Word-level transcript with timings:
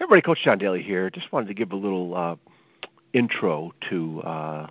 everybody, 0.00 0.22
Coach 0.22 0.40
John 0.44 0.58
Daly 0.58 0.82
here. 0.82 1.08
Just 1.08 1.32
wanted 1.32 1.46
to 1.48 1.54
give 1.54 1.72
a 1.72 1.76
little 1.76 2.16
uh, 2.16 2.36
intro 3.12 3.72
to 3.90 4.22
uh, 4.22 4.66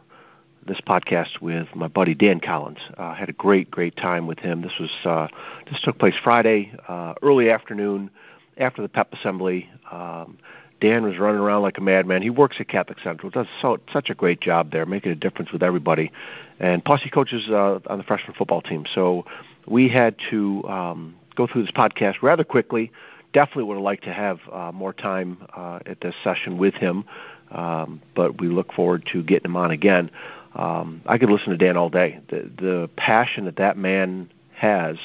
this 0.68 0.82
podcast 0.82 1.42
with 1.42 1.68
my 1.76 1.88
buddy 1.88 2.14
Dan 2.14 2.40
Collins. 2.40 2.80
Uh, 2.98 3.14
had 3.14 3.30
a 3.30 3.34
great, 3.34 3.72
great 3.72 3.96
time 3.96 4.28
with 4.28 4.40
him. 4.40 4.62
This 4.62 4.74
was 4.80 4.92
uh, 5.06 5.28
this 5.70 5.80
took 5.82 5.98
place 5.98 6.16
Friday, 6.24 6.74
uh, 6.88 7.14
early 7.22 7.50
afternoon, 7.50 8.10
after 8.58 8.82
the 8.82 8.90
PEP 8.90 9.14
assembly. 9.14 9.70
Um, 9.92 10.38
Dan 10.82 11.04
was 11.04 11.18
running 11.18 11.40
around 11.40 11.62
like 11.62 11.78
a 11.78 11.82
madman. 11.82 12.22
He 12.22 12.30
works 12.30 12.58
at 12.60 12.68
Catholic 12.68 13.00
Central, 13.00 13.30
does 13.30 13.48
so, 13.62 13.78
such 13.94 14.10
a 14.10 14.16
great 14.16 14.42
job 14.42 14.72
there, 14.72 14.86
making 14.86 15.14
a 15.14 15.16
difference 15.16 15.54
with 15.54 15.64
everybody. 15.64 16.12
And 16.60 16.84
plus, 16.84 17.02
he 17.02 17.10
coaches 17.10 17.46
uh, 17.50 17.80
on 17.88 17.98
the 17.98 18.04
freshman 18.04 18.36
football 18.36 18.62
team. 18.62 18.86
So 18.94 19.26
we 19.66 19.88
had 19.88 20.16
to 20.32 20.64
um, 20.68 21.16
go 21.36 21.48
through 21.48 21.62
this 21.62 21.72
podcast 21.72 22.22
rather 22.22 22.44
quickly. 22.44 22.92
Definitely 23.34 23.64
would 23.64 23.76
have 23.76 23.84
liked 23.84 24.04
to 24.04 24.14
have 24.14 24.40
uh, 24.52 24.72
more 24.72 24.94
time 24.94 25.46
uh, 25.56 25.80
at 25.86 26.02
this 26.02 26.16
session 26.24 26.58
with 26.58 26.76
him, 26.76 27.04
um, 27.52 28.02
but 28.16 28.40
we 28.40 28.48
look 28.48 28.72
forward 28.74 29.08
to 29.12 29.24
getting 29.24 29.46
him 29.46 29.58
on 29.58 29.72
again. 29.72 30.12
Um, 30.56 31.02
I 31.08 31.18
could 31.18 31.30
listen 31.30 31.50
to 31.50 31.58
Dan 31.58 31.76
all 31.76 31.90
day. 31.90 32.20
The, 32.30 32.50
the 32.58 32.90
passion 32.96 33.46
that 33.46 33.56
that 33.56 33.76
man 33.76 34.30
has 34.56 34.98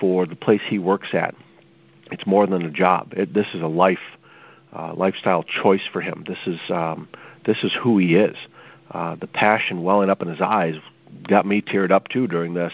for 0.00 0.26
the 0.26 0.34
place 0.34 0.62
he 0.66 0.78
works 0.78 1.08
at, 1.12 1.34
it's 2.10 2.26
more 2.26 2.46
than 2.46 2.62
a 2.62 2.70
job. 2.70 3.12
It, 3.14 3.34
this 3.34 3.46
is 3.54 3.60
a 3.60 3.66
life 3.66 3.98
uh, 4.74 4.94
lifestyle 4.94 5.42
choice 5.42 5.86
for 5.92 6.00
him. 6.00 6.24
This 6.26 6.38
is 6.46 6.60
um, 6.70 7.08
this 7.44 7.62
is 7.62 7.72
who 7.82 7.98
he 7.98 8.16
is. 8.16 8.36
Uh, 8.90 9.16
the 9.16 9.26
passion 9.26 9.82
welling 9.82 10.10
up 10.10 10.22
in 10.22 10.28
his 10.28 10.40
eyes 10.40 10.76
got 11.28 11.46
me 11.46 11.60
teared 11.62 11.90
up 11.90 12.08
too 12.08 12.26
during 12.26 12.54
this. 12.54 12.72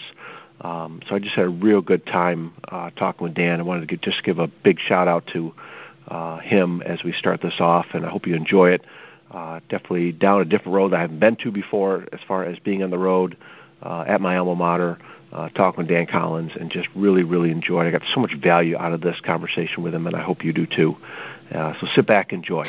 Um, 0.63 1.01
so 1.07 1.15
I 1.15 1.19
just 1.19 1.35
had 1.35 1.45
a 1.45 1.49
real 1.49 1.81
good 1.81 2.05
time 2.05 2.53
uh, 2.69 2.89
talking 2.91 3.25
with 3.25 3.33
Dan. 3.33 3.59
I 3.59 3.63
wanted 3.63 3.81
to 3.81 3.87
get, 3.87 4.01
just 4.01 4.23
give 4.23 4.39
a 4.39 4.47
big 4.47 4.79
shout 4.79 5.07
out 5.07 5.27
to 5.33 5.53
uh, 6.07 6.39
him 6.39 6.81
as 6.81 7.03
we 7.03 7.11
start 7.11 7.41
this 7.41 7.59
off, 7.59 7.87
and 7.93 8.05
I 8.05 8.09
hope 8.09 8.25
you 8.25 8.35
enjoy 8.35 8.71
it. 8.71 8.85
Uh, 9.29 9.59
definitely 9.67 10.11
down 10.11 10.41
a 10.41 10.45
different 10.45 10.75
road 10.75 10.93
I 10.93 11.01
haven't 11.01 11.19
been 11.19 11.35
to 11.37 11.51
before, 11.51 12.05
as 12.13 12.19
far 12.27 12.45
as 12.45 12.59
being 12.59 12.83
on 12.83 12.91
the 12.91 12.97
road 12.97 13.35
uh, 13.81 14.05
at 14.07 14.21
my 14.21 14.37
alma 14.37 14.55
mater, 14.55 14.99
uh, 15.31 15.49
talking 15.49 15.79
with 15.79 15.87
Dan 15.87 16.05
Collins, 16.05 16.51
and 16.57 16.69
just 16.69 16.87
really, 16.95 17.23
really 17.23 17.51
enjoyed. 17.51 17.87
I 17.87 17.91
got 17.91 18.03
so 18.13 18.21
much 18.21 18.35
value 18.41 18.77
out 18.77 18.93
of 18.93 19.01
this 19.01 19.19
conversation 19.21 19.83
with 19.83 19.93
him, 19.93 20.07
and 20.07 20.15
I 20.15 20.21
hope 20.21 20.45
you 20.45 20.53
do 20.53 20.65
too. 20.65 20.95
Uh, 21.53 21.73
so 21.81 21.87
sit 21.93 22.05
back, 22.05 22.31
and 22.31 22.43
enjoy. 22.43 22.63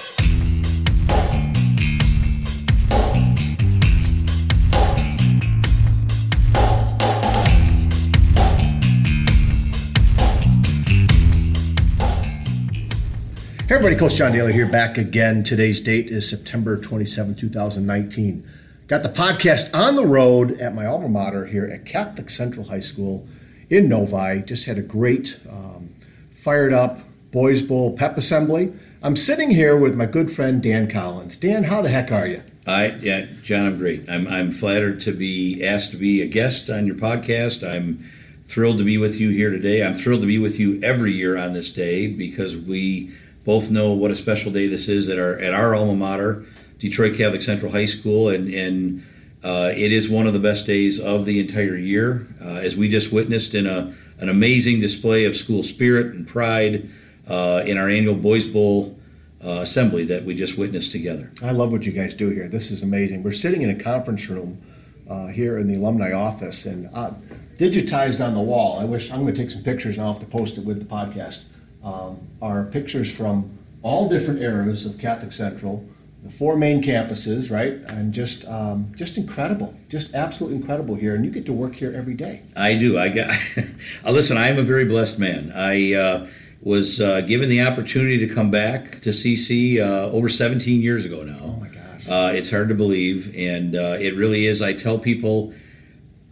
Hey 13.67 13.77
everybody, 13.77 13.97
Coach 13.97 14.17
John 14.17 14.33
Daly 14.33 14.53
here, 14.53 14.67
back 14.69 14.98
again. 14.98 15.43
Today's 15.43 15.81
date 15.81 16.09
is 16.09 16.29
September 16.29 16.79
27, 16.79 17.34
2019. 17.34 18.47
Got 18.89 19.03
the 19.03 19.09
podcast 19.09 19.75
on 19.75 19.97
the 19.97 20.06
road 20.06 20.61
at 20.61 20.75
my 20.75 20.84
alma 20.84 21.09
mater 21.09 21.47
here 21.47 21.65
at 21.65 21.87
Catholic 21.87 22.29
Central 22.29 22.67
High 22.67 22.81
School 22.81 23.27
in 23.71 23.89
Novi. 23.89 24.43
Just 24.43 24.67
had 24.67 24.77
a 24.77 24.83
great, 24.83 25.41
um, 25.48 25.95
fired 26.31 26.75
up 26.75 27.01
Boys 27.31 27.62
Bowl 27.62 27.97
pep 27.97 28.19
assembly. 28.19 28.71
I'm 29.03 29.17
sitting 29.17 29.51
here 29.51 29.78
with 29.78 29.95
my 29.97 30.05
good 30.05 30.31
friend 30.31 30.62
Dan 30.62 30.91
Collins. 30.91 31.34
Dan, 31.34 31.65
how 31.65 31.81
the 31.81 31.89
heck 31.89 32.12
are 32.12 32.27
you? 32.27 32.43
I 32.67 32.89
yeah, 33.01 33.25
John, 33.43 33.65
I'm 33.65 33.78
great. 33.78 34.11
I'm 34.11 34.28
I'm 34.28 34.53
flattered 34.53 35.01
to 35.01 35.12
be 35.12 35.65
asked 35.65 35.91
to 35.93 35.97
be 35.97 36.21
a 36.21 36.27
guest 36.27 36.69
on 36.69 36.87
your 36.87 36.97
podcast. 36.97 37.67
I'm 37.67 38.05
thrilled 38.47 38.77
to 38.77 38.84
be 38.84 38.99
with 38.99 39.19
you 39.19 39.31
here 39.31 39.49
today. 39.49 39.83
I'm 39.83 39.95
thrilled 39.95 40.21
to 40.21 40.27
be 40.27 40.39
with 40.39 40.61
you 40.61 40.78
every 40.83 41.12
year 41.15 41.39
on 41.39 41.55
this 41.55 41.71
day 41.71 42.06
because 42.06 42.59
we 42.59 43.11
both 43.45 43.70
know 43.70 43.92
what 43.92 44.11
a 44.11 44.17
special 44.17 44.50
day 44.50 44.67
this 44.67 44.89
is 44.89 45.09
at 45.09 45.19
our 45.19 45.39
at 45.39 45.53
our 45.53 45.75
alma 45.75 45.95
mater, 45.95 46.45
Detroit 46.78 47.17
Catholic 47.17 47.42
Central 47.42 47.70
High 47.70 47.87
School, 47.87 48.28
and 48.28 48.53
and 48.53 49.05
uh, 49.43 49.71
it 49.75 49.93
is 49.93 50.09
one 50.09 50.27
of 50.27 50.32
the 50.32 50.38
best 50.38 50.66
days 50.66 50.99
of 50.99 51.25
the 51.27 51.38
entire 51.38 51.77
year, 51.77 52.27
uh, 52.41 52.49
as 52.49 52.77
we 52.77 52.88
just 52.88 53.12
witnessed 53.12 53.55
in 53.55 53.66
a 53.66 53.94
an 54.19 54.28
amazing 54.28 54.81
display 54.81 55.25
of 55.25 55.37
school 55.37 55.62
spirit 55.62 56.15
and 56.15 56.27
pride 56.27 56.88
uh, 57.28 57.62
in 57.66 57.77
our 57.77 57.88
annual 57.88 58.15
Boys 58.15 58.47
Bowl 58.47 58.99
uh, 59.44 59.61
assembly 59.61 60.05
that 60.05 60.25
we 60.25 60.34
just 60.34 60.56
witnessed 60.56 60.93
together. 60.93 61.31
I 61.43 61.50
love 61.50 61.72
what 61.72 61.84
you 61.84 61.93
guys 61.93 62.15
do 62.15 62.31
here. 62.31 62.49
This 62.49 62.71
is 62.71 62.82
amazing. 62.82 63.22
We're 63.22 63.32
sitting 63.32 63.62
in 63.62 63.71
a 63.71 63.75
conference 63.75 64.28
room 64.28 64.61
uh, 65.09 65.26
here 65.26 65.59
in 65.59 65.69
the 65.69 65.75
alumni 65.75 66.12
office 66.12 66.65
and 66.65 66.88
uh, 66.94 67.11
digitized 67.59 68.25
on 68.25 68.34
the 68.34 68.41
wall. 68.41 68.78
I 68.81 68.84
wish 68.84 69.11
I'm 69.11 69.21
going 69.21 69.34
to 69.34 69.41
take 69.41 69.50
some 69.50 69.62
pictures 69.62 69.97
and 69.97 70.06
I'll 70.06 70.15
have 70.15 70.22
to 70.22 70.28
post 70.28 70.56
it 70.56 70.65
with 70.65 70.78
the 70.78 70.87
podcast. 70.87 71.43
Um, 71.84 72.19
are 72.41 72.65
pictures 72.65 73.15
from 73.15 73.59
all 73.83 74.09
different 74.09 74.41
eras 74.41 74.87
of 74.87 74.99
Catholic 74.99 75.33
Central, 75.33 75.87
the 76.22 76.31
four 76.31 76.56
main 76.56 76.83
campuses, 76.83 77.50
right? 77.50 77.75
And 77.91 78.15
just 78.15 78.47
um, 78.47 78.91
just 78.97 79.19
incredible, 79.19 79.75
just 79.91 80.15
absolutely 80.15 80.56
incredible 80.56 80.94
here. 80.94 81.15
And 81.15 81.25
you 81.25 81.31
get 81.31 81.44
to 81.47 81.53
work 81.53 81.75
here 81.75 81.93
every 81.94 82.15
day. 82.15 82.43
I 82.56 82.75
do. 82.75 82.99
I 82.99 83.11
got. 83.11 83.37
listen, 84.05 84.39
I 84.39 84.49
am 84.49 84.59
a 84.59 84.62
very 84.62 84.87
blessed 84.87 85.19
man. 85.19 85.53
I 85.55 85.93
uh, 85.93 86.27
was 86.62 87.00
uh, 87.00 87.21
given 87.21 87.50
the 87.50 87.61
opportunity 87.61 88.19
to 88.27 88.34
come 88.34 88.50
back 88.50 89.03
to 89.03 89.11
CC 89.11 89.78
uh, 89.78 90.11
over 90.11 90.31
17 90.31 90.81
years 90.81 91.05
ago 91.05 91.23
now. 91.23 91.39
Oh 91.43 91.61
my 91.61 91.69
gosh. 91.69 92.09
Uh, 92.09 92.33
it's 92.34 92.50
hard 92.50 92.71
to 92.71 92.75
believe, 92.75 93.34
and 93.37 93.77
uh, 93.77 93.97
it 94.00 94.15
really 94.15 94.47
is. 94.47 94.62
I 94.62 94.73
tell 94.73 94.99
people, 94.99 95.53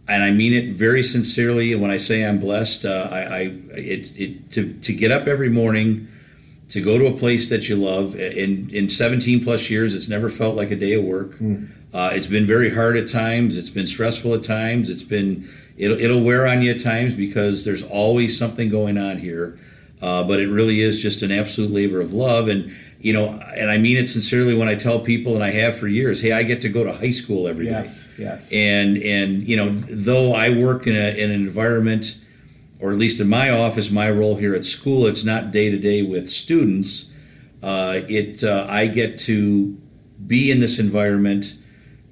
and 0.07 0.23
I 0.23 0.31
mean 0.31 0.53
it 0.53 0.73
very 0.73 1.03
sincerely. 1.03 1.73
And 1.73 1.81
when 1.81 1.91
I 1.91 1.97
say 1.97 2.25
I'm 2.25 2.39
blessed, 2.39 2.85
uh, 2.85 3.07
I, 3.11 3.19
I 3.19 3.39
it, 3.71 4.19
it 4.19 4.51
to 4.51 4.73
to 4.73 4.93
get 4.93 5.11
up 5.11 5.27
every 5.27 5.49
morning, 5.49 6.07
to 6.69 6.81
go 6.81 6.97
to 6.97 7.07
a 7.07 7.13
place 7.13 7.49
that 7.49 7.69
you 7.69 7.75
love. 7.75 8.15
In 8.15 8.69
in 8.69 8.89
17 8.89 9.43
plus 9.43 9.69
years, 9.69 9.95
it's 9.95 10.09
never 10.09 10.29
felt 10.29 10.55
like 10.55 10.71
a 10.71 10.75
day 10.75 10.93
of 10.93 11.03
work. 11.03 11.37
Mm. 11.37 11.69
it's 11.93 12.27
been 12.27 12.45
very 12.45 12.73
hard 12.73 12.97
at 12.97 13.07
times. 13.07 13.55
It's 13.57 13.69
been 13.69 13.87
stressful 13.87 14.33
at 14.33 14.43
times. 14.43 14.89
It's 14.89 15.03
been 15.03 15.47
it'll 15.77 15.99
it'll 15.99 16.23
wear 16.23 16.47
on 16.47 16.61
you 16.61 16.71
at 16.71 16.81
times 16.81 17.13
because 17.13 17.65
there's 17.65 17.83
always 17.83 18.37
something 18.37 18.69
going 18.69 18.97
on 18.97 19.17
here. 19.17 19.57
Uh, 20.01 20.21
but 20.21 20.41
it 20.41 20.49
really 20.49 20.81
is 20.81 21.01
just 21.01 21.21
an 21.21 21.31
absolute 21.31 21.71
labor 21.71 22.01
of 22.01 22.11
love. 22.11 22.49
And, 22.49 22.75
you 23.03 23.11
know, 23.11 23.37
and 23.57 23.69
I 23.69 23.77
mean 23.77 23.97
it 23.97 24.07
sincerely 24.07 24.55
when 24.55 24.69
I 24.69 24.75
tell 24.75 24.97
people, 24.97 25.35
and 25.35 25.43
I 25.43 25.51
have 25.51 25.77
for 25.77 25.89
years, 25.89 26.21
hey, 26.21 26.31
I 26.31 26.43
get 26.43 26.61
to 26.61 26.69
go 26.69 26.85
to 26.85 26.93
high 26.93 27.11
school 27.11 27.49
every 27.49 27.65
yes, 27.65 28.07
day. 28.15 28.23
yes, 28.23 28.49
And, 28.49 28.97
and, 28.97 29.45
you 29.45 29.57
know, 29.57 29.71
though 29.71 30.33
I 30.33 30.51
work 30.51 30.87
in, 30.87 30.95
a, 30.95 31.21
in 31.21 31.29
an 31.29 31.41
environment, 31.41 32.17
or 32.79 32.93
at 32.93 32.97
least 32.97 33.19
in 33.19 33.27
my 33.27 33.49
office, 33.49 33.91
my 33.91 34.09
role 34.09 34.37
here 34.37 34.55
at 34.55 34.63
school, 34.63 35.05
it's 35.05 35.25
not 35.25 35.51
day 35.51 35.69
to 35.69 35.77
day 35.77 36.01
with 36.01 36.29
students. 36.29 37.13
Uh, 37.61 37.99
it, 38.07 38.41
uh, 38.41 38.67
I 38.69 38.87
get 38.87 39.17
to 39.19 39.77
be 40.25 40.49
in 40.49 40.61
this 40.61 40.79
environment, 40.79 41.55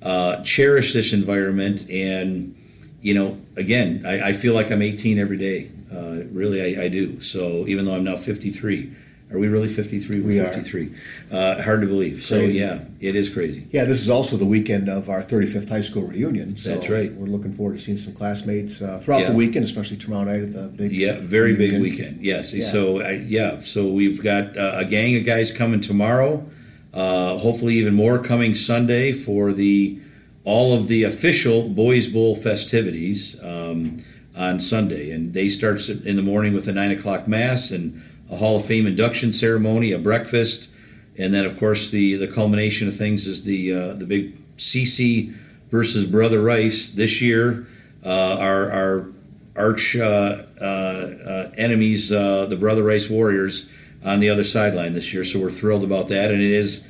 uh, 0.03 0.44
cherish 0.44 0.91
this 0.91 1.13
environment, 1.13 1.90
and, 1.90 2.53
you 3.00 3.13
know, 3.13 3.40
again, 3.56 4.03
I, 4.06 4.30
I 4.30 4.34
feel 4.34 4.53
like 4.53 4.69
I'm 4.69 4.81
18 4.81 5.19
every 5.19 5.38
day. 5.38 5.72
Uh, 5.90 6.25
really, 6.34 6.78
I, 6.78 6.84
I, 6.84 6.88
do. 6.90 7.22
So 7.22 7.66
even 7.68 7.85
though 7.85 7.96
I'm 7.96 8.03
now 8.03 8.18
53, 8.18 8.91
are 9.34 9.40
we 9.40 9.47
really 9.47 9.69
53? 9.69 10.19
We're 10.19 10.28
we 10.28 10.40
53. 10.40 10.94
Uh, 11.31 11.62
hard 11.62 11.81
to 11.81 11.88
believe. 11.88 12.22
So 12.22 12.40
yeah, 12.40 12.80
it 13.00 13.16
is 13.16 13.30
crazy. 13.30 13.66
Yeah, 13.72 13.86
this 13.86 14.02
is 14.02 14.09
also 14.09 14.36
the 14.36 14.46
weekend 14.46 14.90
of 14.90 15.09
our 15.09 15.24
35th 15.24 15.69
high 15.69 15.81
school 15.81 16.03
reunion. 16.03 16.58
So 16.58 16.72
That's 16.72 16.90
right. 16.90 17.14
We're 17.14 17.28
looking 17.28 17.53
forward 17.53 17.78
to 17.78 17.81
seeing 17.81 17.97
some 17.97 18.14
classmates 18.14 18.81
uh, 18.81 19.00
throughout 19.00 19.22
yeah. 19.22 19.30
the 19.30 19.36
weekend, 19.36 19.64
especially 19.64 19.97
tomorrow 19.97 20.25
night 20.25 20.42
at 20.42 20.53
the 20.53 20.64
big. 20.64 20.92
Yeah, 20.92 21.19
very 21.19 21.53
reunion. 21.53 21.81
big 21.81 21.81
weekend. 21.81 22.22
Yes. 22.22 22.53
Yeah. 22.53 22.66
So 22.66 23.08
yeah, 23.09 23.62
so 23.62 23.88
we've 23.88 24.22
got 24.22 24.58
uh, 24.58 24.74
a 24.75 24.86
gang 24.86 25.16
of 25.16 25.25
guys 25.25 25.52
coming 25.52 25.80
tomorrow. 25.80 26.46
Uh, 26.94 27.38
hopefully, 27.38 27.75
even 27.75 27.94
more 27.94 28.19
coming 28.19 28.53
Sunday 28.53 29.13
for 29.13 29.53
the 29.53 29.98
all 30.44 30.74
of 30.74 30.88
the 30.88 31.03
official 31.03 31.69
Boys 31.69 32.08
Bowl 32.09 32.36
festivities. 32.36 33.42
Um, 33.42 34.03
on 34.34 34.62
Sunday, 34.62 35.12
and 35.12 35.34
they 35.34 35.50
start 35.50 35.88
in 35.90 36.16
the 36.16 36.22
morning 36.22 36.53
with 36.53 36.66
a 36.68 36.72
nine 36.72 36.92
o'clock 36.92 37.28
mass 37.28 37.69
and 37.69 38.01
a 38.31 38.38
Hall 38.38 38.56
of 38.56 38.66
Fame 38.66 38.88
induction 38.88 39.31
ceremony, 39.33 39.92
a 39.92 40.00
breakfast, 40.00 40.69
and 41.18 41.33
then 41.33 41.45
of 41.45 41.60
course 41.60 41.92
the 41.92 42.16
the 42.16 42.28
culmination 42.28 42.88
of 42.88 42.95
things 42.95 43.28
is 43.28 43.44
the 43.44 43.74
uh, 43.74 43.94
the 43.95 44.06
big 44.06 44.38
CC 44.57 45.36
versus 45.69 46.06
Brother 46.06 46.42
Rice 46.42 46.89
this 46.89 47.22
year. 47.22 47.68
Uh, 48.04 48.38
our 48.39 48.72
our 48.72 49.07
arch 49.56 49.95
uh, 49.95 50.45
uh, 50.60 50.63
uh 50.63 51.51
enemies, 51.57 52.12
uh, 52.12 52.45
the 52.45 52.57
Brother 52.57 52.83
Rice 52.83 53.10
Warriors, 53.10 53.69
on 54.04 54.19
the 54.19 54.30
other 54.30 54.44
sideline 54.44 54.94
this 54.94 55.13
year. 55.13 55.24
So 55.24 55.39
we're 55.39 55.51
thrilled 55.51 55.84
about 55.84 56.07
that, 56.07 56.31
and 56.31 56.42
it 56.42 56.51
is 56.51 56.84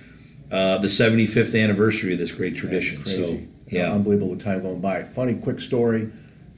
the 0.50 0.88
75th 0.88 1.62
anniversary 1.62 2.14
of 2.14 2.20
this 2.20 2.32
great 2.32 2.56
tradition. 2.56 3.04
So 3.04 3.40
yeah, 3.68 3.92
unbelievable 3.92 4.36
the 4.36 4.44
time 4.44 4.62
going 4.62 4.80
by. 4.80 5.04
Funny 5.04 5.34
quick 5.34 5.60
story 5.60 6.12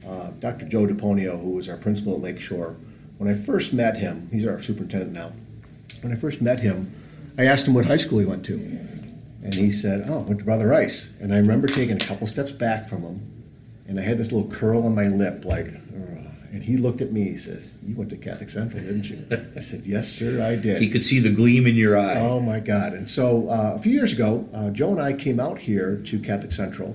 uh, 0.06 0.30
Dr. 0.38 0.66
Joe 0.66 0.86
DePonio, 0.86 1.40
who 1.40 1.52
was 1.52 1.68
our 1.68 1.76
principal 1.76 2.14
at 2.14 2.20
Lakeshore, 2.20 2.76
when 3.24 3.34
I 3.34 3.38
first 3.38 3.72
met 3.72 3.96
him, 3.96 4.28
he's 4.30 4.46
our 4.46 4.60
superintendent 4.60 5.12
now. 5.12 5.32
When 6.02 6.12
I 6.12 6.14
first 6.14 6.42
met 6.42 6.60
him, 6.60 6.92
I 7.38 7.46
asked 7.46 7.66
him 7.66 7.72
what 7.72 7.86
high 7.86 7.96
school 7.96 8.18
he 8.18 8.26
went 8.26 8.44
to. 8.46 8.56
And 9.42 9.54
he 9.54 9.70
said, 9.70 10.04
Oh, 10.06 10.18
I 10.18 10.22
went 10.22 10.40
to 10.40 10.44
Brother 10.44 10.66
Rice. 10.66 11.16
And 11.22 11.32
I 11.32 11.38
remember 11.38 11.66
taking 11.66 11.96
a 11.96 12.04
couple 12.04 12.26
steps 12.26 12.52
back 12.52 12.86
from 12.86 13.00
him, 13.00 13.44
and 13.88 13.98
I 13.98 14.02
had 14.02 14.18
this 14.18 14.30
little 14.30 14.50
curl 14.50 14.84
on 14.84 14.94
my 14.94 15.06
lip, 15.06 15.46
like, 15.46 15.68
And 16.52 16.62
he 16.62 16.76
looked 16.76 17.00
at 17.00 17.12
me. 17.12 17.24
He 17.30 17.36
says, 17.36 17.74
"You 17.82 17.96
went 17.96 18.10
to 18.10 18.16
Catholic 18.16 18.48
Central, 18.48 18.80
didn't 18.80 19.10
you?" 19.10 19.26
I 19.56 19.60
said, 19.60 19.82
"Yes, 19.86 20.06
sir, 20.06 20.40
I 20.40 20.54
did." 20.54 20.80
He 20.80 20.88
could 20.88 21.02
see 21.02 21.18
the 21.18 21.32
gleam 21.32 21.66
in 21.66 21.74
your 21.74 21.98
eye. 21.98 22.20
Oh 22.20 22.38
my 22.38 22.60
God! 22.60 22.92
And 22.92 23.08
so 23.08 23.48
uh, 23.48 23.72
a 23.74 23.80
few 23.80 23.90
years 23.90 24.12
ago, 24.12 24.48
uh, 24.54 24.70
Joe 24.70 24.92
and 24.92 25.00
I 25.00 25.14
came 25.14 25.40
out 25.40 25.58
here 25.58 25.96
to 25.96 26.18
Catholic 26.20 26.52
Central 26.52 26.94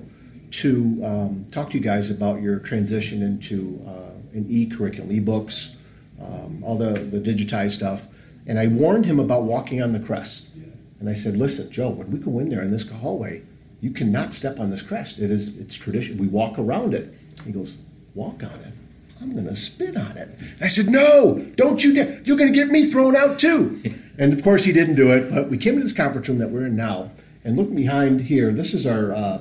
to 0.62 1.02
um, 1.04 1.46
talk 1.52 1.68
to 1.70 1.76
you 1.76 1.82
guys 1.82 2.08
about 2.10 2.40
your 2.40 2.58
transition 2.58 3.22
into 3.22 3.82
uh, 3.86 4.12
an 4.32 4.46
e-curriculum, 4.48 5.12
e-books, 5.12 5.76
um, 6.20 6.62
all 6.64 6.76
the, 6.76 6.92
the 6.92 7.20
digitized 7.20 7.72
stuff. 7.72 8.06
And 8.46 8.58
I 8.58 8.66
warned 8.66 9.06
him 9.06 9.18
about 9.18 9.42
walking 9.44 9.82
on 9.82 9.92
the 9.92 10.00
crest. 10.00 10.48
And 10.98 11.08
I 11.08 11.14
said, 11.14 11.36
"Listen, 11.36 11.70
Joe, 11.70 11.90
when 11.90 12.10
we 12.10 12.18
go 12.18 12.38
in 12.38 12.50
there 12.50 12.62
in 12.62 12.70
this 12.70 12.88
hallway, 12.88 13.42
you 13.80 13.90
cannot 13.90 14.34
step 14.34 14.60
on 14.60 14.70
this 14.70 14.82
crest. 14.82 15.18
It 15.18 15.30
is 15.30 15.56
it's 15.56 15.76
tradition. 15.76 16.18
We 16.18 16.26
walk 16.26 16.58
around 16.58 16.92
it." 16.92 17.14
He 17.44 17.52
goes, 17.52 17.76
"Walk 18.14 18.42
on 18.42 18.60
it." 18.60 18.74
I'm 19.20 19.32
going 19.32 19.46
to 19.46 19.56
spit 19.56 19.96
on 19.96 20.16
it. 20.16 20.30
I 20.60 20.68
said, 20.68 20.86
No, 20.86 21.38
don't 21.56 21.84
you 21.84 21.92
dare. 21.92 22.20
You're 22.24 22.38
going 22.38 22.52
to 22.52 22.58
get 22.58 22.68
me 22.68 22.90
thrown 22.90 23.14
out 23.14 23.38
too. 23.38 23.76
and 24.18 24.32
of 24.32 24.42
course, 24.42 24.64
he 24.64 24.72
didn't 24.72 24.94
do 24.94 25.12
it, 25.12 25.30
but 25.30 25.50
we 25.50 25.58
came 25.58 25.74
into 25.74 25.84
this 25.84 25.92
conference 25.92 26.28
room 26.28 26.38
that 26.38 26.50
we're 26.50 26.66
in 26.66 26.76
now. 26.76 27.10
And 27.44 27.56
look 27.56 27.74
behind 27.74 28.22
here, 28.22 28.52
this 28.52 28.74
is 28.74 28.86
our, 28.86 29.12
uh, 29.12 29.38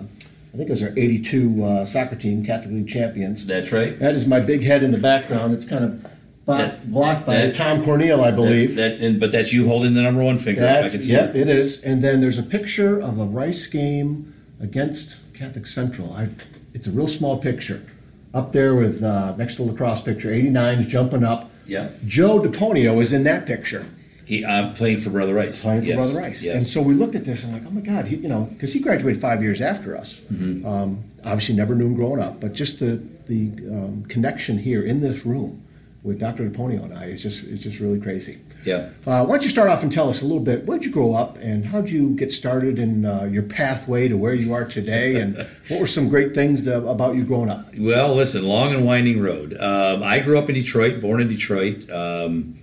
I 0.53 0.57
think 0.57 0.69
it 0.69 0.69
was 0.69 0.83
our 0.83 0.93
82 0.97 1.63
uh, 1.63 1.85
soccer 1.85 2.15
team, 2.15 2.45
Catholic 2.45 2.71
League 2.73 2.89
champions. 2.89 3.45
That's 3.45 3.71
right. 3.71 3.97
That 3.99 4.15
is 4.15 4.25
my 4.25 4.39
big 4.39 4.63
head 4.63 4.83
in 4.83 4.91
the 4.91 4.97
background. 4.97 5.53
It's 5.53 5.65
kind 5.65 5.83
of 5.83 6.08
blocked, 6.57 6.91
blocked 6.91 7.25
by 7.25 7.35
that, 7.35 7.55
Tom 7.55 7.83
Cornell, 7.83 8.23
I 8.23 8.31
believe. 8.31 8.75
That, 8.75 8.99
that 8.99 9.05
and, 9.05 9.19
but 9.19 9.31
that's 9.31 9.53
you 9.53 9.67
holding 9.67 9.93
the 9.93 10.01
number 10.01 10.23
one 10.23 10.37
finger. 10.37 10.61
That's, 10.61 10.87
I 10.87 10.89
can 10.89 11.01
see 11.01 11.11
yep, 11.11 11.35
it. 11.35 11.47
it 11.47 11.49
is. 11.49 11.81
And 11.83 12.03
then 12.03 12.21
there's 12.21 12.37
a 12.37 12.43
picture 12.43 12.99
of 12.99 13.19
a 13.19 13.25
Rice 13.25 13.67
game 13.67 14.33
against 14.59 15.33
Catholic 15.33 15.67
Central. 15.67 16.13
I, 16.13 16.29
it's 16.73 16.87
a 16.87 16.91
real 16.91 17.07
small 17.07 17.37
picture 17.37 17.85
up 18.33 18.51
there 18.51 18.75
with 18.75 19.03
uh, 19.03 19.35
next 19.35 19.55
to 19.55 19.63
the 19.63 19.71
lacrosse 19.71 20.01
picture. 20.01 20.29
89's 20.29 20.85
jumping 20.85 21.23
up. 21.23 21.49
Yeah. 21.65 21.89
Joe 22.05 22.39
DePonio 22.39 23.01
is 23.01 23.13
in 23.13 23.23
that 23.23 23.45
picture. 23.45 23.85
He 24.25 24.45
uh, 24.45 24.73
playing 24.73 24.99
for 24.99 25.09
Brother 25.09 25.33
Rice. 25.33 25.61
Playing 25.61 25.81
for 25.81 25.87
yes. 25.87 25.95
Brother 25.97 26.27
Rice. 26.27 26.43
Yes. 26.43 26.55
And 26.55 26.67
so 26.67 26.81
we 26.81 26.93
looked 26.93 27.15
at 27.15 27.25
this 27.25 27.43
and 27.43 27.53
like, 27.53 27.63
oh 27.65 27.71
my 27.71 27.81
God, 27.81 28.05
he, 28.05 28.17
you 28.17 28.27
know, 28.27 28.41
because 28.41 28.73
he 28.73 28.79
graduated 28.79 29.19
five 29.19 29.41
years 29.41 29.59
after 29.59 29.97
us. 29.97 30.19
Mm-hmm. 30.31 30.67
Um, 30.67 31.03
obviously, 31.23 31.55
never 31.55 31.73
knew 31.73 31.87
him 31.87 31.95
growing 31.95 32.21
up, 32.21 32.39
but 32.39 32.53
just 32.53 32.79
the 32.79 33.01
the 33.25 33.51
um, 33.71 34.05
connection 34.07 34.59
here 34.59 34.83
in 34.83 35.01
this 35.01 35.25
room 35.25 35.63
with 36.01 36.19
Dr. 36.19 36.49
DePonio 36.49 36.83
and 36.83 36.97
I 36.97 37.05
is 37.05 37.23
just 37.23 37.43
it's 37.43 37.63
just 37.63 37.79
really 37.79 37.99
crazy. 37.99 38.39
Yeah. 38.65 38.89
Uh, 39.05 39.25
why 39.25 39.35
don't 39.35 39.43
you 39.43 39.49
start 39.49 39.69
off 39.69 39.83
and 39.83 39.91
tell 39.91 40.09
us 40.09 40.21
a 40.21 40.25
little 40.25 40.43
bit? 40.43 40.65
Where 40.65 40.77
did 40.77 40.85
you 40.85 40.91
grow 40.91 41.13
up, 41.13 41.37
and 41.37 41.65
how 41.65 41.81
did 41.81 41.91
you 41.91 42.11
get 42.11 42.31
started 42.31 42.79
in 42.79 43.05
uh, 43.05 43.23
your 43.23 43.43
pathway 43.43 44.07
to 44.07 44.15
where 44.15 44.33
you 44.33 44.53
are 44.53 44.65
today? 44.65 45.19
And 45.19 45.37
what 45.67 45.79
were 45.79 45.87
some 45.87 46.09
great 46.09 46.33
things 46.33 46.67
uh, 46.67 46.83
about 46.85 47.15
you 47.15 47.23
growing 47.23 47.49
up? 47.49 47.67
Well, 47.77 48.13
listen, 48.13 48.47
long 48.47 48.73
and 48.73 48.85
winding 48.85 49.21
road. 49.21 49.57
Um, 49.59 50.03
I 50.03 50.19
grew 50.19 50.37
up 50.37 50.49
in 50.49 50.55
Detroit, 50.55 51.01
born 51.01 51.21
in 51.21 51.27
Detroit, 51.27 51.89
um, 51.89 52.57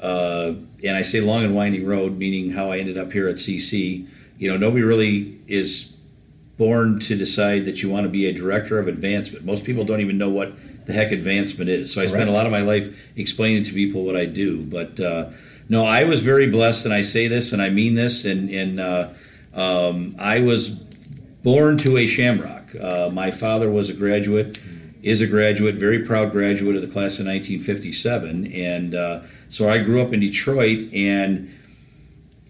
uh, 0.00 0.54
and 0.84 0.96
I 0.96 1.02
say 1.02 1.20
long 1.20 1.44
and 1.44 1.54
winding 1.54 1.86
road, 1.86 2.18
meaning 2.18 2.50
how 2.50 2.70
I 2.70 2.78
ended 2.78 2.98
up 2.98 3.12
here 3.12 3.28
at 3.28 3.36
CC. 3.36 4.06
You 4.38 4.50
know, 4.50 4.56
nobody 4.56 4.82
really 4.82 5.38
is 5.46 5.96
born 6.56 6.98
to 7.00 7.16
decide 7.16 7.64
that 7.64 7.82
you 7.82 7.88
want 7.88 8.04
to 8.04 8.10
be 8.10 8.26
a 8.26 8.32
director 8.32 8.78
of 8.78 8.86
advancement. 8.86 9.44
Most 9.44 9.64
people 9.64 9.84
don't 9.84 10.00
even 10.00 10.18
know 10.18 10.28
what 10.28 10.52
the 10.86 10.92
heck 10.92 11.12
advancement 11.12 11.70
is. 11.70 11.92
So 11.92 12.00
I 12.00 12.06
spent 12.06 12.28
a 12.28 12.32
lot 12.32 12.46
of 12.46 12.52
my 12.52 12.60
life 12.60 13.16
explaining 13.16 13.64
to 13.64 13.72
people 13.72 14.04
what 14.04 14.16
I 14.16 14.26
do. 14.26 14.64
But 14.64 14.98
uh, 15.00 15.30
no, 15.68 15.84
I 15.84 16.04
was 16.04 16.22
very 16.22 16.48
blessed, 16.48 16.84
and 16.84 16.94
I 16.94 17.02
say 17.02 17.28
this 17.28 17.52
and 17.52 17.62
I 17.62 17.70
mean 17.70 17.94
this. 17.94 18.24
And, 18.24 18.50
and 18.50 18.80
uh, 18.80 19.08
um, 19.54 20.16
I 20.18 20.40
was 20.40 20.70
born 20.70 21.76
to 21.78 21.96
a 21.98 22.06
shamrock. 22.06 22.74
Uh, 22.74 23.10
my 23.12 23.30
father 23.30 23.70
was 23.70 23.90
a 23.90 23.94
graduate, 23.94 24.58
is 25.02 25.22
a 25.22 25.26
graduate, 25.26 25.76
very 25.76 26.00
proud 26.04 26.32
graduate 26.32 26.76
of 26.76 26.82
the 26.82 26.88
class 26.88 27.18
of 27.18 27.26
1957. 27.26 28.52
And 28.52 28.94
uh, 28.94 29.20
so 29.48 29.68
I 29.68 29.78
grew 29.82 30.02
up 30.02 30.12
in 30.12 30.20
Detroit 30.20 30.92
and 30.92 31.50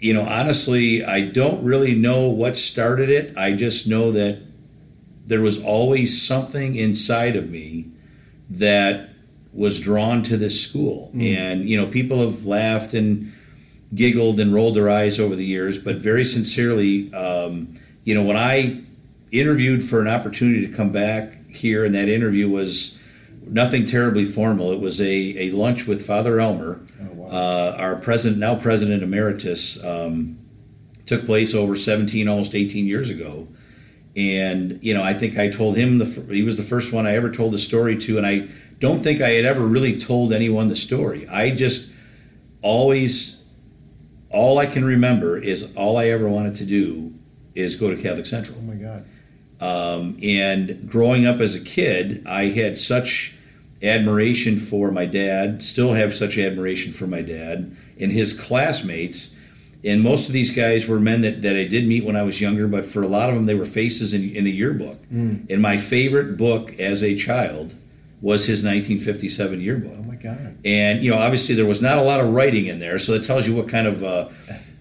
you 0.01 0.15
know, 0.15 0.23
honestly, 0.23 1.05
I 1.05 1.21
don't 1.21 1.63
really 1.63 1.95
know 1.95 2.29
what 2.29 2.57
started 2.57 3.11
it. 3.11 3.37
I 3.37 3.53
just 3.53 3.87
know 3.87 4.11
that 4.13 4.41
there 5.27 5.43
was 5.43 5.63
always 5.63 6.27
something 6.27 6.75
inside 6.75 7.37
of 7.37 7.51
me 7.51 7.91
that 8.51 9.11
was 9.53 9.81
drawn 9.81 10.23
to 10.25 10.37
this 10.37 10.61
school. 10.61 11.11
Mm. 11.15 11.37
And, 11.37 11.69
you 11.69 11.77
know, 11.77 11.87
people 11.87 12.21
have 12.21 12.45
laughed 12.45 12.95
and 12.95 13.33
giggled 13.95 14.39
and 14.39 14.55
rolled 14.55 14.77
their 14.77 14.89
eyes 14.91 15.19
over 15.19 15.35
the 15.35 15.45
years, 15.45 15.79
but 15.79 15.97
very 15.97 16.25
sincerely, 16.25 17.13
um, 17.15 17.75
you 18.05 18.15
know, 18.15 18.23
when 18.23 18.37
I 18.37 18.83
interviewed 19.33 19.85
for 19.85 20.01
an 20.01 20.09
opportunity 20.09 20.67
to 20.67 20.73
come 20.73 20.91
back 20.91 21.35
here, 21.49 21.85
and 21.85 21.95
that 21.95 22.09
interview 22.09 22.49
was 22.49 22.99
nothing 23.43 23.85
terribly 23.85 24.25
formal. 24.25 24.73
It 24.73 24.81
was 24.81 25.01
a, 25.01 25.05
a 25.07 25.51
lunch 25.51 25.87
with 25.87 26.07
Father 26.07 26.41
Elmer, 26.41 26.81
oh, 27.03 27.15
wow. 27.15 27.27
uh, 27.29 27.77
our 27.79 27.97
president, 27.97 28.39
now 28.39 28.55
president 28.55 29.03
emeritus, 29.03 29.83
um, 29.85 30.39
took 31.07 31.27
place 31.27 31.55
over 31.55 31.75
17, 31.75 32.29
almost 32.29 32.55
18 32.55 32.87
years 32.87 33.11
ago 33.11 33.49
and 34.21 34.79
you 34.83 34.93
know 34.93 35.03
i 35.03 35.15
think 35.15 35.39
i 35.39 35.49
told 35.49 35.77
him 35.77 35.99
the 35.99 36.05
he 36.29 36.43
was 36.43 36.57
the 36.57 36.63
first 36.63 36.93
one 36.93 37.07
i 37.07 37.15
ever 37.15 37.31
told 37.31 37.53
the 37.53 37.59
story 37.59 37.97
to 37.97 38.19
and 38.19 38.27
i 38.27 38.47
don't 38.81 39.03
think 39.03 39.21
i 39.21 39.31
had 39.31 39.45
ever 39.45 39.61
really 39.61 39.99
told 40.01 40.33
anyone 40.33 40.69
the 40.69 40.77
story. 40.77 41.29
I 41.29 41.55
just 41.55 41.91
always 42.63 43.45
all 44.31 44.59
i 44.59 44.67
can 44.67 44.85
remember 44.85 45.39
is 45.39 45.75
all 45.77 45.97
i 45.97 46.07
ever 46.07 46.29
wanted 46.29 46.57
to 46.57 46.65
do 46.65 47.15
is 47.55 47.77
go 47.77 47.95
to 47.95 48.03
catholic 48.03 48.27
central. 48.27 48.59
Oh 48.59 48.63
my 48.63 48.75
god. 48.75 49.05
Um, 49.61 50.19
and 50.23 50.89
growing 50.89 51.27
up 51.27 51.41
as 51.41 51.55
a 51.55 51.61
kid 51.61 52.27
i 52.27 52.45
had 52.45 52.77
such 52.77 53.37
admiration 53.83 54.59
for 54.59 54.91
my 54.91 55.05
dad 55.05 55.63
still 55.63 55.93
have 55.93 56.15
such 56.15 56.39
admiration 56.39 56.93
for 56.93 57.07
my 57.07 57.23
dad 57.23 57.77
and 57.99 58.11
his 58.11 58.33
classmates 58.33 59.37
and 59.85 60.03
most 60.03 60.27
of 60.27 60.33
these 60.33 60.51
guys 60.51 60.87
were 60.87 61.01
men 61.01 61.23
that, 61.23 61.43
that 61.43 61.57
I 61.57 61.65
did 61.65 61.87
meet 61.87 62.05
when 62.05 62.17
I 62.17 62.23
was 62.23 62.41
younger, 62.41 62.69
but 62.69 62.85
for 62.85 63.03
a 63.03 63.07
lot 63.09 63.31
of 63.31 63.35
them, 63.35 63.47
they 63.47 63.55
were 63.55 63.65
faces 63.65 64.13
in, 64.13 64.31
in 64.31 64.47
a 64.47 64.51
yearbook. 64.51 65.03
Mm. 65.11 65.51
And 65.51 65.63
my 65.63 65.79
favorite 65.79 66.37
book 66.37 66.79
as 66.79 67.03
a 67.03 67.17
child 67.17 67.75
was 68.21 68.47
his 68.47 68.63
1957 68.63 69.61
yearbook. 69.61 69.95
Oh 69.99 70.03
my 70.03 70.17
God! 70.17 70.59
And 70.65 71.03
you 71.03 71.11
know, 71.11 71.19
obviously, 71.19 71.55
there 71.55 71.67
was 71.67 71.81
not 71.81 71.97
a 71.97 72.03
lot 72.03 72.21
of 72.21 72.35
writing 72.35 72.67
in 72.67 72.79
there, 72.79 72.99
so 72.99 73.15
it 73.15 73.25
tells 73.25 73.47
you 73.47 73.55
what 73.55 73.69
kind 73.69 73.87
of 73.87 74.03
uh, 74.03 74.29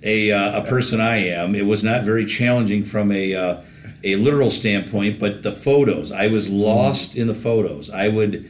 a 0.04 0.32
uh, 0.32 0.62
a 0.62 0.66
person 0.66 1.00
I 1.00 1.18
am. 1.28 1.56
It 1.56 1.66
was 1.66 1.84
not 1.84 2.04
very 2.04 2.26
challenging 2.26 2.84
from 2.84 3.12
a 3.12 3.34
uh, 3.34 3.62
a 4.04 4.18
literal 4.18 4.52
standpoint, 4.52 5.20
but 5.20 5.44
the 5.44 5.52
photos, 5.52 6.12
I 6.12 6.28
was 6.28 6.50
lost 6.50 7.14
mm. 7.14 7.22
in 7.22 7.28
the 7.28 7.34
photos. 7.34 7.90
I 7.90 8.10
would 8.10 8.50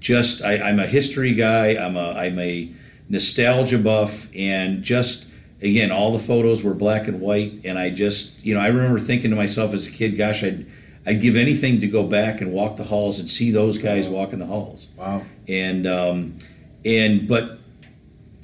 just, 0.00 0.42
I, 0.42 0.58
I'm 0.58 0.78
a 0.78 0.86
history 0.86 1.34
guy. 1.34 1.76
I'm 1.76 1.96
a 1.96 2.12
I'm 2.12 2.38
a 2.38 2.72
nostalgia 3.08 3.78
buff, 3.78 4.28
and 4.36 4.84
just 4.84 5.26
again, 5.60 5.90
all 5.90 6.12
the 6.12 6.18
photos 6.18 6.62
were 6.62 6.74
black 6.74 7.08
and 7.08 7.20
white, 7.20 7.60
and 7.64 7.78
I 7.78 7.90
just, 7.90 8.44
you 8.44 8.54
know, 8.54 8.60
I 8.60 8.68
remember 8.68 8.98
thinking 8.98 9.30
to 9.30 9.36
myself 9.36 9.74
as 9.74 9.86
a 9.86 9.90
kid, 9.90 10.16
gosh, 10.16 10.44
I'd, 10.44 10.66
I'd 11.06 11.20
give 11.20 11.36
anything 11.36 11.80
to 11.80 11.86
go 11.86 12.04
back 12.04 12.40
and 12.40 12.52
walk 12.52 12.76
the 12.76 12.84
halls 12.84 13.18
and 13.18 13.28
see 13.28 13.50
those 13.50 13.78
guys 13.78 14.08
walking 14.08 14.38
the 14.38 14.46
halls. 14.46 14.88
Wow. 14.96 15.22
And, 15.48 15.86
um, 15.86 16.38
and, 16.84 17.26
but, 17.26 17.58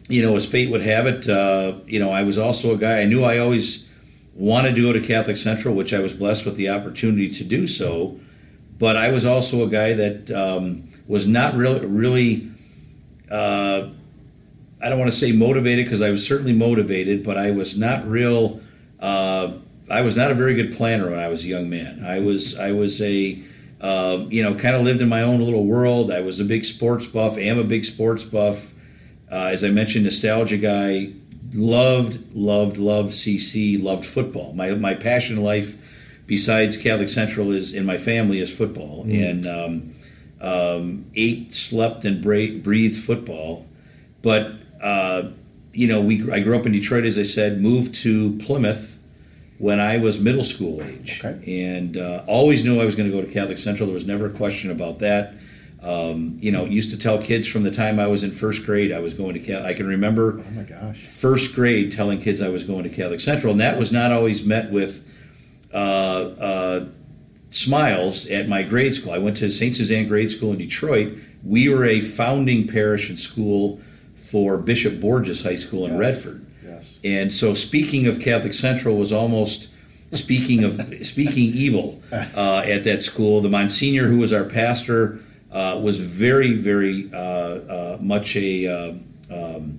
you 0.09 0.23
know, 0.23 0.35
as 0.37 0.47
fate 0.47 0.71
would 0.71 0.83
have 0.83 1.07
it, 1.07 1.29
uh, 1.29 1.79
you 1.87 1.99
know, 1.99 2.11
I 2.11 2.23
was 2.23 2.39
also 2.39 2.75
a 2.75 2.77
guy, 2.77 3.01
I 3.01 3.05
knew 3.05 3.23
I 3.23 3.39
always 3.39 3.89
wanted 4.35 4.75
to 4.75 4.83
go 4.83 4.93
to 4.93 5.01
Catholic 5.01 5.37
Central, 5.37 5.75
which 5.75 5.93
I 5.93 6.01
was 6.01 6.15
blessed 6.15 6.45
with 6.45 6.57
the 6.57 6.71
opportunity 6.71 7.29
to 7.31 7.45
do 7.45 7.67
so. 7.67 8.19
But 8.77 8.97
I 8.97 9.13
was 9.13 9.25
also 9.25 9.65
a 9.65 9.69
guy 9.69 9.93
that 9.93 10.31
um, 10.33 10.89
was 11.07 11.29
not 11.29 11.55
really, 11.55 11.87
really, 11.87 12.51
uh, 13.31 13.91
I 14.85 14.91
don't 14.91 14.99
want 14.99 15.11
to 15.11 15.17
say 15.17 15.33
motivated 15.33 15.87
because 15.87 16.03
I 16.03 16.11
was 16.11 16.27
certainly 16.27 16.53
motivated, 16.53 17.25
but 17.25 17.39
I 17.39 17.53
was 17.53 17.79
not 17.79 18.07
real. 18.07 18.61
Uh, 19.01 19.55
I 19.91 20.03
was 20.03 20.15
not 20.15 20.31
a 20.31 20.35
very 20.35 20.55
good 20.55 20.77
planner 20.77 21.09
when 21.09 21.19
I 21.19 21.29
was 21.29 21.43
a 21.43 21.49
young 21.49 21.71
man. 21.71 22.05
I 22.05 22.19
was 22.19 22.59
I 22.59 22.73
was 22.73 23.01
a 23.01 23.43
uh, 23.81 24.27
you 24.29 24.43
know 24.43 24.55
kind 24.55 24.77
of 24.77 24.83
lived 24.83 25.01
in 25.01 25.09
my 25.09 25.23
own 25.23 25.41
little 25.41 25.65
world. 25.65 26.11
I 26.11 26.21
was 26.21 26.39
a 26.39 26.45
big 26.45 26.67
sports 26.67 27.07
buff. 27.07 27.39
Am 27.39 27.59
a 27.59 27.65
big 27.65 27.87
sports 27.87 28.25
buff. 28.25 28.75
Uh, 29.33 29.47
as 29.47 29.65
I 29.65 29.71
mentioned, 29.71 30.05
nostalgia 30.05 30.59
guy. 30.59 31.13
Loved 31.55 32.35
loved 32.35 32.77
loved 32.77 33.13
CC. 33.13 33.83
Loved 33.83 34.05
football. 34.05 34.53
My 34.53 34.75
my 34.75 34.93
passion 34.93 35.39
in 35.39 35.43
life, 35.43 35.79
besides 36.27 36.77
Catholic 36.77 37.09
Central, 37.09 37.53
is 37.53 37.73
in 37.73 37.87
my 37.87 37.97
family 37.97 38.39
is 38.39 38.55
football 38.55 39.05
mm. 39.05 39.31
and. 39.31 39.47
Um, 39.47 39.95
um, 40.41 41.07
ate, 41.15 41.55
slept, 41.55 42.05
and 42.05 42.21
breathed 42.21 43.03
football. 43.03 43.67
But 44.21 44.53
uh, 44.85 45.31
you 45.73 45.89
know, 45.89 46.01
we 46.01 46.31
I 46.31 46.41
grew 46.41 46.57
up 46.57 46.67
in 46.67 46.73
Detroit, 46.73 47.05
as 47.05 47.19
I 47.19 47.23
said, 47.23 47.61
moved 47.61 47.95
to 47.97 48.37
Plymouth 48.37 48.99
when 49.59 49.81
I 49.81 49.97
was 49.97 50.21
middle 50.21 50.45
school 50.45 50.83
age, 50.83 51.23
okay. 51.25 51.73
and 51.73 51.97
uh, 51.97 52.23
always 52.27 52.65
knew 52.65 52.81
I 52.81 52.85
was 52.85 52.95
going 52.95 53.11
to 53.11 53.17
go 53.17 53.25
to 53.25 53.33
Catholic 53.33 53.59
Central. 53.59 53.87
There 53.87 53.95
was 53.95 54.07
never 54.07 54.27
a 54.27 54.31
question 54.31 54.71
about 54.71 54.99
that. 55.01 55.35
Um, 55.83 56.37
you 56.41 56.53
know, 56.53 56.65
used 56.65 56.91
to 56.93 56.99
tell 56.99 57.21
kids 57.21 57.47
from 57.47 57.63
the 57.63 57.71
time 57.71 57.99
I 57.99 58.07
was 58.07 58.25
in 58.25 58.31
first 58.31 58.65
grade 58.65 58.91
I 58.93 59.01
was 59.01 59.15
going 59.15 59.35
to 59.35 59.41
Catholic. 59.41 59.67
I 59.67 59.75
can 59.75 59.87
remember, 59.87 60.41
oh 60.41 60.51
my 60.51 60.63
gosh, 60.63 61.05
first 61.05 61.55
grade 61.55 61.91
telling 61.91 62.21
kids 62.21 62.41
I 62.41 62.49
was 62.49 62.63
going 62.63 62.85
to 62.85 62.91
Catholic 62.91 63.21
Central, 63.21 63.53
and 63.53 63.61
that 63.61 63.79
was 63.79 63.91
not 63.91 64.13
always 64.13 64.45
met 64.45 64.71
with. 64.71 65.11
Uh, 65.73 65.77
uh, 65.77 66.87
smiles 67.49 68.27
at 68.27 68.49
my 68.49 68.65
grade 68.65 68.93
school. 68.93 69.13
I 69.13 69.19
went 69.19 69.37
to 69.37 69.49
St. 69.49 69.77
Suzanne 69.77 70.09
Grade 70.09 70.29
School 70.29 70.51
in 70.53 70.59
Detroit, 70.59 71.17
we 71.45 71.69
were 71.69 71.85
a 71.85 72.01
founding 72.01 72.67
parish 72.67 73.11
and 73.11 73.21
school 73.21 73.81
for 74.35 74.57
Bishop 74.57 74.95
Borgess 74.95 75.45
High 75.45 75.55
School 75.55 75.87
in 75.87 75.93
Yes. 75.93 76.01
Redford. 76.01 76.47
Yes. 76.67 76.99
And 77.05 77.33
so, 77.33 77.55
speaking 77.55 78.09
of 78.09 78.21
Catholic 78.21 78.53
Central 78.53 78.97
was 78.97 79.13
almost 79.13 79.69
speaking 80.11 80.65
of 80.65 80.75
speaking 81.03 81.45
evil 81.55 82.03
uh, 82.13 82.63
at 82.67 82.83
that 82.83 83.01
school. 83.01 83.41
The 83.41 83.49
Monsignor, 83.49 84.09
who 84.09 84.19
was 84.19 84.33
our 84.33 84.43
pastor, 84.43 85.21
uh, 85.53 85.79
was 85.81 86.01
very, 86.01 86.55
very 86.55 87.09
uh, 87.15 87.17
uh, 87.17 87.99
much 88.01 88.35
a 88.35 88.67
uh, 88.67 88.93
um, 89.31 89.79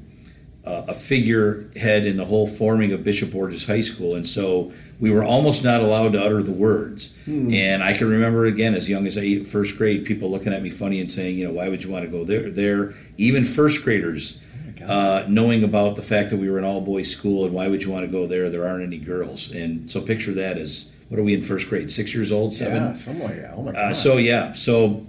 uh, 0.65 0.85
a 0.87 0.93
figurehead 0.93 2.05
in 2.05 2.17
the 2.17 2.25
whole 2.25 2.47
forming 2.47 2.91
of 2.93 3.03
Bishop 3.03 3.29
Borgess 3.31 3.67
High 3.67 3.81
School, 3.81 4.15
and 4.15 4.25
so 4.25 4.71
we 4.99 5.11
were 5.11 5.23
almost 5.23 5.63
not 5.63 5.81
allowed 5.81 6.13
to 6.13 6.23
utter 6.23 6.41
the 6.41 6.51
words. 6.51 7.13
And 7.27 7.83
I 7.83 7.93
can 7.93 8.09
remember 8.09 8.45
again, 8.45 8.73
as 8.73 8.87
young 8.89 9.05
as 9.05 9.17
eight, 9.17 9.45
first 9.45 9.77
grade, 9.77 10.05
people 10.05 10.31
looking 10.31 10.53
at 10.53 10.63
me 10.63 10.69
funny 10.69 10.99
and 11.01 11.11
saying, 11.11 11.37
you 11.37 11.45
know, 11.45 11.53
why 11.53 11.69
would 11.69 11.83
you 11.83 11.91
want 11.91 12.05
to 12.05 12.09
go 12.09 12.23
there? 12.23 12.49
There, 12.49 12.93
even 13.17 13.43
first 13.43 13.83
graders. 13.83 14.39
Uh, 14.87 15.25
knowing 15.27 15.63
about 15.63 15.95
the 15.95 16.01
fact 16.01 16.29
that 16.29 16.37
we 16.37 16.49
were 16.49 16.57
an 16.57 16.63
all 16.63 16.81
boys 16.81 17.09
school 17.09 17.45
and 17.45 17.53
why 17.53 17.67
would 17.67 17.83
you 17.83 17.91
want 17.91 18.05
to 18.05 18.11
go 18.11 18.27
there? 18.27 18.49
There 18.49 18.67
aren't 18.67 18.83
any 18.83 18.97
girls. 18.97 19.51
And 19.51 19.91
so 19.91 20.01
picture 20.01 20.33
that 20.33 20.57
as 20.57 20.91
what 21.09 21.19
are 21.19 21.23
we 21.23 21.33
in 21.33 21.41
first 21.41 21.69
grade? 21.69 21.91
Six 21.91 22.13
years 22.13 22.31
old, 22.31 22.53
seven? 22.53 22.83
Yeah, 22.83 22.93
somewhere. 22.93 23.35
Yeah. 23.35 23.53
Oh 23.55 23.61
my 23.61 23.71
God. 23.71 23.79
Uh, 23.79 23.93
so 23.93 24.17
yeah, 24.17 24.53
so 24.53 25.05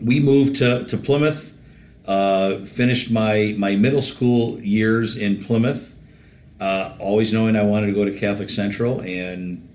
we 0.00 0.20
moved 0.20 0.56
to, 0.56 0.84
to 0.84 0.96
Plymouth. 0.96 1.54
Uh, 2.06 2.58
finished 2.60 3.10
my 3.10 3.54
my 3.58 3.74
middle 3.74 4.02
school 4.02 4.60
years 4.60 5.16
in 5.16 5.42
Plymouth. 5.42 5.94
Uh, 6.60 6.94
always 6.98 7.32
knowing 7.32 7.56
I 7.56 7.62
wanted 7.62 7.86
to 7.88 7.92
go 7.92 8.04
to 8.04 8.16
Catholic 8.18 8.48
Central, 8.48 9.00
and 9.00 9.68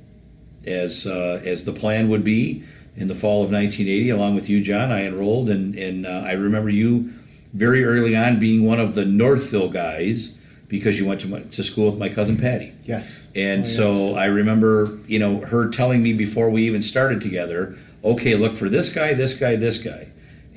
as 0.66 1.06
uh, 1.06 1.42
as 1.46 1.66
the 1.66 1.74
plan 1.74 2.10
would 2.10 2.24
be, 2.24 2.64
in 2.96 3.08
the 3.08 3.16
fall 3.16 3.44
of 3.44 3.52
1980, 3.52 4.10
along 4.10 4.36
with 4.36 4.50
you, 4.50 4.62
John, 4.62 4.92
I 4.92 5.06
enrolled, 5.06 5.50
and 5.50 5.76
and 5.76 6.06
uh, 6.06 6.24
I 6.26 6.34
remember 6.34 6.70
you 6.70 7.12
very 7.54 7.84
early 7.84 8.16
on 8.16 8.40
being 8.40 8.66
one 8.66 8.80
of 8.80 8.96
the 8.96 9.06
Northville 9.06 9.70
guys 9.70 10.32
because 10.68 10.98
you 10.98 11.06
went 11.06 11.20
to 11.22 11.40
to 11.42 11.64
school 11.64 11.90
with 11.90 12.00
my 12.00 12.08
cousin 12.10 12.38
Patty. 12.38 12.74
yes. 12.86 13.28
And 13.36 13.62
Oh, 13.62 13.66
so 13.66 13.92
yes. 13.92 14.16
I 14.18 14.26
remember, 14.26 15.00
you 15.06 15.20
know, 15.20 15.40
her 15.42 15.70
telling 15.70 16.02
me 16.02 16.14
before 16.14 16.50
we 16.50 16.64
even 16.64 16.82
started 16.82 17.20
together, 17.22 17.76
okay, 18.04 18.36
look 18.36 18.56
for 18.56 18.70
this 18.70 18.90
guy, 18.90 19.14
this 19.14 19.34
guy, 19.34 19.58
this 19.58 19.78
guy, 19.78 20.08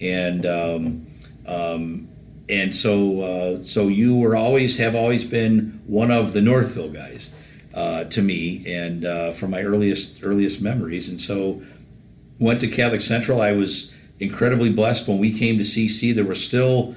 and 0.00 0.46
um, 0.46 1.06
um, 1.46 2.08
and 2.48 2.74
so 2.74 3.20
uh, 3.22 3.62
so 3.64 3.88
you 3.88 4.14
were 4.16 4.36
always 4.36 4.76
have 4.76 4.94
always 4.94 5.24
been 5.24 5.80
one 5.86 6.10
of 6.12 6.32
the 6.32 6.40
Northville 6.40 6.90
guys 6.90 7.30
uh, 7.74 8.04
to 8.04 8.22
me, 8.22 8.64
and 8.72 9.04
uh, 9.04 9.32
from 9.32 9.50
my 9.50 9.62
earliest 9.62 10.20
earliest 10.22 10.60
memories, 10.62 11.08
and 11.08 11.18
so 11.20 11.60
went 12.38 12.60
to 12.60 12.68
Catholic 12.68 13.00
Central. 13.00 13.40
I 13.42 13.52
was 13.52 13.92
incredibly 14.20 14.70
blessed 14.72 15.08
when 15.08 15.18
we 15.18 15.30
came 15.32 15.56
to 15.58 15.64
CC. 15.64 16.14
There 16.14 16.24
were 16.24 16.34
still 16.34 16.94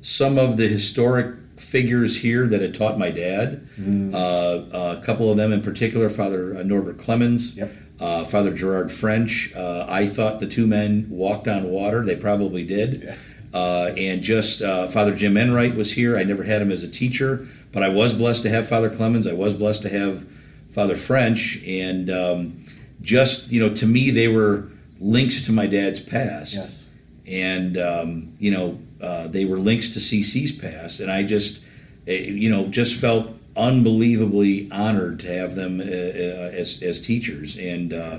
some 0.00 0.38
of 0.38 0.56
the 0.56 0.68
historic 0.68 1.34
figures 1.56 2.16
here 2.16 2.46
that 2.46 2.60
had 2.60 2.74
taught 2.74 2.98
my 2.98 3.10
dad. 3.10 3.66
Uh, 4.12 4.96
a 4.98 5.02
couple 5.04 5.30
of 5.30 5.36
them 5.36 5.52
in 5.52 5.62
particular, 5.62 6.08
Father 6.08 6.56
uh, 6.56 6.62
Norbert 6.62 6.98
Clemens, 6.98 7.54
Yep. 7.56 7.72
uh, 8.00 8.24
Father 8.24 8.52
Gerard 8.52 8.90
French. 8.92 9.52
Uh, 9.56 9.86
I 9.88 10.06
thought 10.06 10.40
the 10.40 10.46
two 10.46 10.66
men 10.66 11.06
walked 11.08 11.48
on 11.48 11.64
water. 11.64 12.04
They 12.04 12.16
probably 12.16 12.64
did. 12.64 13.02
Yeah. 13.02 13.16
Uh, 13.52 13.94
and 13.96 14.20
just 14.20 14.62
uh, 14.62 14.88
Father 14.88 15.14
Jim 15.14 15.36
Enright 15.36 15.76
was 15.76 15.92
here. 15.92 16.18
I 16.18 16.24
never 16.24 16.42
had 16.42 16.60
him 16.60 16.72
as 16.72 16.82
a 16.82 16.88
teacher, 16.88 17.46
but 17.70 17.84
I 17.84 17.88
was 17.88 18.12
blessed 18.12 18.42
to 18.42 18.50
have 18.50 18.68
Father 18.68 18.90
Clemens. 18.90 19.28
I 19.28 19.32
was 19.32 19.54
blessed 19.54 19.82
to 19.82 19.88
have 19.90 20.26
Father 20.70 20.96
French, 20.96 21.62
and 21.64 22.10
um, 22.10 22.64
just 23.00 23.52
you 23.52 23.60
know, 23.60 23.72
to 23.76 23.86
me, 23.86 24.10
they 24.10 24.26
were 24.26 24.68
links 25.00 25.42
to 25.46 25.52
my 25.52 25.66
dad's 25.66 26.00
past 26.00 26.54
Yes. 26.54 26.82
and 27.26 27.76
um, 27.78 28.32
you 28.38 28.50
know 28.50 28.78
uh, 29.00 29.26
they 29.28 29.44
were 29.44 29.58
links 29.58 29.90
to 29.90 29.98
CC's 29.98 30.52
past, 30.52 31.00
and 31.00 31.10
I 31.10 31.22
just 31.22 31.62
eh, 32.06 32.22
you 32.30 32.48
know 32.50 32.66
just 32.68 32.98
felt 33.00 33.32
unbelievably 33.56 34.68
honored 34.72 35.20
to 35.20 35.26
have 35.38 35.54
them 35.54 35.80
uh, 35.80 35.84
as 35.84 36.82
as 36.82 37.00
teachers, 37.00 37.56
and 37.58 37.92
uh, 37.92 38.18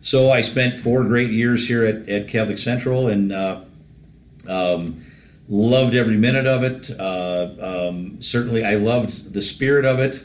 so 0.00 0.30
I 0.30 0.40
spent 0.42 0.76
four 0.76 1.04
great 1.04 1.30
years 1.30 1.66
here 1.66 1.84
at, 1.84 2.08
at 2.08 2.28
Catholic 2.28 2.58
Central, 2.58 3.08
and 3.08 3.32
uh, 3.32 3.60
um, 4.48 5.02
loved 5.48 5.94
every 5.94 6.16
minute 6.16 6.46
of 6.46 6.62
it. 6.64 6.90
Uh, 6.98 7.88
um, 7.88 8.20
certainly, 8.20 8.64
I 8.64 8.74
loved 8.76 9.32
the 9.32 9.42
spirit 9.42 9.84
of 9.84 9.98
it. 10.00 10.22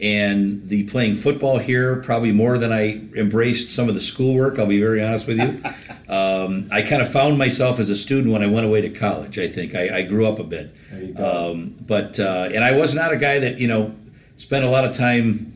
And 0.00 0.68
the 0.68 0.84
playing 0.84 1.16
football 1.16 1.58
here, 1.58 1.96
probably 1.96 2.32
more 2.32 2.58
than 2.58 2.72
I 2.72 3.00
embraced 3.16 3.74
some 3.74 3.88
of 3.88 3.94
the 3.94 4.00
schoolwork. 4.00 4.58
I'll 4.58 4.66
be 4.66 4.80
very 4.80 5.02
honest 5.02 5.26
with 5.26 5.38
you. 5.40 5.62
Um, 6.08 6.68
I 6.70 6.82
kind 6.82 7.02
of 7.02 7.10
found 7.10 7.36
myself 7.36 7.80
as 7.80 7.90
a 7.90 7.96
student 7.96 8.32
when 8.32 8.40
I 8.40 8.46
went 8.46 8.64
away 8.64 8.80
to 8.80 8.90
college. 8.90 9.40
I 9.40 9.48
think 9.48 9.74
I, 9.74 9.98
I 9.98 10.02
grew 10.02 10.24
up 10.24 10.38
a 10.38 10.44
bit, 10.44 10.72
There 10.88 11.02
you 11.02 11.14
go. 11.14 11.50
um, 11.50 11.74
but 11.84 12.20
uh, 12.20 12.48
and 12.54 12.62
I 12.62 12.76
was 12.76 12.94
not 12.94 13.12
a 13.12 13.16
guy 13.16 13.40
that 13.40 13.58
you 13.58 13.66
know 13.66 13.92
spent 14.36 14.64
a 14.64 14.70
lot 14.70 14.84
of 14.84 14.94
time, 14.94 15.52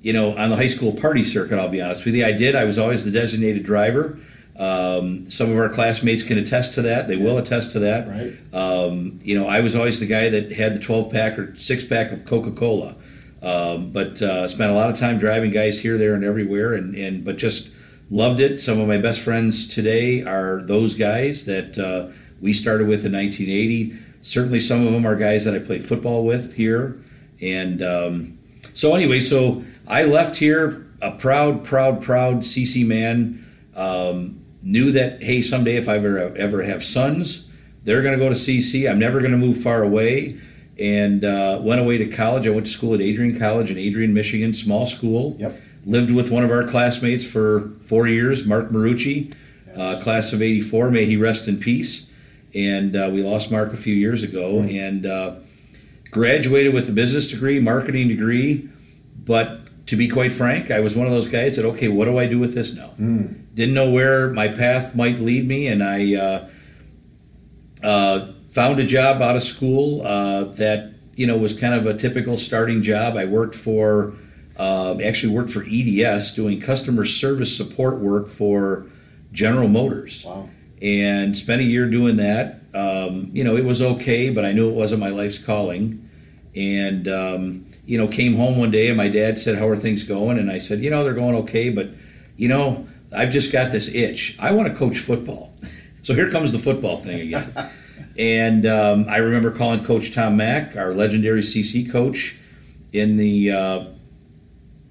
you 0.00 0.14
know, 0.14 0.34
on 0.38 0.48
the 0.48 0.56
high 0.56 0.68
school 0.68 0.92
party 0.94 1.22
circuit. 1.22 1.58
I'll 1.58 1.68
be 1.68 1.82
honest 1.82 2.06
with 2.06 2.14
you. 2.14 2.24
I 2.24 2.32
did. 2.32 2.54
I 2.56 2.64
was 2.64 2.78
always 2.78 3.04
the 3.04 3.10
designated 3.10 3.62
driver. 3.62 4.18
Um, 4.58 5.28
some 5.28 5.50
of 5.50 5.58
our 5.58 5.68
classmates 5.68 6.22
can 6.22 6.38
attest 6.38 6.72
to 6.76 6.82
that. 6.82 7.06
They 7.06 7.16
will 7.18 7.36
attest 7.36 7.72
to 7.72 7.80
that. 7.80 8.08
Right. 8.08 8.54
Um, 8.54 9.20
you 9.22 9.38
know, 9.38 9.48
I 9.48 9.60
was 9.60 9.76
always 9.76 10.00
the 10.00 10.06
guy 10.06 10.30
that 10.30 10.50
had 10.52 10.74
the 10.74 10.78
12 10.80 11.12
pack 11.12 11.38
or 11.38 11.54
six 11.56 11.84
pack 11.84 12.10
of 12.10 12.24
Coca 12.24 12.52
Cola. 12.52 12.94
Um, 13.42 13.90
but 13.90 14.20
uh, 14.20 14.46
spent 14.48 14.70
a 14.70 14.74
lot 14.74 14.90
of 14.90 14.98
time 14.98 15.18
driving 15.18 15.50
guys 15.50 15.80
here, 15.80 15.96
there, 15.96 16.14
and 16.14 16.24
everywhere, 16.24 16.74
and, 16.74 16.94
and 16.94 17.24
but 17.24 17.38
just 17.38 17.74
loved 18.10 18.40
it. 18.40 18.60
Some 18.60 18.78
of 18.78 18.86
my 18.86 18.98
best 18.98 19.22
friends 19.22 19.66
today 19.66 20.22
are 20.22 20.62
those 20.62 20.94
guys 20.94 21.46
that 21.46 21.78
uh, 21.78 22.12
we 22.42 22.52
started 22.52 22.86
with 22.86 23.06
in 23.06 23.12
1980. 23.12 23.94
Certainly, 24.20 24.60
some 24.60 24.86
of 24.86 24.92
them 24.92 25.06
are 25.06 25.16
guys 25.16 25.46
that 25.46 25.54
I 25.54 25.58
played 25.58 25.84
football 25.84 26.24
with 26.24 26.54
here, 26.54 27.00
and 27.40 27.82
um, 27.82 28.38
so 28.74 28.94
anyway, 28.94 29.20
so 29.20 29.64
I 29.88 30.04
left 30.04 30.36
here 30.36 30.86
a 31.00 31.10
proud, 31.10 31.64
proud, 31.64 32.02
proud 32.02 32.38
CC 32.38 32.86
man. 32.86 33.46
Um, 33.74 34.44
knew 34.62 34.92
that 34.92 35.22
hey, 35.22 35.40
someday 35.40 35.76
if 35.76 35.88
I 35.88 35.96
ever 35.96 36.18
ever 36.36 36.62
have 36.62 36.84
sons, 36.84 37.48
they're 37.84 38.02
going 38.02 38.18
to 38.18 38.22
go 38.22 38.28
to 38.28 38.34
CC. 38.34 38.90
I'm 38.90 38.98
never 38.98 39.20
going 39.20 39.32
to 39.32 39.38
move 39.38 39.56
far 39.56 39.82
away 39.82 40.38
and 40.80 41.24
uh, 41.24 41.58
went 41.60 41.80
away 41.80 41.98
to 41.98 42.06
college. 42.08 42.46
I 42.46 42.50
went 42.50 42.64
to 42.64 42.72
school 42.72 42.94
at 42.94 43.00
Adrian 43.00 43.38
College 43.38 43.70
in 43.70 43.76
Adrian, 43.76 44.14
Michigan, 44.14 44.54
small 44.54 44.86
school. 44.86 45.36
Yep. 45.38 45.60
Lived 45.84 46.10
with 46.10 46.30
one 46.30 46.42
of 46.42 46.50
our 46.50 46.66
classmates 46.66 47.24
for 47.24 47.70
four 47.80 48.08
years, 48.08 48.46
Mark 48.46 48.70
Marucci, 48.70 49.34
uh, 49.76 50.00
class 50.02 50.32
of 50.32 50.42
'84. 50.42 50.90
May 50.90 51.04
he 51.04 51.16
rest 51.16 51.48
in 51.48 51.58
peace. 51.58 52.10
And 52.54 52.96
uh, 52.96 53.10
we 53.12 53.22
lost 53.22 53.50
Mark 53.50 53.72
a 53.72 53.76
few 53.76 53.94
years 53.94 54.24
ago, 54.24 54.60
and 54.60 55.06
uh, 55.06 55.36
graduated 56.10 56.74
with 56.74 56.88
a 56.88 56.92
business 56.92 57.28
degree, 57.28 57.60
marketing 57.60 58.08
degree. 58.08 58.68
But 59.24 59.86
to 59.86 59.96
be 59.96 60.08
quite 60.08 60.32
frank, 60.32 60.70
I 60.70 60.80
was 60.80 60.96
one 60.96 61.06
of 61.06 61.12
those 61.12 61.28
guys 61.28 61.56
that 61.56 61.64
okay, 61.64 61.88
what 61.88 62.06
do 62.06 62.18
I 62.18 62.26
do 62.26 62.38
with 62.38 62.54
this 62.54 62.74
now? 62.74 62.90
Didn't 63.54 63.74
know 63.74 63.90
where 63.90 64.30
my 64.30 64.48
path 64.48 64.96
might 64.96 65.18
lead 65.18 65.46
me, 65.46 65.66
and 65.68 65.82
I. 65.82 66.48
Uh, 68.56 68.60
uh, 68.60 68.66
found 68.66 68.80
a 68.80 68.84
job 68.84 69.22
out 69.22 69.36
of 69.36 69.42
school 69.42 70.02
uh, 70.02 70.44
that 70.44 70.92
you 71.14 71.26
know 71.26 71.36
was 71.36 71.54
kind 71.54 71.74
of 71.74 71.86
a 71.86 71.94
typical 71.94 72.36
starting 72.36 72.82
job. 72.82 73.16
I 73.16 73.24
worked 73.24 73.54
for 73.54 74.14
um, 74.58 75.00
actually 75.00 75.34
worked 75.34 75.50
for 75.50 75.64
EDS 75.68 76.32
doing 76.34 76.60
customer 76.60 77.04
service 77.04 77.56
support 77.56 77.98
work 77.98 78.28
for 78.28 78.86
General 79.32 79.68
Motors, 79.68 80.24
Wow. 80.24 80.48
and 80.82 81.36
spent 81.36 81.60
a 81.60 81.64
year 81.64 81.88
doing 81.88 82.16
that. 82.16 82.60
Um, 82.74 83.30
you 83.32 83.42
know, 83.44 83.56
it 83.56 83.64
was 83.64 83.82
okay, 83.82 84.30
but 84.30 84.44
I 84.44 84.52
knew 84.52 84.68
it 84.68 84.74
wasn't 84.74 85.00
my 85.00 85.10
life's 85.10 85.38
calling. 85.38 86.08
And 86.56 87.06
um, 87.08 87.64
you 87.86 87.96
know, 87.98 88.08
came 88.08 88.36
home 88.36 88.58
one 88.58 88.70
day 88.70 88.88
and 88.88 88.96
my 88.96 89.08
dad 89.08 89.38
said, 89.38 89.58
"How 89.58 89.68
are 89.68 89.76
things 89.76 90.02
going?" 90.02 90.38
And 90.38 90.50
I 90.50 90.58
said, 90.58 90.80
"You 90.80 90.90
know, 90.90 91.04
they're 91.04 91.14
going 91.14 91.36
okay, 91.36 91.70
but 91.70 91.90
you 92.36 92.48
know, 92.48 92.86
I've 93.12 93.30
just 93.30 93.52
got 93.52 93.70
this 93.70 93.88
itch. 93.88 94.36
I 94.40 94.50
want 94.52 94.68
to 94.68 94.74
coach 94.74 94.98
football." 94.98 95.54
so 96.02 96.14
here 96.14 96.30
comes 96.30 96.52
the 96.52 96.58
football 96.58 96.98
thing 96.98 97.20
again. 97.20 97.52
And 98.20 98.66
um, 98.66 99.06
I 99.08 99.16
remember 99.16 99.50
calling 99.50 99.82
Coach 99.82 100.12
Tom 100.12 100.36
Mach, 100.36 100.76
our 100.76 100.92
legendary 100.92 101.40
CC 101.40 101.90
coach, 101.90 102.36
in 102.92 103.16
the 103.16 103.50
uh, 103.50 103.84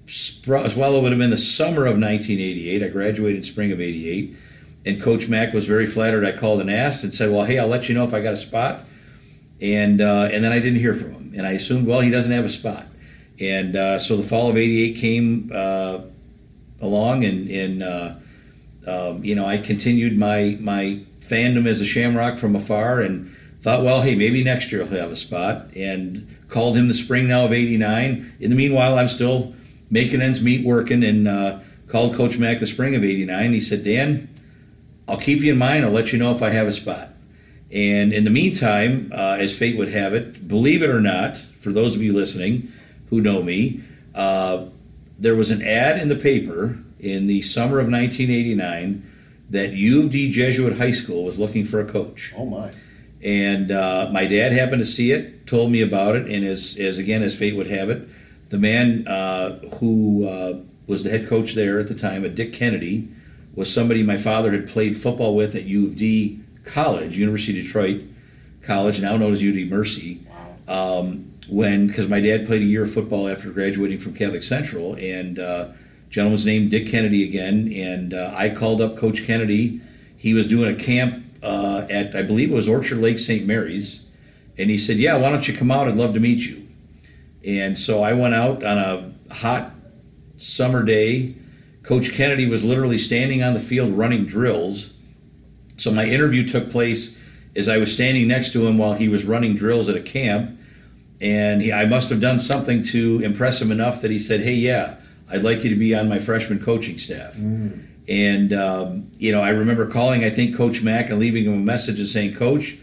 spr- 0.06 0.74
well, 0.74 0.96
it 0.96 1.02
would 1.02 1.12
have 1.12 1.18
been 1.20 1.30
the 1.30 1.38
summer 1.38 1.86
of 1.86 1.94
1988. 1.96 2.82
I 2.82 2.88
graduated 2.88 3.44
spring 3.44 3.70
of 3.70 3.80
'88, 3.80 4.36
and 4.84 5.00
Coach 5.00 5.28
Mach 5.28 5.52
was 5.54 5.64
very 5.64 5.86
flattered. 5.86 6.24
I 6.24 6.32
called 6.32 6.60
and 6.60 6.68
asked 6.68 7.04
and 7.04 7.14
said, 7.14 7.30
"Well, 7.30 7.44
hey, 7.44 7.60
I'll 7.60 7.68
let 7.68 7.88
you 7.88 7.94
know 7.94 8.02
if 8.02 8.12
I 8.12 8.20
got 8.20 8.34
a 8.34 8.36
spot." 8.36 8.84
And 9.60 10.00
uh, 10.00 10.28
and 10.32 10.42
then 10.42 10.50
I 10.50 10.58
didn't 10.58 10.80
hear 10.80 10.94
from 10.94 11.12
him, 11.12 11.32
and 11.36 11.46
I 11.46 11.52
assumed, 11.52 11.86
well, 11.86 12.00
he 12.00 12.10
doesn't 12.10 12.32
have 12.32 12.44
a 12.44 12.48
spot. 12.48 12.88
And 13.38 13.76
uh, 13.76 14.00
so 14.00 14.16
the 14.16 14.24
fall 14.24 14.50
of 14.50 14.56
'88 14.56 14.96
came 14.96 15.52
uh, 15.54 16.00
along, 16.80 17.24
and 17.24 17.48
and 17.48 17.82
uh, 17.84 18.14
um, 18.88 19.22
you 19.22 19.36
know 19.36 19.46
I 19.46 19.58
continued 19.58 20.18
my 20.18 20.56
my 20.58 21.04
fandom 21.30 21.66
as 21.66 21.80
a 21.80 21.84
Shamrock 21.84 22.38
from 22.38 22.56
afar, 22.56 23.00
and 23.00 23.34
thought, 23.60 23.82
well, 23.82 24.02
hey, 24.02 24.14
maybe 24.14 24.42
next 24.42 24.72
year 24.72 24.84
he'll 24.84 25.00
have 25.00 25.12
a 25.12 25.16
spot, 25.16 25.68
and 25.76 26.26
called 26.48 26.76
him 26.76 26.88
the 26.88 26.94
spring 26.94 27.28
now 27.28 27.44
of 27.44 27.52
'89. 27.52 28.32
In 28.40 28.50
the 28.50 28.56
meanwhile, 28.56 28.98
I'm 28.98 29.08
still 29.08 29.54
making 29.90 30.20
ends 30.20 30.40
meet, 30.40 30.64
working, 30.64 31.04
and 31.04 31.28
uh, 31.28 31.60
called 31.86 32.14
Coach 32.14 32.38
Mach 32.38 32.58
the 32.58 32.66
spring 32.66 32.94
of 32.94 33.04
'89. 33.04 33.52
He 33.52 33.60
said, 33.60 33.84
Dan, 33.84 34.28
I'll 35.08 35.18
keep 35.18 35.40
you 35.40 35.52
in 35.52 35.58
mind. 35.58 35.84
I'll 35.84 35.90
let 35.90 36.12
you 36.12 36.18
know 36.18 36.32
if 36.34 36.42
I 36.42 36.50
have 36.50 36.66
a 36.66 36.72
spot. 36.72 37.08
And 37.72 38.12
in 38.12 38.24
the 38.24 38.30
meantime, 38.30 39.12
uh, 39.14 39.36
as 39.38 39.56
fate 39.56 39.76
would 39.76 39.88
have 39.88 40.12
it, 40.12 40.48
believe 40.48 40.82
it 40.82 40.90
or 40.90 41.00
not, 41.00 41.36
for 41.36 41.70
those 41.70 41.94
of 41.94 42.02
you 42.02 42.12
listening 42.12 42.72
who 43.10 43.20
know 43.20 43.42
me, 43.42 43.82
uh, 44.14 44.66
there 45.18 45.36
was 45.36 45.50
an 45.50 45.62
ad 45.62 45.98
in 45.98 46.08
the 46.08 46.16
paper 46.16 46.78
in 46.98 47.26
the 47.26 47.42
summer 47.42 47.78
of 47.78 47.88
1989 47.88 49.06
that 49.50 49.72
U 49.72 50.02
of 50.02 50.10
D 50.10 50.30
Jesuit 50.30 50.76
High 50.78 50.92
School 50.92 51.24
was 51.24 51.38
looking 51.38 51.64
for 51.64 51.80
a 51.80 51.84
coach. 51.84 52.32
Oh 52.36 52.46
my! 52.46 52.70
And 53.22 53.70
uh, 53.70 54.08
my 54.12 54.26
dad 54.26 54.52
happened 54.52 54.80
to 54.80 54.86
see 54.86 55.12
it, 55.12 55.46
told 55.46 55.70
me 55.70 55.82
about 55.82 56.16
it, 56.16 56.26
and 56.26 56.44
as 56.44 56.76
as 56.78 56.98
again 56.98 57.22
as 57.22 57.36
fate 57.36 57.56
would 57.56 57.66
have 57.66 57.90
it, 57.90 58.08
the 58.48 58.58
man 58.58 59.06
uh, 59.06 59.58
who 59.74 60.26
uh, 60.26 60.60
was 60.86 61.02
the 61.02 61.10
head 61.10 61.26
coach 61.28 61.54
there 61.54 61.78
at 61.78 61.88
the 61.88 61.94
time, 61.94 62.24
a 62.24 62.28
Dick 62.28 62.52
Kennedy, 62.52 63.08
was 63.54 63.72
somebody 63.72 64.02
my 64.02 64.16
father 64.16 64.52
had 64.52 64.66
played 64.66 64.96
football 64.96 65.34
with 65.34 65.54
at 65.54 65.64
U 65.64 65.86
of 65.86 65.96
D 65.96 66.40
College, 66.64 67.18
University 67.18 67.58
of 67.58 67.64
Detroit 67.64 68.02
College, 68.62 69.00
now 69.00 69.16
known 69.16 69.32
as 69.32 69.42
U 69.42 69.50
of 69.50 69.56
D 69.56 69.68
Mercy. 69.68 70.20
Wow. 70.68 71.00
Um, 71.00 71.26
when 71.48 71.88
because 71.88 72.06
my 72.06 72.20
dad 72.20 72.46
played 72.46 72.62
a 72.62 72.64
year 72.64 72.84
of 72.84 72.92
football 72.92 73.28
after 73.28 73.50
graduating 73.50 73.98
from 73.98 74.14
Catholic 74.14 74.44
Central, 74.44 74.94
and 74.94 75.38
uh, 75.38 75.68
gentleman's 76.10 76.44
name 76.44 76.68
Dick 76.68 76.88
Kennedy 76.88 77.24
again, 77.24 77.72
and 77.72 78.12
uh, 78.12 78.34
I 78.36 78.50
called 78.50 78.80
up 78.80 78.96
Coach 78.96 79.24
Kennedy. 79.24 79.80
He 80.16 80.34
was 80.34 80.46
doing 80.46 80.74
a 80.74 80.76
camp 80.76 81.24
uh, 81.42 81.86
at 81.88 82.14
I 82.14 82.22
believe 82.22 82.50
it 82.50 82.54
was 82.54 82.68
Orchard 82.68 82.98
Lake 82.98 83.18
St. 83.18 83.46
Mary's, 83.46 84.06
and 84.58 84.68
he 84.68 84.76
said, 84.76 84.98
"Yeah, 84.98 85.16
why 85.16 85.30
don't 85.30 85.46
you 85.46 85.56
come 85.56 85.70
out? 85.70 85.88
I'd 85.88 85.96
love 85.96 86.14
to 86.14 86.20
meet 86.20 86.40
you." 86.40 86.66
And 87.44 87.78
so 87.78 88.02
I 88.02 88.12
went 88.12 88.34
out 88.34 88.62
on 88.62 88.76
a 88.76 89.34
hot 89.34 89.72
summer 90.36 90.82
day. 90.82 91.36
Coach 91.82 92.12
Kennedy 92.12 92.46
was 92.46 92.62
literally 92.62 92.98
standing 92.98 93.42
on 93.42 93.54
the 93.54 93.60
field 93.60 93.92
running 93.92 94.26
drills. 94.26 94.92
So 95.78 95.90
my 95.90 96.04
interview 96.04 96.46
took 96.46 96.70
place 96.70 97.18
as 97.56 97.68
I 97.68 97.78
was 97.78 97.92
standing 97.92 98.28
next 98.28 98.52
to 98.52 98.66
him 98.66 98.76
while 98.76 98.92
he 98.92 99.08
was 99.08 99.24
running 99.24 99.54
drills 99.54 99.88
at 99.88 99.96
a 99.96 100.02
camp 100.02 100.58
and 101.20 101.60
he, 101.60 101.72
I 101.72 101.84
must 101.86 102.10
have 102.10 102.20
done 102.20 102.40
something 102.40 102.82
to 102.84 103.20
impress 103.22 103.60
him 103.60 103.70
enough 103.70 104.00
that 104.00 104.10
he 104.10 104.18
said, 104.18 104.40
"Hey, 104.40 104.54
yeah, 104.54 104.96
I'd 105.30 105.42
like 105.42 105.64
you 105.64 105.70
to 105.70 105.76
be 105.76 105.94
on 105.94 106.08
my 106.08 106.18
freshman 106.18 106.58
coaching 106.58 106.98
staff." 106.98 107.36
Mm. 107.36 107.86
And 108.08 108.52
um, 108.52 109.10
you 109.18 109.32
know, 109.32 109.40
I 109.40 109.50
remember 109.50 109.86
calling, 109.86 110.24
I 110.24 110.30
think, 110.30 110.56
Coach 110.56 110.82
Mach 110.82 111.10
and 111.10 111.18
leaving 111.18 111.44
him 111.44 111.54
a 111.54 111.56
message 111.56 111.98
and 111.98 112.08
saying, 112.08 112.34
"Coach, 112.34 112.76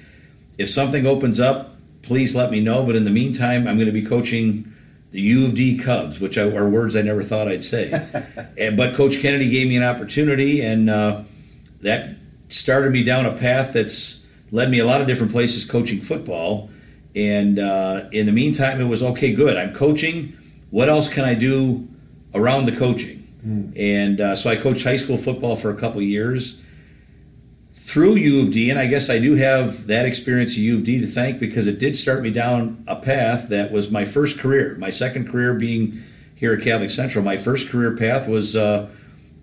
if 0.58 0.70
something 0.70 1.06
opens 1.06 1.40
up, 1.40 1.76
please 2.02 2.36
let 2.36 2.52
me 2.52 2.62
know. 2.62 2.84
But 2.84 2.96
in 2.96 3.04
the 3.04 3.12
meantime, 3.12 3.68
I'm 3.68 3.76
going 3.76 3.88
to 3.88 3.92
be 3.92 4.04
coaching." 4.04 4.74
The 5.12 5.22
U 5.22 5.46
of 5.46 5.56
D 5.56 5.78
Cubs, 5.78 6.20
which 6.20 6.38
are 6.38 6.68
words 6.68 6.98
I 6.98 7.02
never 7.02 7.24
thought 7.24 7.48
I'd 7.48 7.64
say, 7.64 7.94
and, 8.58 8.76
but 8.76 8.94
Coach 8.94 9.22
Kennedy 9.22 9.50
gave 9.50 9.70
me 9.70 9.78
an 9.78 9.82
opportunity, 9.82 10.62
and 10.62 10.90
uh, 10.90 11.24
that 11.80 12.18
started 12.50 12.92
me 12.92 13.04
down 13.04 13.26
a 13.26 13.32
path 13.36 13.72
that's 13.72 14.28
led 14.52 14.70
me 14.70 14.80
a 14.80 14.86
lot 14.86 15.00
of 15.00 15.08
different 15.08 15.32
places 15.32 15.64
coaching 15.64 16.02
football 16.02 16.70
and 17.18 17.58
uh, 17.58 18.06
in 18.12 18.28
the 18.28 18.32
meantime, 18.32 18.80
it 18.80 18.86
was 18.86 19.02
okay, 19.02 19.34
good. 19.34 19.58
I'm 19.58 19.74
coaching. 19.74 20.38
What 20.70 20.88
else 20.88 21.10
can 21.10 21.26
I 21.26 21.34
do 21.34 21.88
around 22.34 22.66
the 22.66 22.76
coaching? 22.76 23.28
Mm. 23.46 23.74
And 23.78 24.22
uh, 24.22 24.36
so 24.36 24.50
I 24.50 24.56
coached 24.56 24.84
high 24.84 24.98
school 24.98 25.18
football 25.18 25.56
for 25.56 25.70
a 25.70 25.76
couple 25.76 26.02
years 26.02 26.62
through 27.72 28.16
U 28.16 28.42
of 28.42 28.52
D, 28.52 28.70
and 28.70 28.78
I 28.78 28.88
guess 28.88 29.10
I 29.10 29.20
do 29.20 29.36
have 29.36 29.88
that 29.88 30.06
experience 30.06 30.52
at 30.54 30.58
U 30.58 30.76
of 30.76 30.84
D 30.84 31.00
to 31.00 31.08
thank 31.08 31.40
because 31.40 31.68
it 31.68 31.80
did 31.80 31.96
start 31.96 32.22
me 32.22 32.32
down 32.32 32.84
a 32.88 32.96
path 32.96 33.50
that 33.50 33.72
was 33.72 33.90
my 33.90 34.04
first 34.04 34.40
career. 34.40 34.76
My 34.80 34.90
second 34.90 35.30
career 35.30 35.54
being 35.54 36.04
here 36.36 36.54
at 36.54 36.62
Catholic 36.64 36.90
Central. 36.90 37.24
My 37.24 37.38
first 37.38 37.70
career 37.70 37.96
path 37.96 38.28
was 38.28 38.56
uh, 38.56 38.90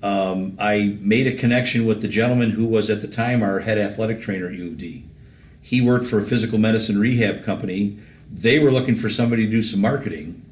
um, 0.03 0.57
I 0.61 0.99
made 1.01 1.27
a 1.27 1.33
connection 1.33 1.87
with 1.87 2.03
the 2.03 2.09
gentleman 2.09 2.51
who 2.51 2.67
was 2.67 2.91
at 2.91 3.01
the 3.01 3.09
time 3.09 3.43
our 3.43 3.61
head 3.61 3.79
athletic 3.79 4.21
trainer 4.21 4.49
at 4.49 4.55
U 4.55 4.69
of 4.69 4.79
D. 4.79 5.05
He 5.63 5.81
worked 5.81 6.05
for 6.05 6.19
a 6.19 6.23
physical 6.23 6.59
medicine 6.59 6.99
rehab 7.01 7.43
company. 7.43 7.99
They 8.31 8.59
were 8.59 8.71
looking 8.71 8.95
for 8.97 9.09
somebody 9.09 9.47
to 9.47 9.51
do 9.51 9.63
some 9.63 9.81
marketing 9.81 10.45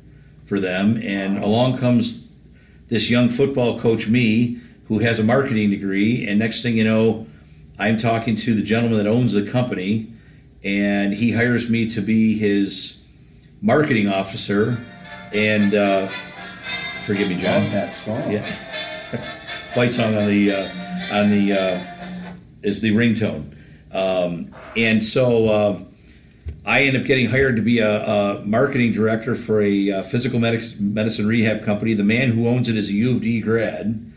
for 0.45 0.59
them, 0.59 0.99
and 1.03 1.39
along 1.39 1.79
comes 1.79 2.22
this 2.93 3.09
young 3.09 3.31
football 3.31 3.81
coach, 3.81 4.07
me, 4.07 4.59
who 4.87 4.99
has 4.99 5.19
a 5.19 5.25
marketing 5.25 5.71
degree. 5.71 6.29
And 6.29 6.39
next 6.39 6.63
thing 6.63 6.77
you 6.77 6.85
know, 6.85 7.27
I'm 7.79 7.97
talking 7.97 8.37
to 8.37 8.55
the 8.55 8.61
gentleman 8.61 8.99
that 8.99 9.07
owns 9.07 9.33
the 9.33 9.51
company, 9.51 10.13
and 10.63 11.15
he 11.15 11.33
hires 11.33 11.71
me 11.71 11.89
to 11.89 12.03
be 12.03 12.37
his 12.37 13.03
marketing 13.63 14.09
officer. 14.09 14.77
And 15.35 15.75
uh, 15.75 16.07
forgive 16.07 17.31
me, 17.31 17.37
John. 17.37 17.65
that 17.71 17.95
song. 17.95 18.31
Yeah. 18.31 18.43
Fight 19.73 19.91
song 19.91 20.15
on 20.15 20.27
the 20.27 20.53
uh, 20.53 21.17
on 21.17 21.31
the 21.31 21.53
uh, 21.55 22.35
is 22.63 22.83
the 22.83 22.91
ringtone. 22.91 23.57
Um, 23.91 24.55
and 24.77 25.03
so 25.03 25.49
uh, 25.49 25.81
I 26.65 26.83
ended 26.83 27.03
up 27.03 27.07
getting 27.07 27.29
hired 27.29 27.57
to 27.57 27.63
be 27.63 27.81
a, 27.81 28.05
a 28.05 28.45
marketing 28.45 28.93
director 28.93 29.35
for 29.35 29.61
a, 29.61 29.89
a 29.89 29.99
uh, 29.99 30.03
physical 30.03 30.39
medic- 30.39 30.79
medicine 30.79 31.27
rehab 31.27 31.65
company. 31.65 31.95
The 31.95 32.05
man 32.05 32.31
who 32.31 32.47
owns 32.47 32.69
it 32.69 32.77
is 32.77 32.89
a 32.89 32.93
U 32.93 33.17
of 33.17 33.21
D 33.21 33.41
grad. 33.41 34.13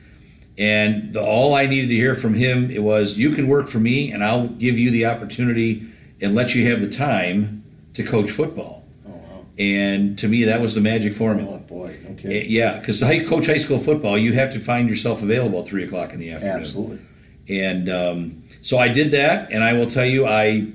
And 0.57 1.13
the, 1.13 1.21
all 1.21 1.53
I 1.53 1.65
needed 1.65 1.87
to 1.87 1.95
hear 1.95 2.15
from 2.15 2.33
him 2.33 2.71
it 2.71 2.81
was, 2.81 3.17
"You 3.17 3.31
can 3.31 3.47
work 3.47 3.67
for 3.67 3.79
me, 3.79 4.11
and 4.11 4.23
I'll 4.23 4.47
give 4.47 4.77
you 4.79 4.89
the 4.89 5.05
opportunity 5.05 5.85
and 6.21 6.33
let 6.33 6.55
you 6.55 6.69
have 6.69 6.79
the 6.81 6.89
time 6.89 7.63
to 7.93 8.03
coach 8.03 8.31
football." 8.31 8.85
Oh, 9.05 9.11
wow. 9.11 9.45
And 9.59 10.17
to 10.19 10.29
me, 10.29 10.45
that 10.45 10.61
was 10.61 10.73
the 10.73 10.81
magic 10.81 11.13
formula. 11.13 11.55
Oh 11.55 11.59
boy, 11.59 11.97
okay. 12.11 12.41
Uh, 12.41 12.45
yeah, 12.47 12.79
because 12.79 13.03
I 13.03 13.25
coach 13.25 13.47
high 13.47 13.57
school 13.57 13.79
football, 13.79 14.17
you 14.17 14.31
have 14.33 14.53
to 14.53 14.59
find 14.59 14.87
yourself 14.87 15.21
available 15.21 15.59
at 15.59 15.67
three 15.67 15.83
o'clock 15.83 16.13
in 16.13 16.19
the 16.19 16.31
afternoon. 16.31 16.61
Absolutely. 16.61 16.99
And 17.49 17.89
um, 17.89 18.43
so 18.61 18.77
I 18.77 18.87
did 18.87 19.11
that, 19.11 19.51
and 19.51 19.61
I 19.61 19.73
will 19.73 19.87
tell 19.87 20.05
you, 20.05 20.25
I 20.25 20.71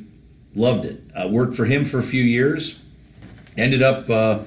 loved 0.55 0.85
it. 0.85 1.03
I 1.17 1.27
worked 1.27 1.55
for 1.55 1.65
him 1.65 1.85
for 1.85 1.99
a 1.99 2.03
few 2.03 2.23
years. 2.23 2.83
Ended 3.57 3.83
up 3.83 4.09
uh, 4.09 4.41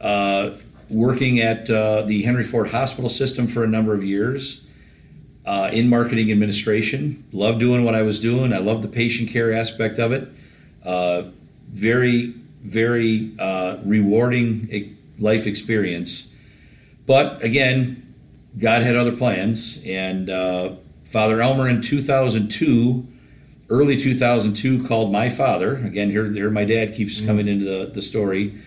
uh, 0.00 0.50
working 0.90 1.40
at 1.40 1.68
uh, 1.70 2.02
the 2.02 2.22
Henry 2.22 2.44
Ford 2.44 2.68
Hospital 2.70 3.10
System 3.10 3.46
for 3.46 3.64
a 3.64 3.66
number 3.66 3.94
of 3.94 4.04
years 4.04 4.66
uh, 5.46 5.70
in 5.72 5.88
marketing 5.88 6.30
administration. 6.30 7.24
Loved 7.32 7.60
doing 7.60 7.84
what 7.84 7.94
I 7.94 8.02
was 8.02 8.20
doing. 8.20 8.52
I 8.52 8.58
loved 8.58 8.82
the 8.82 8.88
patient 8.88 9.30
care 9.30 9.52
aspect 9.52 9.98
of 9.98 10.12
it. 10.12 10.28
Uh, 10.84 11.24
very, 11.68 12.34
very 12.62 13.32
uh, 13.38 13.78
rewarding 13.84 14.96
life 15.18 15.46
experience. 15.46 16.30
But 17.06 17.42
again, 17.42 18.14
God 18.58 18.82
had 18.82 18.96
other 18.96 19.16
plans, 19.16 19.80
and 19.84 20.28
Father 21.04 21.40
Elmer 21.40 21.68
in 21.68 21.82
2002, 21.82 23.06
early 23.70 23.96
2002, 23.96 24.86
called 24.86 25.12
my 25.12 25.28
father. 25.28 25.76
Again, 25.76 26.10
here, 26.10 26.30
here 26.30 26.50
my 26.50 26.64
dad 26.64 26.94
keeps 26.94 27.20
mm. 27.20 27.26
coming 27.26 27.48
into 27.48 27.64
the, 27.64 27.90
the 27.92 28.02
story. 28.02 28.58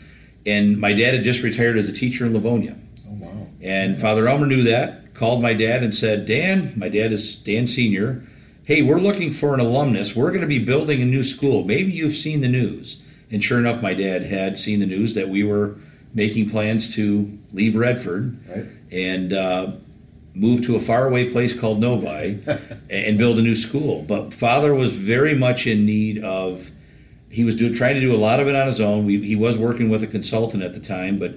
And 0.46 0.80
my 0.80 0.94
dad 0.94 1.14
had 1.14 1.24
just 1.24 1.44
retired 1.44 1.78
as 1.78 1.90
a 1.90 1.94
teacher 1.94 2.26
in 2.26 2.34
Livonia. 2.34 2.78
Oh, 3.08 3.14
wow. 3.14 3.48
And 3.62 3.94
nice. 3.94 4.02
Father 4.02 4.28
Elmer 4.28 4.46
knew 4.46 4.64
that, 4.64 5.14
called 5.14 5.42
my 5.42 5.54
dad 5.54 5.84
and 5.84 5.94
said, 5.94 6.26
Dan, 6.26 6.74
my 6.76 6.90
dad 6.90 7.12
is 7.12 7.36
Dan 7.36 7.68
Sr., 7.68 8.24
hey, 8.64 8.82
we're 8.82 9.00
looking 9.00 9.32
for 9.32 9.54
an 9.54 9.62
alumnus. 9.62 10.14
We're 10.14 10.30
going 10.30 10.42
to 10.42 10.48
be 10.48 10.60
building 10.60 11.02
a 11.02 11.06
new 11.06 11.24
school. 11.24 11.64
Maybe 11.64 11.92
you've 11.92 12.14
seen 12.14 12.42
the 12.42 12.50
news. 12.50 13.02
And 13.32 13.42
sure 13.42 13.60
enough, 13.60 13.82
my 13.82 13.94
dad 13.94 14.24
had 14.24 14.58
seen 14.58 14.80
the 14.80 14.86
news 14.86 15.14
that 15.14 15.30
we 15.30 15.44
were 15.44 15.78
making 16.14 16.50
plans 16.50 16.94
to 16.96 17.38
leave 17.54 17.78
Redford. 17.78 18.38
Right. 18.50 18.66
And 18.92 19.32
uh, 19.32 19.72
move 20.40 20.66
to 20.66 20.76
a 20.76 20.80
faraway 20.80 21.30
place 21.30 21.58
called 21.58 21.80
Novi 21.80 22.40
and 22.90 23.18
build 23.18 23.40
a 23.40 23.42
new 23.42 23.56
school. 23.56 24.04
But 24.04 24.34
father 24.34 24.74
was 24.74 24.94
very 24.94 25.36
much 25.36 25.68
in 25.68 25.86
need 25.86 26.24
of. 26.24 26.72
He 27.30 27.44
was 27.44 27.56
do, 27.56 27.76
trying 27.76 27.96
to 27.96 28.02
do 28.02 28.16
a 28.16 28.18
lot 28.18 28.40
of 28.40 28.48
it 28.48 28.56
on 28.56 28.68
his 28.68 28.80
own. 28.80 29.06
We, 29.06 29.26
he 29.26 29.36
was 29.36 29.58
working 29.58 29.90
with 29.90 30.02
a 30.02 30.08
consultant 30.08 30.64
at 30.64 30.74
the 30.74 30.80
time, 30.80 31.20
but 31.20 31.36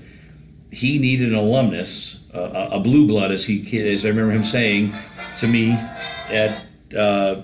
he 0.70 1.00
needed 1.00 1.30
an 1.30 1.34
alumnus, 1.34 2.20
uh, 2.32 2.68
a 2.70 2.78
blue 2.78 3.08
blood, 3.08 3.32
as 3.32 3.44
he 3.44 3.80
as 3.80 4.04
I 4.04 4.08
remember 4.10 4.32
him 4.32 4.44
saying 4.44 4.92
to 5.38 5.48
me 5.48 5.72
at 6.30 6.64
uh, 6.96 7.42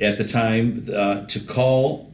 at 0.00 0.16
the 0.16 0.24
time, 0.24 0.86
uh, 0.94 1.26
to 1.26 1.40
call 1.40 2.12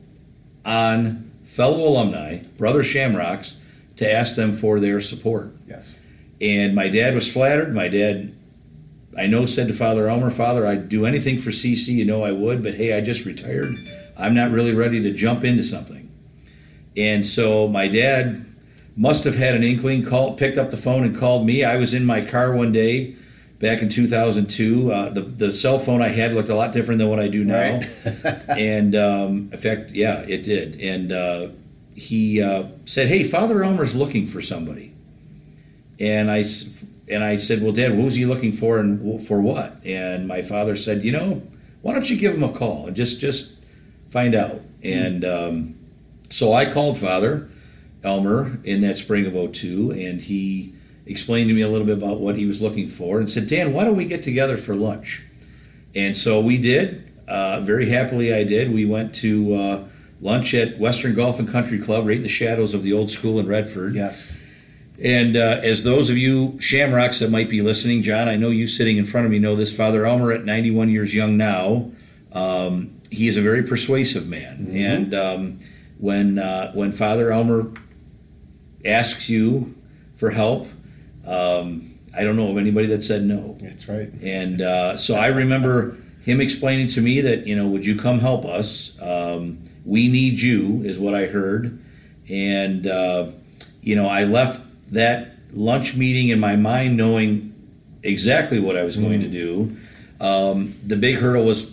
on 0.65 1.31
fellow 1.45 1.87
alumni, 1.87 2.39
brother 2.57 2.83
Shamrocks, 2.83 3.57
to 3.97 4.11
ask 4.11 4.37
them 4.37 4.53
for 4.53 4.81
their 4.81 5.01
support. 5.01 5.53
Yes. 5.69 5.95
And 6.41 6.75
my 6.75 6.89
dad 6.89 7.15
was 7.15 7.31
flattered. 7.31 7.75
My 7.75 7.89
dad 7.89 8.35
I 9.19 9.27
know 9.27 9.47
said 9.47 9.69
to 9.69 9.75
Father 9.75 10.09
Elmer, 10.09 10.31
Father, 10.31 10.67
I'd 10.67 10.89
do 10.89 11.07
anything 11.07 11.39
for 11.39 11.51
CC, 11.51 11.89
you 11.89 12.05
know 12.05 12.23
I 12.23 12.33
would, 12.33 12.63
but 12.63 12.75
hey, 12.75 12.97
I 12.97 13.01
just 13.01 13.25
retired. 13.25 13.77
I'm 14.17 14.35
not 14.35 14.51
really 14.51 14.75
ready 14.75 15.03
to 15.03 15.13
jump 15.13 15.45
into 15.45 15.63
something. 15.63 16.11
And 16.97 17.25
so 17.25 17.69
my 17.69 17.89
dad 17.89 18.45
must 18.97 19.25
have 19.25 19.35
had 19.35 19.55
an 19.55 19.65
inkling, 19.65 20.05
called, 20.05 20.39
picked 20.39 20.59
up 20.59 20.71
the 20.71 20.77
phone 20.77 21.05
and 21.05 21.17
called 21.17 21.47
me. 21.47 21.65
I 21.65 21.77
was 21.77 21.95
in 21.95 22.05
my 22.05 22.21
car 22.21 22.53
one 22.53 22.73
day 22.73 23.17
back 23.59 23.83
in 23.83 23.89
2002. 23.89 24.93
Uh, 24.93 25.11
the, 25.11 25.23
the 25.23 25.51
cell 25.51 25.79
phone 25.79 26.03
I 26.03 26.09
had 26.09 26.33
looked 26.33 26.49
a 26.49 26.55
lot 26.55 26.73
different 26.73 26.99
than 26.99 27.09
what 27.09 27.19
I 27.19 27.29
do 27.29 27.45
now. 27.45 27.81
Right. 27.81 28.25
and 28.49 28.95
um, 28.95 29.49
in 29.53 29.59
fact, 29.59 29.91
yeah, 29.91 30.21
it 30.21 30.45
did. 30.45 30.81
And 30.81 31.13
uh, 31.13 31.49
he 31.95 32.43
uh, 32.43 32.67
said, 32.85 33.09
Hey, 33.09 33.25
Father 33.25 33.65
Elmer's 33.65 33.97
looking 33.97 34.27
for 34.27 34.41
somebody. 34.41 34.95
And 35.99 36.31
I 36.31 36.43
and 37.09 37.23
I 37.23 37.37
said, 37.37 37.63
"Well, 37.63 37.73
Dad, 37.73 37.97
what 37.97 38.05
was 38.05 38.15
he 38.15 38.27
looking 38.27 38.53
for, 38.53 38.79
and 38.79 39.23
for 39.23 39.41
what?" 39.41 39.81
And 39.85 40.27
my 40.27 40.43
father 40.43 40.77
said, 40.77 41.05
"You 41.05 41.13
know, 41.13 41.43
why 41.83 41.93
don't 41.93 42.09
you 42.09 42.17
give 42.17 42.35
him 42.35 42.43
a 42.43 42.53
call 42.53 42.87
and 42.87 42.97
just 42.97 43.21
just 43.21 43.55
find 44.09 44.35
out? 44.35 44.61
And 44.83 45.25
um, 45.25 45.75
so 46.31 46.53
I 46.53 46.71
called 46.71 46.99
Father 46.99 47.49
Elmer 48.03 48.59
in 48.65 48.81
that 48.81 48.97
spring 48.97 49.27
of 49.27 49.55
02, 49.55 49.93
and 49.93 50.21
he 50.21 50.75
explained 51.07 51.49
to 51.49 51.55
me 51.55 51.63
a 51.63 51.69
little 51.69 51.87
bit 51.87 51.99
about 51.99 52.21
what 52.21 52.37
he 52.37 52.47
was 52.47 52.63
looking 52.63 52.89
for 52.89 53.19
and 53.19 53.31
said, 53.31 53.47
Dan, 53.47 53.73
why 53.73 53.85
don't 53.85 53.97
we 53.97 54.05
get 54.05 54.23
together 54.23 54.57
for 54.57 54.75
lunch? 54.75 55.23
And 55.95 56.17
so 56.17 56.41
we 56.41 56.59
did. 56.59 57.11
Uh, 57.29 57.61
very 57.61 57.89
happily, 57.89 58.35
I 58.35 58.45
did. 58.45 58.73
We 58.73 58.85
went 58.85 59.15
to 59.17 59.55
uh, 59.55 59.89
lunch 60.21 60.55
at 60.55 60.79
Western 60.79 61.15
Golf 61.15 61.39
and 61.39 61.49
Country 61.49 61.79
Club, 61.79 62.07
right 62.07 62.17
in 62.17 62.23
the 62.23 62.29
shadows 62.29 62.75
of 62.75 62.83
the 62.83 62.93
old 62.93 63.11
school 63.11 63.39
in 63.39 63.47
Redford. 63.47 63.95
Yes. 63.95 64.33
And 65.03 65.37
uh, 65.37 65.61
as 65.63 65.83
those 65.83 66.09
of 66.09 66.17
you 66.17 66.59
Shamrocks 66.61 67.19
that 67.19 67.31
might 67.31 67.49
be 67.49 67.63
listening, 67.63 68.03
John, 68.03 68.29
I 68.29 68.37
know 68.37 68.51
you 68.51 68.69
sitting 68.69 68.97
in 68.97 69.05
front 69.05 69.27
of 69.27 69.33
me 69.33 69.39
know 69.39 69.57
this. 69.57 69.77
Father 69.77 70.07
Elmer, 70.07 70.31
at 70.33 70.45
91 70.45 70.89
years 70.91 71.13
young 71.13 71.37
now, 71.37 71.91
um, 72.33 73.01
he 73.11 73.27
is 73.27 73.37
a 73.37 73.43
very 73.43 73.63
persuasive 73.63 74.29
man. 74.29 74.59
Mm-hmm. 74.59 74.77
And 74.77 75.15
um, 75.15 75.59
when 75.99 76.39
uh, 76.39 76.73
when 76.73 76.93
Father 76.93 77.33
Elmer 77.33 77.73
asks 78.85 79.29
you 79.29 79.75
for 80.15 80.31
help, 80.31 80.69
um, 81.27 81.99
I 82.17 82.23
don't 82.23 82.37
know 82.37 82.51
of 82.51 82.59
anybody 82.59 82.87
that 82.89 83.03
said 83.03 83.23
no. 83.25 83.57
That's 83.61 83.89
right. 83.89 84.13
And 84.23 84.61
uh, 84.61 84.97
so 84.97 85.17
I 85.17 85.29
remember 85.29 85.97
him 86.23 86.41
explaining 86.41 86.87
to 86.89 87.01
me 87.01 87.21
that 87.21 87.47
you 87.47 87.57
know, 87.57 87.67
would 87.67 87.85
you 87.85 87.99
come 87.99 88.21
help 88.21 88.45
us? 88.45 89.01
Um, 89.03 89.59
we 89.85 90.09
need 90.09 90.41
you, 90.41 90.83
is 90.83 90.99
what 90.99 91.15
I 91.15 91.27
heard. 91.27 91.83
And 92.31 92.87
uh, 92.87 93.33
you 93.83 93.97
know, 93.97 94.07
I 94.07 94.25
left 94.25 94.64
that 94.95 95.33
lunch 95.53 95.95
meeting 95.95 96.31
in 96.31 96.41
my 96.41 96.57
mind 96.57 96.97
knowing 96.97 97.55
exactly 98.03 98.59
what 98.59 98.77
I 98.77 98.85
was 98.85 98.97
going 98.97 99.21
mm. 99.21 99.25
to 99.25 99.29
do. 99.29 99.77
Um, 100.21 100.75
the 100.85 100.97
big 100.97 101.17
hurdle 101.17 101.45
was 101.45 101.71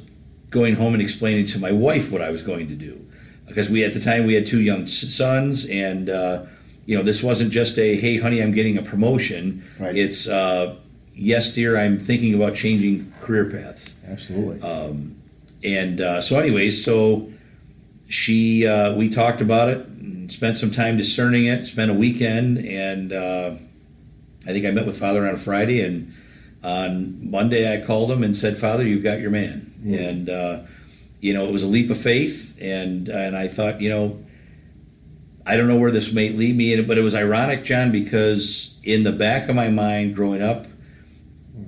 going 0.49 0.75
home 0.75 0.93
and 0.93 1.01
explaining 1.01 1.45
to 1.45 1.59
my 1.59 1.71
wife 1.71 2.11
what 2.11 2.21
I 2.21 2.29
was 2.29 2.41
going 2.41 2.67
to 2.67 2.75
do 2.75 3.05
because 3.47 3.69
we 3.69 3.83
at 3.83 3.93
the 3.93 3.99
time 3.99 4.25
we 4.25 4.33
had 4.33 4.45
two 4.45 4.61
young 4.61 4.87
sons 4.87 5.65
and 5.65 6.09
uh, 6.09 6.45
you 6.85 6.97
know 6.97 7.03
this 7.03 7.23
wasn't 7.23 7.51
just 7.51 7.77
a 7.77 7.95
hey 7.97 8.17
honey 8.17 8.41
I'm 8.41 8.51
getting 8.51 8.77
a 8.77 8.81
promotion. 8.81 9.63
Right. 9.79 9.95
It's 9.95 10.27
uh, 10.27 10.75
yes 11.15 11.53
dear 11.53 11.77
I'm 11.77 11.99
thinking 11.99 12.33
about 12.33 12.55
changing 12.55 13.13
career 13.21 13.45
paths. 13.45 13.95
Absolutely. 14.07 14.61
Um, 14.61 15.15
and 15.63 16.01
uh, 16.01 16.21
so 16.21 16.39
anyways 16.39 16.83
so 16.83 17.29
she 18.07 18.67
uh, 18.67 18.93
we 18.93 19.09
talked 19.09 19.41
about 19.41 19.69
it 19.69 19.85
spent 20.31 20.57
some 20.57 20.71
time 20.71 20.97
discerning 20.97 21.45
it, 21.45 21.65
spent 21.65 21.91
a 21.91 21.93
weekend, 21.93 22.57
and 22.59 23.11
uh, 23.11 23.51
I 24.47 24.51
think 24.53 24.65
I 24.65 24.71
met 24.71 24.85
with 24.85 24.97
Father 24.97 25.27
on 25.27 25.33
a 25.33 25.37
Friday, 25.37 25.81
and 25.81 26.13
on 26.63 27.29
Monday 27.29 27.71
I 27.71 27.85
called 27.85 28.09
him 28.09 28.23
and 28.23 28.35
said, 28.35 28.57
Father, 28.57 28.83
you've 28.83 29.03
got 29.03 29.19
your 29.19 29.31
man. 29.31 29.73
Mm-hmm. 29.79 29.93
And, 29.93 30.29
uh, 30.29 30.59
you 31.19 31.33
know, 31.33 31.45
it 31.45 31.51
was 31.51 31.63
a 31.63 31.67
leap 31.67 31.89
of 31.89 31.97
faith, 31.97 32.57
and, 32.61 33.09
and 33.09 33.35
I 33.35 33.47
thought, 33.47 33.81
you 33.81 33.89
know, 33.89 34.23
I 35.45 35.57
don't 35.57 35.67
know 35.67 35.77
where 35.77 35.91
this 35.91 36.13
may 36.13 36.29
lead 36.29 36.55
me, 36.55 36.79
but 36.81 36.97
it 36.97 37.01
was 37.01 37.15
ironic, 37.15 37.63
John, 37.63 37.91
because 37.91 38.79
in 38.83 39.03
the 39.03 39.11
back 39.11 39.49
of 39.49 39.55
my 39.55 39.69
mind 39.69 40.15
growing 40.15 40.41
up, 40.41 40.67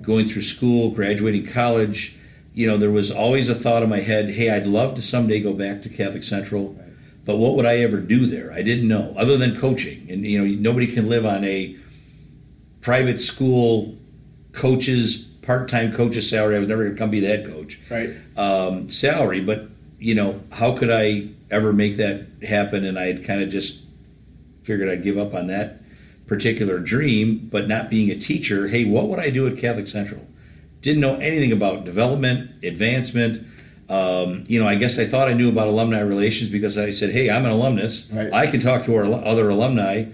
going 0.02 0.26
through 0.28 0.43
school, 0.43 0.91
graduating 0.91 1.47
college, 1.47 2.15
you 2.54 2.67
know, 2.67 2.78
there 2.78 2.91
was 2.91 3.12
always 3.12 3.49
a 3.49 3.56
thought 3.56 3.82
in 3.84 3.89
my 3.89 3.99
head, 3.99 4.30
hey, 4.30 4.52
I'd 4.52 4.67
love 4.67 4.93
to 4.95 5.02
someday 5.02 5.39
go 5.39 5.54
back 5.54 5.82
to 5.82 5.89
Catholic 5.89 6.23
Central 6.23 6.78
but 7.25 7.38
what 7.38 7.55
would 7.55 7.65
I 7.65 7.77
ever 7.79 7.97
do 7.97 8.25
there? 8.25 8.51
I 8.51 8.62
didn't 8.62 8.88
know, 8.88 9.13
other 9.17 9.38
than 9.38 9.55
coaching. 9.55 10.07
And 10.09 10.25
you 10.25 10.39
know, 10.39 10.62
nobody 10.62 10.88
can 10.88 11.07
live 11.07 11.25
on 11.25 11.43
a 11.43 11.75
private 12.81 13.19
school 13.19 13.97
coach's 14.51 15.17
part-time 15.17 15.91
coach's 15.91 16.29
salary. 16.29 16.55
I 16.55 16.59
was 16.59 16.67
never 16.67 16.83
going 16.83 16.95
to 16.95 16.99
come 16.99 17.09
be 17.09 17.19
the 17.19 17.27
head 17.27 17.45
coach. 17.45 17.79
Right. 17.89 18.12
Um, 18.38 18.88
salary, 18.88 19.41
but 19.41 19.69
you 19.99 20.15
know, 20.15 20.41
how 20.51 20.75
could 20.75 20.89
I 20.91 21.29
ever 21.49 21.71
make 21.71 21.97
that 21.97 22.27
happen? 22.47 22.83
And 22.83 22.99
I 22.99 23.03
had 23.03 23.23
kind 23.23 23.41
of 23.41 23.49
just 23.49 23.83
figured 24.63 24.89
I'd 24.89 25.03
give 25.03 25.17
up 25.17 25.33
on 25.33 25.47
that 25.47 25.81
particular 26.27 26.79
dream. 26.79 27.47
But 27.49 27.67
not 27.67 27.89
being 27.89 28.09
a 28.12 28.15
teacher, 28.15 28.67
hey, 28.67 28.86
what 28.86 29.07
would 29.07 29.19
I 29.19 29.29
do 29.29 29.47
at 29.47 29.57
Catholic 29.57 29.88
Central? 29.88 30.27
Didn't 30.81 30.99
know 30.99 31.15
anything 31.15 31.53
about 31.53 31.86
development, 31.86 32.63
advancement 32.63 33.45
um, 33.93 34.43
you 34.47 34.60
know, 34.60 34.67
I 34.67 34.73
guess 34.73 34.97
I 34.97 35.06
thought 35.06 35.29
I 35.29 35.34
knew 35.34 35.49
about 35.49 35.67
alumni 35.67 35.99
relations 35.99 36.49
because 36.49 36.79
I 36.79 36.91
said, 36.91 37.12
"Hey, 37.12 37.29
I'm 37.29 37.45
an 37.45 37.51
alumnus. 37.51 38.10
Right. 38.12 38.34
I 38.34 38.47
can 38.47 38.60
talk 38.60 38.86
to 38.86 38.95
our 38.95 39.06
other 39.06 39.49
alumni." 39.49 40.06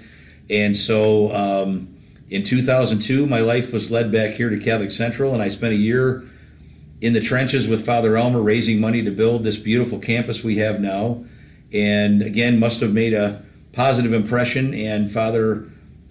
And 0.50 0.76
so, 0.76 1.34
um, 1.34 1.96
in 2.30 2.44
2002, 2.44 3.26
my 3.26 3.40
life 3.40 3.72
was 3.72 3.90
led 3.90 4.12
back 4.12 4.32
here 4.32 4.50
to 4.50 4.60
Catholic 4.60 4.92
Central, 4.92 5.34
and 5.34 5.42
I 5.42 5.48
spent 5.48 5.74
a 5.74 5.78
year 5.78 6.24
in 7.00 7.14
the 7.14 7.22
trenches 7.22 7.70
with 7.70 7.86
Father 7.86 8.18
Elmer, 8.18 8.42
raising 8.42 8.82
money 8.82 9.02
to 9.02 9.12
build 9.12 9.44
this 9.44 9.56
beautiful 9.56 9.98
campus 9.98 10.44
we 10.44 10.58
have 10.58 10.82
now. 10.82 11.24
And 11.72 12.22
again, 12.22 12.60
must 12.60 12.82
have 12.82 12.92
made 12.92 13.14
a 13.14 13.42
positive 13.72 14.12
impression. 14.12 14.74
And 14.74 15.10
Father 15.10 15.64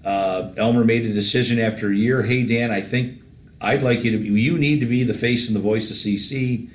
uh, 0.07 0.52
Elmer 0.57 0.85
made 0.85 1.04
a 1.04 1.12
decision 1.12 1.59
after 1.59 1.90
a 1.90 1.94
year. 1.94 2.22
Hey, 2.22 2.44
Dan, 2.44 2.70
I 2.70 2.81
think 2.81 3.20
I'd 3.61 3.83
like 3.83 4.04
you 4.04 4.12
to. 4.12 4.24
You 4.24 4.57
need 4.57 4.81
to 4.81 4.87
be 4.87 5.04
the 5.04 5.12
face 5.12 5.48
and 5.48 5.54
the 5.54 5.61
voice 5.61 5.90
of 5.90 5.96
CC 5.96 6.70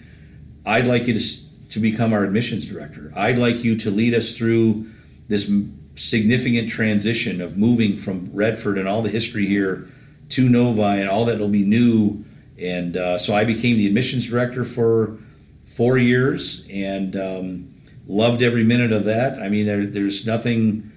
I'd 0.65 0.87
like 0.87 1.07
you 1.07 1.19
to, 1.19 1.69
to 1.69 1.79
become 1.79 2.13
our 2.13 2.23
admissions 2.23 2.65
director. 2.65 3.11
I'd 3.15 3.37
like 3.37 3.63
you 3.63 3.77
to 3.77 3.91
lead 3.91 4.13
us 4.13 4.37
through 4.37 4.89
this 5.27 5.51
significant 5.95 6.69
transition 6.69 7.41
of 7.41 7.57
moving 7.57 7.97
from 7.97 8.29
Redford 8.33 8.77
and 8.77 8.87
all 8.87 9.01
the 9.01 9.09
history 9.09 9.45
here 9.45 9.87
to 10.29 10.49
Novi 10.49 10.81
and 11.01 11.09
all 11.09 11.25
that 11.25 11.39
will 11.39 11.49
be 11.49 11.63
new. 11.63 12.23
And 12.59 12.97
uh, 12.97 13.17
so 13.17 13.35
I 13.35 13.45
became 13.45 13.77
the 13.77 13.87
admissions 13.87 14.27
director 14.27 14.63
for 14.63 15.17
four 15.65 15.97
years 15.97 16.67
and 16.71 17.15
um, 17.15 17.73
loved 18.07 18.41
every 18.41 18.63
minute 18.63 18.91
of 18.91 19.05
that. 19.05 19.39
I 19.39 19.49
mean, 19.49 19.65
there, 19.65 19.85
there's 19.85 20.25
nothing 20.25 20.91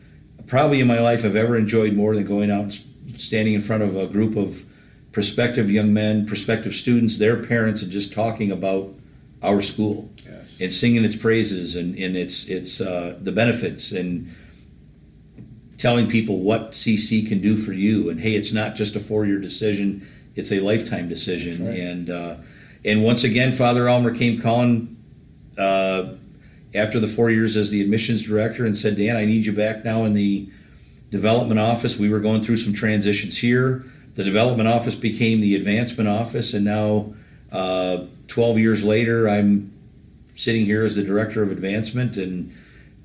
probably 0.47 0.81
in 0.81 0.87
my 0.87 1.01
life 1.01 1.25
I've 1.25 1.37
ever 1.37 1.57
enjoyed 1.57 1.95
more 1.95 2.15
than 2.15 2.25
going 2.25 2.51
out 2.51 2.63
and 2.63 3.21
standing 3.21 3.55
in 3.55 3.61
front 3.61 3.83
of 3.83 3.97
a 3.97 4.07
group 4.07 4.37
of 4.37 4.65
prospective 5.13 5.71
young 5.71 5.93
men, 5.93 6.27
prospective 6.27 6.75
students, 6.75 7.19
their 7.19 7.43
parents, 7.43 7.83
and 7.83 7.91
just 7.91 8.13
talking 8.13 8.53
about 8.53 8.95
our 9.43 9.61
school. 9.61 10.11
Yes. 10.25 10.61
and 10.61 10.73
singing 10.73 11.05
its 11.05 11.17
praises 11.17 11.77
and, 11.77 11.97
and 11.97 12.17
its 12.17 12.47
its 12.47 12.81
uh, 12.81 13.17
the 13.21 13.33
benefits 13.33 13.93
and 13.93 14.35
telling 15.79 16.09
people 16.09 16.41
what 16.41 16.73
CC 16.73 17.27
can 17.27 17.41
do 17.41 17.57
for 17.57 17.73
you. 17.73 18.11
And 18.11 18.21
hey 18.21 18.35
it's 18.35 18.53
not 18.53 18.75
just 18.75 18.97
a 18.97 19.01
four 19.01 19.27
year 19.27 19.39
decision 19.39 20.07
it's 20.35 20.53
a 20.53 20.61
lifetime 20.61 21.09
decision. 21.09 21.67
Right. 21.67 21.79
and 21.79 22.11
uh, 22.11 22.37
and 22.85 23.03
once 23.03 23.25
again 23.25 23.53
Father 23.53 23.89
Elmer 23.89 24.15
came 24.15 24.41
calling 24.41 24.97
uh, 25.59 26.15
after 26.75 27.01
the 27.01 27.09
four 27.09 27.31
years 27.31 27.57
as 27.57 27.71
the 27.71 27.81
admissions 27.83 28.23
director 28.23 28.67
and 28.67 28.77
said 28.77 28.97
Dan 28.97 29.17
I 29.17 29.25
need 29.25 29.47
you 29.47 29.53
back 29.53 29.85
now 29.85 30.05
in 30.05 30.13
the 30.13 30.49
development 31.11 31.61
office. 31.61 31.99
We 31.99 32.09
were 32.09 32.21
going 32.21 32.43
through 32.43 32.57
some 32.57 32.73
transitions 32.73 33.39
here. 33.39 33.85
The 34.15 34.25
development 34.25 34.69
office 34.69 34.95
became 34.95 35.41
the 35.41 35.55
advancement 35.55 36.09
office 36.09 36.55
and 36.55 36.65
now 36.65 37.15
uh, 37.53 38.07
12 38.37 38.59
years 38.59 38.85
later, 38.85 39.31
I'm 39.31 39.73
sitting 40.35 40.67
here 40.67 40.85
as 40.85 40.97
the 40.97 41.03
director 41.03 41.43
of 41.43 41.51
advancement 41.51 42.19
and, 42.19 42.55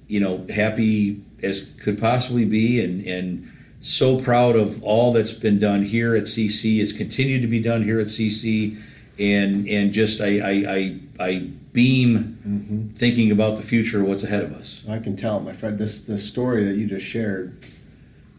you 0.09 0.19
know, 0.19 0.45
happy 0.53 1.21
as 1.41 1.73
could 1.81 1.97
possibly 1.97 2.43
be 2.43 2.83
and, 2.83 3.01
and 3.07 3.49
so 3.79 4.19
proud 4.19 4.57
of 4.57 4.83
all 4.83 5.13
that's 5.13 5.31
been 5.31 5.57
done 5.57 5.83
here 5.83 6.17
at 6.17 6.23
CC, 6.23 6.79
has 6.81 6.91
continued 6.91 7.43
to 7.43 7.47
be 7.47 7.61
done 7.61 7.81
here 7.81 8.01
at 8.01 8.07
CC. 8.07 8.77
And, 9.17 9.69
and 9.69 9.93
just 9.93 10.19
I, 10.19 10.39
I, 10.39 10.51
I, 10.67 10.99
I 11.17 11.39
beam 11.71 12.37
mm-hmm. 12.45 12.87
thinking 12.89 13.31
about 13.31 13.55
the 13.55 13.63
future, 13.63 14.03
what's 14.03 14.23
ahead 14.23 14.43
of 14.43 14.51
us. 14.51 14.83
I 14.89 14.99
can 14.99 15.15
tell, 15.15 15.39
my 15.39 15.53
friend, 15.53 15.77
this, 15.77 16.01
this 16.01 16.27
story 16.27 16.65
that 16.65 16.75
you 16.75 16.87
just 16.87 17.05
shared 17.05 17.57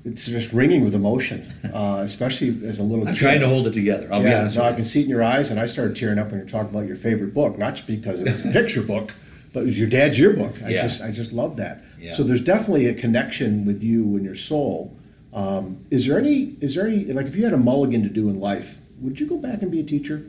it's 0.04 0.26
just 0.26 0.52
ringing 0.52 0.84
with 0.84 0.94
emotion, 0.94 1.52
uh, 1.72 2.00
especially 2.02 2.66
as 2.66 2.78
a 2.78 2.82
little. 2.82 3.06
I'm 3.06 3.14
kid. 3.14 3.20
trying 3.20 3.40
to 3.40 3.48
hold 3.48 3.66
it 3.66 3.72
together. 3.72 4.08
I'll 4.12 4.22
yeah, 4.22 4.30
be 4.30 4.34
honest. 4.34 4.56
No, 4.56 4.64
I 4.64 4.72
can 4.72 4.84
see 4.84 5.00
it 5.00 5.04
in 5.04 5.10
your 5.10 5.22
eyes, 5.22 5.50
and 5.50 5.60
I 5.60 5.66
started 5.66 5.96
tearing 5.96 6.18
up 6.18 6.30
when 6.30 6.38
you're 6.38 6.48
talking 6.48 6.70
about 6.70 6.86
your 6.86 6.96
favorite 6.96 7.34
book, 7.34 7.58
not 7.58 7.74
just 7.74 7.86
because 7.86 8.20
it 8.20 8.24
was 8.24 8.44
a 8.44 8.48
picture 8.52 8.82
book, 8.82 9.12
but 9.52 9.60
it 9.60 9.66
was 9.66 9.78
your 9.78 9.88
dad's 9.88 10.18
yearbook. 10.18 10.62
I 10.62 10.70
yeah. 10.70 10.82
just, 10.82 11.02
I 11.02 11.10
just 11.12 11.32
love 11.32 11.56
that. 11.56 11.82
Yeah. 11.98 12.14
So 12.14 12.24
there's 12.24 12.42
definitely 12.42 12.86
a 12.86 12.94
connection 12.94 13.64
with 13.64 13.82
you 13.82 14.16
and 14.16 14.24
your 14.24 14.34
soul. 14.34 14.96
Um, 15.32 15.84
is 15.90 16.06
there 16.06 16.18
any, 16.18 16.56
is 16.60 16.74
there 16.74 16.86
any, 16.86 17.04
like, 17.06 17.26
if 17.26 17.36
you 17.36 17.44
had 17.44 17.52
a 17.52 17.58
mulligan 17.58 18.02
to 18.02 18.08
do 18.08 18.28
in 18.28 18.40
life, 18.40 18.78
would 19.00 19.18
you 19.18 19.26
go 19.26 19.38
back 19.38 19.62
and 19.62 19.70
be 19.70 19.80
a 19.80 19.84
teacher? 19.84 20.24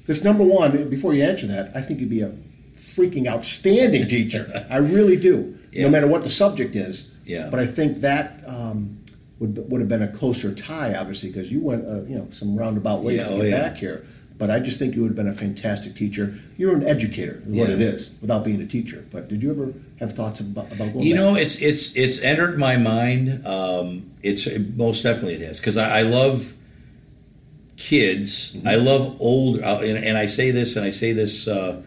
Because 0.00 0.22
number 0.22 0.44
one, 0.44 0.88
before 0.88 1.14
you 1.14 1.24
answer 1.24 1.46
that, 1.46 1.72
I 1.74 1.80
think 1.80 2.00
you'd 2.00 2.10
be 2.10 2.20
a 2.20 2.32
freaking 2.74 3.26
outstanding 3.26 4.06
teacher. 4.06 4.66
I 4.70 4.78
really 4.78 5.16
do. 5.16 5.58
Yeah. 5.72 5.84
No 5.84 5.90
matter 5.90 6.06
what 6.06 6.22
the 6.22 6.30
subject 6.30 6.76
is. 6.76 7.12
Yeah. 7.26 7.48
But 7.50 7.60
I 7.60 7.66
think 7.66 8.00
that 8.00 8.40
um, 8.46 9.02
would 9.38 9.70
would 9.70 9.80
have 9.80 9.88
been 9.88 10.02
a 10.02 10.08
closer 10.08 10.54
tie, 10.54 10.94
obviously, 10.94 11.30
because 11.30 11.52
you 11.52 11.60
went 11.60 11.86
uh, 11.86 12.02
you 12.04 12.16
know 12.16 12.28
some 12.30 12.56
roundabout 12.56 13.02
ways 13.02 13.18
yeah, 13.18 13.28
to 13.28 13.30
get 13.30 13.40
oh, 13.40 13.44
yeah. 13.44 13.68
back 13.68 13.76
here. 13.76 14.06
But 14.38 14.50
I 14.50 14.60
just 14.60 14.78
think 14.78 14.94
you 14.94 15.00
would 15.00 15.08
have 15.08 15.16
been 15.16 15.28
a 15.28 15.32
fantastic 15.32 15.94
teacher. 15.94 16.34
You're 16.58 16.76
an 16.76 16.86
educator, 16.86 17.42
is 17.48 17.56
what 17.56 17.70
it 17.70 17.80
is, 17.80 18.12
without 18.20 18.44
being 18.44 18.60
a 18.60 18.66
teacher. 18.66 19.04
But 19.10 19.28
did 19.28 19.42
you 19.42 19.50
ever 19.50 19.72
have 19.98 20.12
thoughts 20.12 20.40
about, 20.40 20.70
about 20.72 20.92
going? 20.92 21.06
You 21.06 21.14
back? 21.14 21.22
know, 21.22 21.34
it's 21.36 21.56
it's 21.56 21.96
it's 21.96 22.20
entered 22.20 22.58
my 22.58 22.76
mind. 22.76 23.46
Um, 23.46 24.10
it's 24.22 24.46
most 24.74 25.02
definitely 25.02 25.34
it 25.34 25.40
has 25.40 25.58
because 25.58 25.78
I, 25.78 26.00
I, 26.00 26.02
love 26.02 26.52
kids. 27.78 28.52
Mm-hmm. 28.52 28.68
I 28.68 28.74
love 28.74 29.16
old, 29.20 29.60
uh, 29.60 29.78
and, 29.82 30.04
and, 30.04 30.18
I 30.18 30.26
say 30.26 30.50
this, 30.50 30.76
and 30.76 30.84
I 30.84 30.90
say 30.90 31.12
this. 31.12 31.48
Uh, 31.48 31.82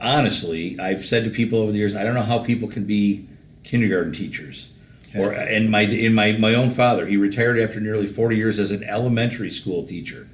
honestly, 0.00 0.78
I've 0.78 1.04
said 1.04 1.24
to 1.24 1.30
people 1.30 1.58
over 1.58 1.72
the 1.72 1.78
years, 1.78 1.96
I 1.96 2.04
don't 2.04 2.14
know 2.14 2.22
how 2.22 2.38
people 2.38 2.68
can 2.68 2.84
be 2.84 3.26
kindergarten 3.64 4.12
teachers. 4.12 4.69
Or 5.16 5.32
and 5.32 5.70
my 5.70 5.82
in 5.82 6.14
my 6.14 6.32
my 6.32 6.54
own 6.54 6.70
father, 6.70 7.06
he 7.06 7.16
retired 7.16 7.58
after 7.58 7.80
nearly 7.80 8.06
40 8.06 8.36
years 8.36 8.58
as 8.58 8.70
an 8.70 8.84
elementary 8.84 9.50
school 9.50 9.84
teacher. 9.84 10.28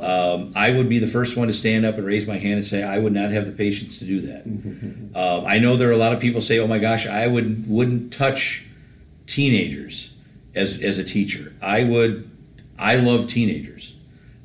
Um, 0.00 0.52
I 0.54 0.70
would 0.70 0.88
be 0.88 0.98
the 0.98 1.06
first 1.06 1.36
one 1.36 1.46
to 1.46 1.52
stand 1.52 1.86
up 1.86 1.96
and 1.96 2.06
raise 2.06 2.26
my 2.26 2.36
hand 2.36 2.54
and 2.54 2.64
say 2.64 2.82
I 2.82 2.98
would 2.98 3.12
not 3.12 3.30
have 3.30 3.46
the 3.46 3.52
patience 3.52 3.98
to 4.00 4.04
do 4.04 4.20
that. 4.22 4.42
um, 5.14 5.46
I 5.46 5.58
know 5.58 5.76
there 5.76 5.88
are 5.88 5.92
a 5.92 5.96
lot 5.96 6.12
of 6.12 6.20
people 6.20 6.40
say, 6.40 6.58
"Oh 6.58 6.66
my 6.66 6.78
gosh, 6.78 7.06
I 7.06 7.26
would 7.26 7.68
wouldn't 7.68 8.12
touch 8.12 8.64
teenagers 9.26 10.10
as 10.54 10.80
as 10.80 10.98
a 10.98 11.04
teacher." 11.04 11.52
I 11.62 11.84
would. 11.84 12.30
I 12.78 12.96
love 12.96 13.28
teenagers, 13.28 13.94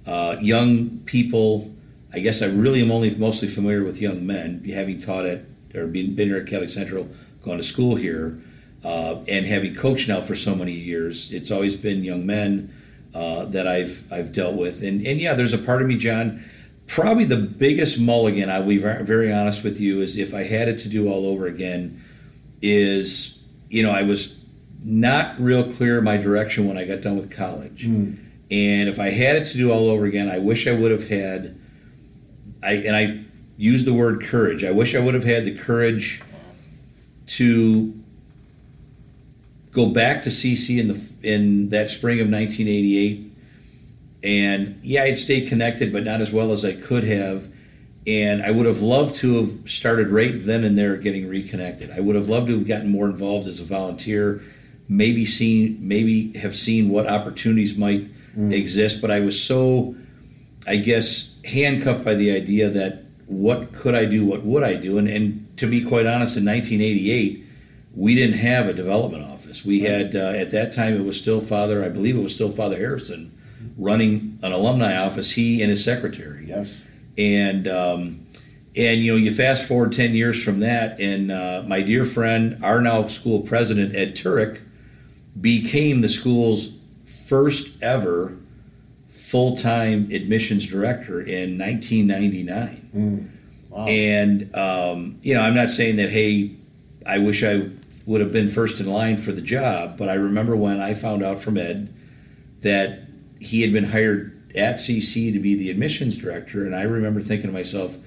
uh, 0.05 0.35
young 0.39 0.99
people. 1.05 1.73
I 2.13 2.19
guess 2.19 2.41
I 2.41 2.45
really 2.45 2.81
am 2.81 2.91
only 2.91 3.15
mostly 3.17 3.47
familiar 3.47 3.83
with 3.83 4.01
young 4.01 4.25
men, 4.25 4.63
having 4.65 4.99
taught 4.99 5.25
at 5.25 5.43
or 5.75 5.87
been, 5.87 6.15
been 6.15 6.27
here 6.27 6.37
at 6.37 6.47
Catholic 6.47 6.69
Central, 6.69 7.07
gone 7.43 7.57
to 7.57 7.63
school 7.63 7.95
here, 7.95 8.39
uh, 8.83 9.15
and 9.27 9.45
having 9.45 9.75
coached 9.75 10.07
now 10.07 10.21
for 10.21 10.35
so 10.35 10.55
many 10.55 10.71
years. 10.71 11.31
It's 11.31 11.51
always 11.51 11.75
been 11.75 12.03
young 12.03 12.25
men 12.25 12.73
uh, 13.13 13.45
that 13.45 13.67
I've 13.67 14.11
I've 14.11 14.31
dealt 14.31 14.55
with, 14.55 14.83
and 14.83 15.05
and 15.05 15.19
yeah, 15.19 15.33
there's 15.33 15.53
a 15.53 15.57
part 15.57 15.81
of 15.81 15.87
me, 15.87 15.97
John. 15.97 16.43
Probably 16.87 17.25
the 17.25 17.37
biggest 17.37 17.99
mulligan, 17.99 18.49
I'll 18.49 18.65
be 18.65 18.77
very 18.77 19.31
honest 19.31 19.63
with 19.63 19.79
you, 19.79 20.01
is 20.01 20.17
if 20.17 20.33
I 20.33 20.43
had 20.43 20.67
it 20.67 20.79
to 20.79 20.89
do 20.89 21.07
all 21.07 21.27
over 21.27 21.45
again, 21.45 22.03
is 22.61 23.43
you 23.69 23.83
know 23.83 23.91
I 23.91 24.03
was 24.03 24.43
not 24.83 25.39
real 25.39 25.71
clear 25.73 26.01
my 26.01 26.17
direction 26.17 26.67
when 26.67 26.77
I 26.77 26.85
got 26.85 27.01
done 27.01 27.15
with 27.15 27.29
college, 27.29 27.85
mm. 27.85 28.17
and 28.49 28.89
if 28.89 28.99
I 28.99 29.09
had 29.09 29.35
it 29.35 29.45
to 29.47 29.57
do 29.57 29.71
all 29.71 29.89
over 29.89 30.05
again, 30.05 30.29
I 30.29 30.39
wish 30.39 30.67
I 30.67 30.71
would 30.71 30.91
have 30.91 31.07
had. 31.07 31.59
I 32.61 32.73
and 32.73 32.95
I 32.95 33.23
use 33.57 33.85
the 33.85 33.93
word 33.93 34.23
courage. 34.23 34.63
I 34.63 34.71
wish 34.71 34.95
I 34.95 34.99
would 34.99 35.13
have 35.13 35.25
had 35.25 35.45
the 35.45 35.57
courage 35.57 36.21
to 37.27 37.98
go 39.71 39.89
back 39.89 40.21
to 40.23 40.29
CC 40.29 40.79
in 40.79 40.87
the 40.87 41.09
in 41.21 41.69
that 41.69 41.89
spring 41.89 42.19
of 42.19 42.29
1988, 42.29 43.31
and 44.23 44.79
yeah, 44.83 45.03
I'd 45.03 45.17
stayed 45.17 45.49
connected, 45.49 45.93
but 45.93 46.03
not 46.03 46.21
as 46.21 46.31
well 46.31 46.51
as 46.51 46.65
I 46.65 46.73
could 46.73 47.03
have. 47.03 47.47
And 48.07 48.41
I 48.41 48.49
would 48.49 48.65
have 48.65 48.81
loved 48.81 49.15
to 49.15 49.37
have 49.37 49.69
started 49.69 50.07
right 50.07 50.33
then 50.37 50.63
and 50.63 50.77
there 50.77 50.95
getting 50.97 51.27
reconnected. 51.27 51.91
I 51.91 51.99
would 51.99 52.15
have 52.15 52.27
loved 52.27 52.47
to 52.47 52.57
have 52.57 52.67
gotten 52.67 52.89
more 52.89 53.05
involved 53.05 53.47
as 53.47 53.59
a 53.59 53.63
volunteer, 53.63 54.41
maybe 54.87 55.25
seen, 55.25 55.77
maybe 55.81 56.35
have 56.39 56.55
seen 56.55 56.89
what 56.89 57.07
opportunities 57.07 57.77
might 57.77 58.09
mm. 58.35 58.51
exist. 58.51 59.01
But 59.01 59.11
I 59.11 59.19
was 59.19 59.39
so, 59.39 59.95
I 60.65 60.77
guess, 60.77 61.39
handcuffed 61.43 62.03
by 62.03 62.15
the 62.15 62.31
idea 62.31 62.69
that 62.69 63.03
what 63.27 63.73
could 63.73 63.93
I 63.93 64.05
do, 64.05 64.25
what 64.25 64.43
would 64.43 64.63
I 64.63 64.73
do, 64.73 64.97
and, 64.97 65.07
and 65.07 65.57
to 65.57 65.67
be 65.67 65.83
quite 65.83 66.07
honest, 66.07 66.35
in 66.35 66.45
1988 66.45 67.45
we 67.95 68.15
didn't 68.15 68.37
have 68.37 68.67
a 68.67 68.73
development 68.73 69.23
office. 69.49 69.65
We 69.65 69.81
had 69.81 70.15
uh, 70.15 70.29
at 70.29 70.51
that 70.51 70.73
time 70.73 70.95
it 70.95 71.03
was 71.03 71.17
still 71.17 71.41
Father, 71.41 71.83
I 71.83 71.89
believe 71.89 72.15
it 72.15 72.21
was 72.21 72.33
still 72.33 72.51
Father 72.51 72.77
Harrison, 72.77 73.35
running 73.77 74.39
an 74.41 74.51
alumni 74.51 74.95
office. 74.95 75.31
He 75.31 75.61
and 75.61 75.69
his 75.69 75.83
secretary. 75.83 76.45
Yes. 76.47 76.73
And 77.17 77.67
um, 77.67 78.27
and 78.75 79.01
you 79.01 79.11
know 79.11 79.17
you 79.17 79.33
fast 79.33 79.67
forward 79.67 79.91
ten 79.91 80.13
years 80.13 80.43
from 80.43 80.59
that, 80.61 80.99
and 80.99 81.31
uh, 81.31 81.63
my 81.67 81.81
dear 81.81 82.05
friend, 82.05 82.63
our 82.63 82.81
now 82.81 83.07
school 83.07 83.41
president 83.41 83.95
Ed 83.95 84.15
Turek, 84.15 84.61
became 85.39 86.01
the 86.01 86.09
school's 86.09 86.77
first 87.27 87.81
ever 87.81 88.37
full 89.09 89.57
time 89.57 90.09
admissions 90.11 90.65
director 90.65 91.21
in 91.21 91.57
1999. 91.57 92.89
Mm. 92.95 93.29
Wow. 93.69 93.85
And 93.85 94.55
um, 94.55 95.19
you 95.21 95.33
know, 95.33 95.41
I'm 95.41 95.55
not 95.55 95.71
saying 95.71 95.97
that 95.97 96.09
hey, 96.09 96.55
I 97.05 97.17
wish 97.17 97.43
I 97.43 97.69
would 98.09 98.21
have 98.21 98.33
been 98.33 98.47
first 98.47 98.79
in 98.79 98.87
line 98.87 99.17
for 99.17 99.31
the 99.31 99.39
job. 99.41 99.95
But 99.95 100.09
I 100.09 100.15
remember 100.15 100.55
when 100.55 100.81
I 100.81 100.95
found 100.95 101.23
out 101.23 101.39
from 101.39 101.57
Ed 101.57 101.93
that 102.61 103.01
he 103.39 103.61
had 103.61 103.71
been 103.71 103.83
hired 103.83 104.35
at 104.55 104.77
CC 104.77 105.31
to 105.31 105.37
be 105.37 105.53
the 105.53 105.69
admissions 105.69 106.17
director, 106.17 106.65
and 106.65 106.75
I 106.75 106.81
remember 106.81 107.19
thinking 107.19 107.51
to 107.51 107.53
myself, 107.53 107.97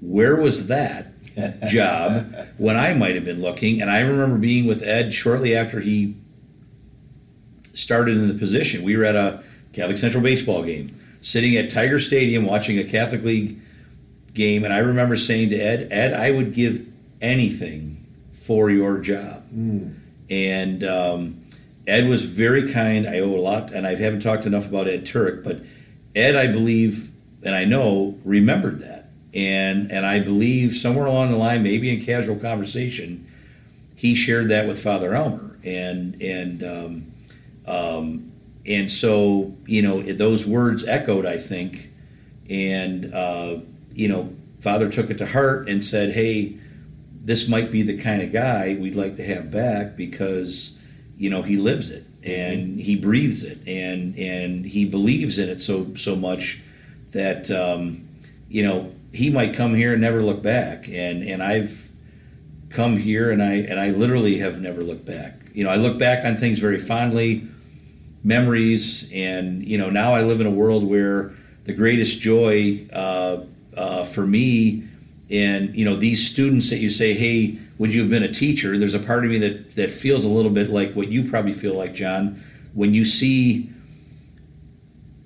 where 0.00 0.34
was 0.34 0.68
that 0.68 1.12
job 1.68 2.34
when 2.56 2.78
I 2.78 2.94
might 2.94 3.14
have 3.16 3.26
been 3.26 3.42
looking? 3.42 3.82
And 3.82 3.90
I 3.90 4.00
remember 4.00 4.38
being 4.38 4.66
with 4.66 4.82
Ed 4.82 5.12
shortly 5.12 5.54
after 5.54 5.80
he 5.80 6.16
started 7.74 8.16
in 8.16 8.28
the 8.28 8.34
position. 8.34 8.82
We 8.82 8.96
were 8.96 9.04
at 9.04 9.14
a 9.14 9.44
Catholic 9.74 9.98
Central 9.98 10.22
baseball 10.22 10.62
game, 10.62 10.98
sitting 11.20 11.54
at 11.56 11.68
Tiger 11.68 11.98
Stadium 11.98 12.46
watching 12.46 12.78
a 12.78 12.84
Catholic 12.84 13.22
League 13.24 13.60
game, 14.32 14.64
and 14.64 14.72
I 14.72 14.78
remember 14.78 15.16
saying 15.16 15.50
to 15.50 15.56
Ed, 15.56 15.88
Ed, 15.90 16.14
I 16.14 16.30
would 16.30 16.54
give 16.54 16.88
anything 17.20 18.00
for 18.40 18.70
your 18.70 18.98
job. 18.98 19.44
Mm. 19.54 19.94
And 20.30 20.84
um, 20.84 21.42
Ed 21.86 22.08
was 22.08 22.24
very 22.24 22.72
kind. 22.72 23.06
I 23.06 23.20
owe 23.20 23.34
a 23.34 23.40
lot, 23.40 23.72
and 23.72 23.86
I 23.86 23.94
haven't 23.94 24.20
talked 24.20 24.46
enough 24.46 24.66
about 24.66 24.88
Ed 24.88 25.04
Turek, 25.04 25.44
but 25.44 25.60
Ed, 26.14 26.36
I 26.36 26.46
believe, 26.46 27.12
and 27.42 27.54
I 27.54 27.64
know, 27.64 28.18
remembered 28.24 28.80
that. 28.80 29.10
And, 29.32 29.92
and 29.92 30.04
I 30.04 30.18
believe 30.20 30.74
somewhere 30.74 31.06
along 31.06 31.30
the 31.30 31.36
line, 31.36 31.62
maybe 31.62 31.92
in 31.94 32.04
casual 32.04 32.36
conversation, 32.36 33.26
he 33.94 34.14
shared 34.14 34.48
that 34.48 34.66
with 34.66 34.82
Father 34.82 35.14
Elmer. 35.14 35.58
And, 35.62 36.20
and, 36.20 36.62
um, 36.64 37.12
um, 37.66 38.32
and 38.66 38.90
so, 38.90 39.54
you 39.66 39.82
know, 39.82 40.02
those 40.02 40.46
words 40.46 40.84
echoed, 40.86 41.26
I 41.26 41.36
think. 41.36 41.90
And, 42.48 43.14
uh, 43.14 43.58
you 43.92 44.08
know, 44.08 44.34
Father 44.60 44.88
took 44.88 45.10
it 45.10 45.18
to 45.18 45.26
heart 45.26 45.68
and 45.68 45.82
said, 45.82 46.12
hey, 46.12 46.56
this 47.20 47.48
might 47.48 47.70
be 47.70 47.82
the 47.82 47.98
kind 47.98 48.22
of 48.22 48.32
guy 48.32 48.76
we'd 48.80 48.94
like 48.94 49.16
to 49.16 49.24
have 49.24 49.50
back 49.50 49.96
because 49.96 50.78
you 51.16 51.28
know 51.30 51.42
he 51.42 51.56
lives 51.56 51.90
it 51.90 52.04
and 52.22 52.78
he 52.80 52.96
breathes 52.96 53.44
it 53.44 53.58
and 53.66 54.18
and 54.18 54.64
he 54.64 54.84
believes 54.84 55.38
in 55.38 55.48
it 55.48 55.60
so 55.60 55.94
so 55.94 56.16
much 56.16 56.60
that 57.12 57.50
um, 57.50 58.08
you 58.48 58.62
know 58.62 58.92
he 59.12 59.30
might 59.30 59.54
come 59.54 59.74
here 59.74 59.92
and 59.92 60.00
never 60.00 60.22
look 60.22 60.42
back. 60.42 60.88
And 60.88 61.22
and 61.22 61.42
I've 61.42 61.90
come 62.68 62.96
here 62.96 63.30
and 63.30 63.42
I 63.42 63.54
and 63.54 63.80
I 63.80 63.90
literally 63.90 64.38
have 64.38 64.60
never 64.60 64.82
looked 64.82 65.04
back. 65.04 65.34
You 65.52 65.64
know 65.64 65.70
I 65.70 65.76
look 65.76 65.98
back 65.98 66.24
on 66.24 66.36
things 66.36 66.58
very 66.58 66.78
fondly 66.78 67.46
memories 68.22 69.10
and 69.12 69.66
you 69.66 69.78
know 69.78 69.90
now 69.90 70.14
I 70.14 70.22
live 70.22 70.40
in 70.40 70.46
a 70.46 70.50
world 70.50 70.84
where 70.84 71.32
the 71.64 71.72
greatest 71.72 72.20
joy 72.20 72.86
uh, 72.92 73.38
uh, 73.76 74.04
for 74.04 74.26
me 74.26 74.84
and 75.30 75.74
you 75.76 75.84
know 75.84 75.96
these 75.96 76.28
students 76.28 76.70
that 76.70 76.78
you 76.78 76.90
say 76.90 77.14
hey 77.14 77.58
would 77.78 77.94
you 77.94 78.02
have 78.02 78.10
been 78.10 78.22
a 78.22 78.30
teacher? 78.30 78.76
There's 78.76 78.92
a 78.92 78.98
part 78.98 79.24
of 79.24 79.30
me 79.30 79.38
that 79.38 79.70
that 79.76 79.90
feels 79.90 80.24
a 80.24 80.28
little 80.28 80.50
bit 80.50 80.68
like 80.68 80.92
what 80.92 81.08
you 81.08 81.28
probably 81.28 81.54
feel 81.54 81.74
like 81.74 81.94
john. 81.94 82.42
When 82.74 82.92
you 82.92 83.04
see 83.04 83.70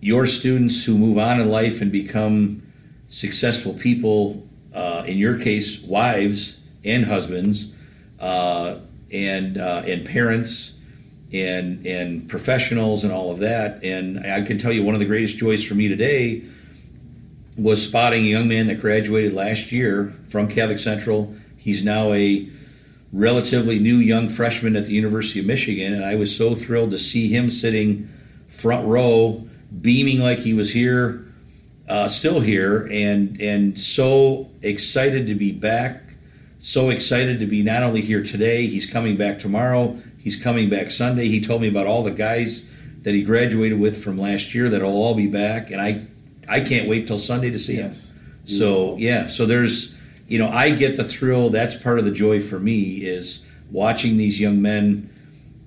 your 0.00 0.26
students 0.26 0.84
who 0.84 0.96
move 0.96 1.18
on 1.18 1.40
in 1.40 1.50
life 1.50 1.80
and 1.80 1.90
become 1.90 2.62
successful 3.08 3.74
people 3.74 4.46
uh, 4.74 5.02
in 5.06 5.18
your 5.18 5.38
case 5.38 5.82
wives 5.82 6.60
and 6.84 7.04
husbands 7.04 7.74
uh, 8.20 8.76
and 9.10 9.58
uh, 9.58 9.82
and 9.86 10.04
parents 10.04 10.74
and 11.32 11.84
and 11.86 12.28
professionals 12.28 13.02
and 13.02 13.12
all 13.12 13.30
of 13.30 13.38
that 13.38 13.82
and 13.82 14.24
i 14.26 14.42
can 14.42 14.58
tell 14.58 14.72
you 14.72 14.84
one 14.84 14.94
of 14.94 15.00
the 15.00 15.06
greatest 15.06 15.36
joys 15.36 15.64
for 15.64 15.74
me 15.74 15.88
today 15.88 16.42
was 17.56 17.82
spotting 17.82 18.24
a 18.24 18.28
young 18.28 18.48
man 18.48 18.66
that 18.66 18.80
graduated 18.80 19.32
last 19.32 19.70
year 19.70 20.12
from 20.28 20.48
Catholic 20.48 20.78
Central. 20.78 21.34
He's 21.56 21.84
now 21.84 22.12
a 22.12 22.48
relatively 23.12 23.78
new 23.78 23.96
young 23.96 24.28
freshman 24.28 24.74
at 24.74 24.86
the 24.86 24.92
University 24.92 25.38
of 25.38 25.46
Michigan, 25.46 25.92
and 25.92 26.04
I 26.04 26.16
was 26.16 26.36
so 26.36 26.54
thrilled 26.54 26.90
to 26.90 26.98
see 26.98 27.28
him 27.28 27.48
sitting 27.48 28.08
front 28.48 28.86
row, 28.86 29.46
beaming 29.80 30.18
like 30.20 30.38
he 30.38 30.52
was 30.52 30.72
here, 30.72 31.24
uh, 31.88 32.08
still 32.08 32.40
here, 32.40 32.88
and 32.90 33.40
and 33.40 33.78
so 33.78 34.50
excited 34.62 35.26
to 35.28 35.34
be 35.34 35.52
back. 35.52 36.00
So 36.58 36.88
excited 36.88 37.40
to 37.40 37.46
be 37.46 37.62
not 37.62 37.82
only 37.82 38.00
here 38.00 38.22
today, 38.22 38.66
he's 38.66 38.90
coming 38.90 39.16
back 39.16 39.38
tomorrow. 39.38 39.98
He's 40.18 40.42
coming 40.42 40.70
back 40.70 40.90
Sunday. 40.90 41.28
He 41.28 41.40
told 41.40 41.60
me 41.60 41.68
about 41.68 41.86
all 41.86 42.02
the 42.02 42.10
guys 42.10 42.70
that 43.02 43.12
he 43.12 43.22
graduated 43.22 43.78
with 43.78 44.02
from 44.02 44.18
last 44.18 44.54
year 44.54 44.70
that'll 44.70 44.90
all 44.90 45.14
be 45.14 45.26
back, 45.26 45.70
and 45.70 45.80
I 45.80 46.06
I 46.48 46.60
can't 46.60 46.88
wait 46.88 47.06
till 47.06 47.18
Sunday 47.18 47.50
to 47.50 47.58
see 47.58 47.76
yes. 47.76 48.00
him. 48.00 48.10
So 48.44 48.96
yeah, 48.96 49.26
so 49.26 49.46
there's 49.46 49.98
you 50.28 50.38
know 50.38 50.48
I 50.48 50.70
get 50.70 50.96
the 50.96 51.04
thrill. 51.04 51.50
That's 51.50 51.74
part 51.74 51.98
of 51.98 52.04
the 52.04 52.10
joy 52.10 52.40
for 52.40 52.58
me 52.58 53.04
is 53.04 53.46
watching 53.70 54.16
these 54.16 54.38
young 54.38 54.60
men. 54.60 55.10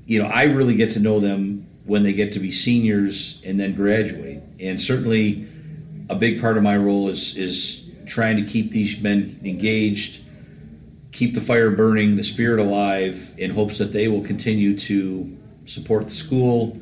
You 0.05 0.21
know 0.21 0.29
I 0.29 0.43
really 0.43 0.75
get 0.75 0.91
to 0.91 0.99
know 0.99 1.19
them 1.19 1.67
when 1.85 2.03
they 2.03 2.13
get 2.13 2.33
to 2.33 2.39
be 2.39 2.51
seniors 2.51 3.41
and 3.45 3.59
then 3.59 3.73
graduate. 3.73 4.41
And 4.59 4.79
certainly, 4.79 5.47
a 6.09 6.15
big 6.15 6.39
part 6.39 6.57
of 6.57 6.63
my 6.63 6.77
role 6.77 7.09
is 7.09 7.35
is 7.35 7.91
trying 8.05 8.37
to 8.37 8.43
keep 8.43 8.71
these 8.71 9.01
men 9.01 9.39
engaged, 9.43 10.21
keep 11.11 11.33
the 11.33 11.41
fire 11.41 11.71
burning, 11.71 12.15
the 12.15 12.23
spirit 12.23 12.59
alive, 12.59 13.33
in 13.37 13.51
hopes 13.51 13.77
that 13.79 13.91
they 13.91 14.07
will 14.07 14.23
continue 14.23 14.77
to 14.77 15.37
support 15.65 16.05
the 16.05 16.11
school 16.11 16.79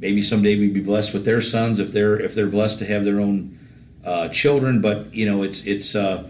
maybe 0.00 0.22
someday 0.22 0.58
we'd 0.58 0.74
be 0.74 0.80
blessed 0.80 1.12
with 1.12 1.24
their 1.24 1.40
sons 1.40 1.78
if 1.78 1.92
they're 1.92 2.18
if 2.18 2.34
they're 2.34 2.48
blessed 2.48 2.78
to 2.80 2.86
have 2.86 3.04
their 3.04 3.20
own 3.20 3.58
uh, 4.04 4.28
children. 4.28 4.80
But 4.80 5.14
you 5.14 5.26
know, 5.26 5.42
it's 5.42 5.64
it's. 5.66 5.94
Uh, 5.94 6.28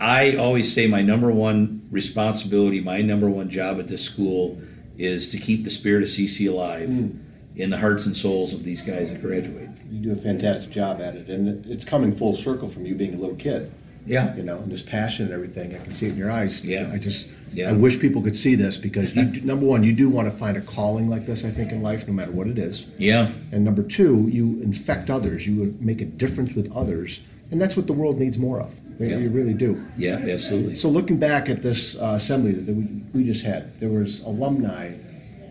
I 0.00 0.34
always 0.34 0.72
say 0.72 0.88
my 0.88 1.00
number 1.00 1.30
one 1.30 1.86
responsibility, 1.92 2.80
my 2.80 3.02
number 3.02 3.30
one 3.30 3.48
job 3.48 3.78
at 3.78 3.86
this 3.86 4.02
school 4.02 4.60
is 4.98 5.28
to 5.28 5.38
keep 5.38 5.62
the 5.62 5.70
spirit 5.70 6.02
of 6.02 6.08
CC 6.08 6.48
alive 6.48 6.88
mm. 6.88 7.16
in 7.54 7.70
the 7.70 7.78
hearts 7.78 8.06
and 8.06 8.16
souls 8.16 8.52
of 8.52 8.64
these 8.64 8.82
guys 8.82 9.12
that 9.12 9.22
graduate. 9.22 9.68
You 9.88 10.00
do 10.00 10.12
a 10.12 10.16
fantastic 10.16 10.70
job 10.70 11.00
at 11.00 11.14
it, 11.14 11.28
and 11.28 11.64
it's 11.66 11.84
coming 11.84 12.14
full 12.14 12.34
circle 12.34 12.68
from 12.68 12.84
you 12.84 12.96
being 12.96 13.14
a 13.14 13.16
little 13.16 13.36
kid. 13.36 13.72
Yeah. 14.06 14.34
You 14.34 14.42
know, 14.42 14.58
and 14.58 14.70
this 14.70 14.82
passion 14.82 15.26
and 15.26 15.34
everything, 15.34 15.74
I 15.74 15.78
can 15.78 15.94
see 15.94 16.06
it 16.06 16.12
in 16.12 16.18
your 16.18 16.30
eyes. 16.30 16.64
Yeah. 16.64 16.90
I 16.92 16.98
just, 16.98 17.28
yeah. 17.52 17.70
I 17.70 17.72
wish 17.72 18.00
people 18.00 18.22
could 18.22 18.36
see 18.36 18.54
this 18.54 18.76
because 18.76 19.14
you, 19.14 19.24
number 19.42 19.66
one, 19.66 19.82
you 19.82 19.92
do 19.92 20.08
want 20.08 20.30
to 20.30 20.36
find 20.36 20.56
a 20.56 20.60
calling 20.60 21.08
like 21.08 21.26
this, 21.26 21.44
I 21.44 21.50
think, 21.50 21.72
in 21.72 21.82
life, 21.82 22.06
no 22.06 22.12
matter 22.12 22.32
what 22.32 22.46
it 22.48 22.58
is. 22.58 22.86
Yeah. 22.96 23.30
And 23.52 23.64
number 23.64 23.82
two, 23.82 24.28
you 24.28 24.60
infect 24.62 25.10
others. 25.10 25.46
You 25.46 25.76
make 25.80 26.00
a 26.00 26.06
difference 26.06 26.54
with 26.54 26.74
others, 26.74 27.20
and 27.50 27.60
that's 27.60 27.76
what 27.76 27.86
the 27.86 27.92
world 27.92 28.18
needs 28.18 28.38
more 28.38 28.60
of. 28.60 28.78
Yeah. 28.98 29.18
You 29.18 29.30
really 29.30 29.54
do. 29.54 29.84
Yeah, 29.96 30.16
absolutely. 30.16 30.76
So 30.76 30.88
looking 30.88 31.18
back 31.18 31.48
at 31.48 31.62
this 31.62 31.96
uh, 31.96 32.14
assembly 32.16 32.52
that 32.52 32.74
we, 32.74 32.84
we 33.12 33.24
just 33.24 33.44
had, 33.44 33.78
there 33.80 33.88
was 33.88 34.20
alumni 34.20 34.94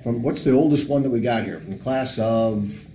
from 0.03 0.23
what's 0.23 0.43
the 0.43 0.51
oldest 0.51 0.89
one 0.89 1.03
that 1.03 1.09
we 1.09 1.19
got 1.19 1.43
here 1.43 1.59
from 1.59 1.71
the 1.71 1.77
class 1.77 2.17
of 2.17 2.85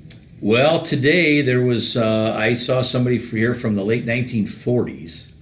well, 0.42 0.83
today 0.83 1.40
there 1.40 1.62
was 1.62 1.97
uh, 1.97 2.35
I 2.37 2.53
saw 2.53 2.83
somebody 2.83 3.16
here 3.16 3.55
from 3.55 3.75
the 3.75 3.83
late 3.83 4.05
1940s. 4.05 5.35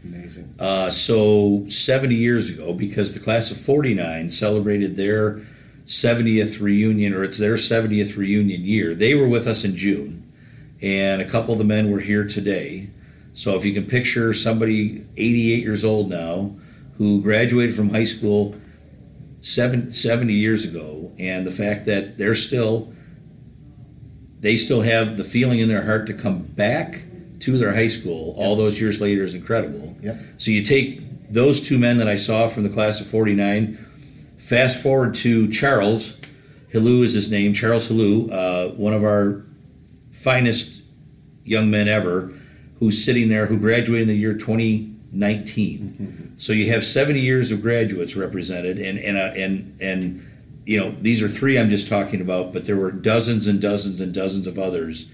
Uh, 0.58 0.88
so 0.90 1.64
70 1.68 2.14
years 2.14 2.48
ago, 2.48 2.72
because 2.72 3.14
the 3.14 3.20
class 3.20 3.50
of 3.50 3.56
49 3.56 4.30
celebrated 4.30 4.96
their 4.96 5.40
70th 5.86 6.60
reunion, 6.60 7.12
or 7.12 7.24
it's 7.24 7.38
their 7.38 7.54
70th 7.54 8.16
reunion 8.16 8.62
year. 8.62 8.94
They 8.94 9.14
were 9.14 9.28
with 9.28 9.46
us 9.46 9.64
in 9.64 9.76
June, 9.76 10.32
and 10.80 11.20
a 11.20 11.28
couple 11.28 11.52
of 11.52 11.58
the 11.58 11.64
men 11.64 11.90
were 11.90 12.00
here 12.00 12.26
today. 12.26 12.90
So 13.32 13.56
if 13.56 13.64
you 13.64 13.74
can 13.74 13.86
picture 13.86 14.32
somebody 14.32 15.04
88 15.16 15.62
years 15.62 15.84
old 15.84 16.08
now 16.08 16.54
who 16.98 17.20
graduated 17.20 17.74
from 17.74 17.90
high 17.90 18.04
school 18.04 18.54
seven, 19.40 19.92
70 19.92 20.32
years 20.32 20.64
ago, 20.64 21.12
and 21.18 21.44
the 21.44 21.50
fact 21.50 21.86
that 21.86 22.16
they're 22.16 22.34
still 22.34 22.92
they 24.38 24.56
still 24.56 24.82
have 24.82 25.16
the 25.16 25.24
feeling 25.24 25.58
in 25.58 25.68
their 25.68 25.82
heart 25.82 26.06
to 26.06 26.12
come 26.12 26.42
back 26.42 27.06
to 27.40 27.58
their 27.58 27.74
high 27.74 27.88
school 27.88 28.34
all 28.38 28.56
those 28.56 28.80
years 28.80 29.00
later 29.00 29.24
is 29.24 29.34
incredible. 29.34 29.96
Yep. 30.00 30.16
So 30.36 30.50
you 30.50 30.62
take 30.62 31.00
those 31.30 31.60
two 31.60 31.78
men 31.78 31.98
that 31.98 32.08
I 32.08 32.16
saw 32.16 32.46
from 32.46 32.62
the 32.62 32.68
class 32.68 33.00
of 33.00 33.06
49, 33.06 33.76
fast 34.36 34.82
forward 34.82 35.14
to 35.16 35.50
Charles, 35.50 36.16
Hillou 36.68 37.02
is 37.02 37.12
his 37.12 37.30
name, 37.30 37.54
Charles 37.54 37.88
Hillou, 37.88 38.30
uh, 38.30 38.68
one 38.70 38.92
of 38.92 39.04
our 39.04 39.44
finest 40.10 40.82
young 41.44 41.70
men 41.70 41.86
ever, 41.86 42.32
who's 42.78 43.04
sitting 43.04 43.28
there, 43.28 43.46
who 43.46 43.58
graduated 43.58 44.02
in 44.02 44.08
the 44.08 44.16
year 44.16 44.34
2019. 44.34 45.78
Mm-hmm. 45.78 46.24
So 46.36 46.52
you 46.52 46.72
have 46.72 46.84
70 46.84 47.20
years 47.20 47.52
of 47.52 47.62
graduates 47.62 48.16
represented, 48.16 48.78
and 48.78 48.98
and 48.98 49.16
uh, 49.16 49.32
and 49.36 49.76
and 49.80 50.26
you 50.66 50.80
know, 50.80 50.94
these 51.00 51.22
are 51.22 51.28
three 51.28 51.58
I'm 51.58 51.70
just 51.70 51.86
talking 51.88 52.20
about, 52.20 52.52
but 52.52 52.64
there 52.64 52.76
were 52.76 52.90
dozens 52.90 53.46
and 53.46 53.60
dozens 53.60 54.00
and 54.00 54.12
dozens 54.12 54.46
of 54.46 54.58
others 54.58 55.06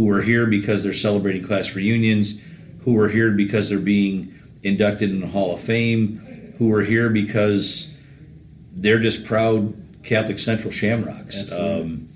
who 0.00 0.10
are 0.10 0.22
here 0.22 0.46
because 0.46 0.82
they're 0.82 0.94
celebrating 0.94 1.44
class 1.44 1.74
reunions, 1.74 2.40
who 2.84 2.98
are 2.98 3.08
here 3.10 3.32
because 3.32 3.68
they're 3.68 3.78
being 3.78 4.34
inducted 4.62 5.10
in 5.10 5.20
the 5.20 5.26
Hall 5.26 5.52
of 5.52 5.60
Fame, 5.60 6.54
who 6.56 6.72
are 6.72 6.80
here 6.80 7.10
because 7.10 7.94
they're 8.72 8.98
just 8.98 9.26
proud 9.26 9.74
Catholic 10.02 10.38
Central 10.38 10.70
Shamrocks. 10.70 11.52
Um, 11.52 12.08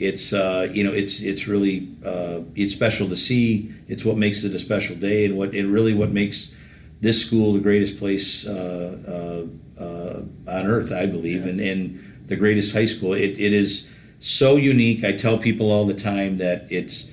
it's 0.00 0.32
uh, 0.32 0.68
you 0.72 0.82
know 0.82 0.92
it's 0.92 1.20
it's 1.20 1.46
really 1.46 1.88
uh, 2.04 2.40
it's 2.56 2.72
special 2.72 3.08
to 3.08 3.16
see. 3.16 3.72
It's 3.86 4.04
what 4.04 4.16
makes 4.16 4.42
it 4.42 4.52
a 4.52 4.58
special 4.58 4.96
day, 4.96 5.24
and 5.24 5.38
what 5.38 5.54
and 5.54 5.72
really 5.72 5.94
what 5.94 6.10
makes 6.10 6.58
this 7.00 7.22
school 7.22 7.52
the 7.52 7.60
greatest 7.60 8.00
place 8.00 8.48
uh, 8.48 9.46
uh, 9.78 9.80
uh 9.80 10.22
on 10.50 10.66
earth, 10.66 10.90
I 10.90 11.06
believe, 11.06 11.44
yeah. 11.44 11.50
and 11.50 11.60
and 11.60 12.26
the 12.26 12.34
greatest 12.34 12.72
high 12.72 12.86
school. 12.86 13.12
It, 13.12 13.38
it 13.38 13.52
is 13.52 13.88
so 14.18 14.56
unique. 14.56 15.04
I 15.04 15.12
tell 15.12 15.38
people 15.38 15.70
all 15.70 15.86
the 15.86 15.94
time 15.94 16.38
that 16.38 16.66
it's 16.68 17.12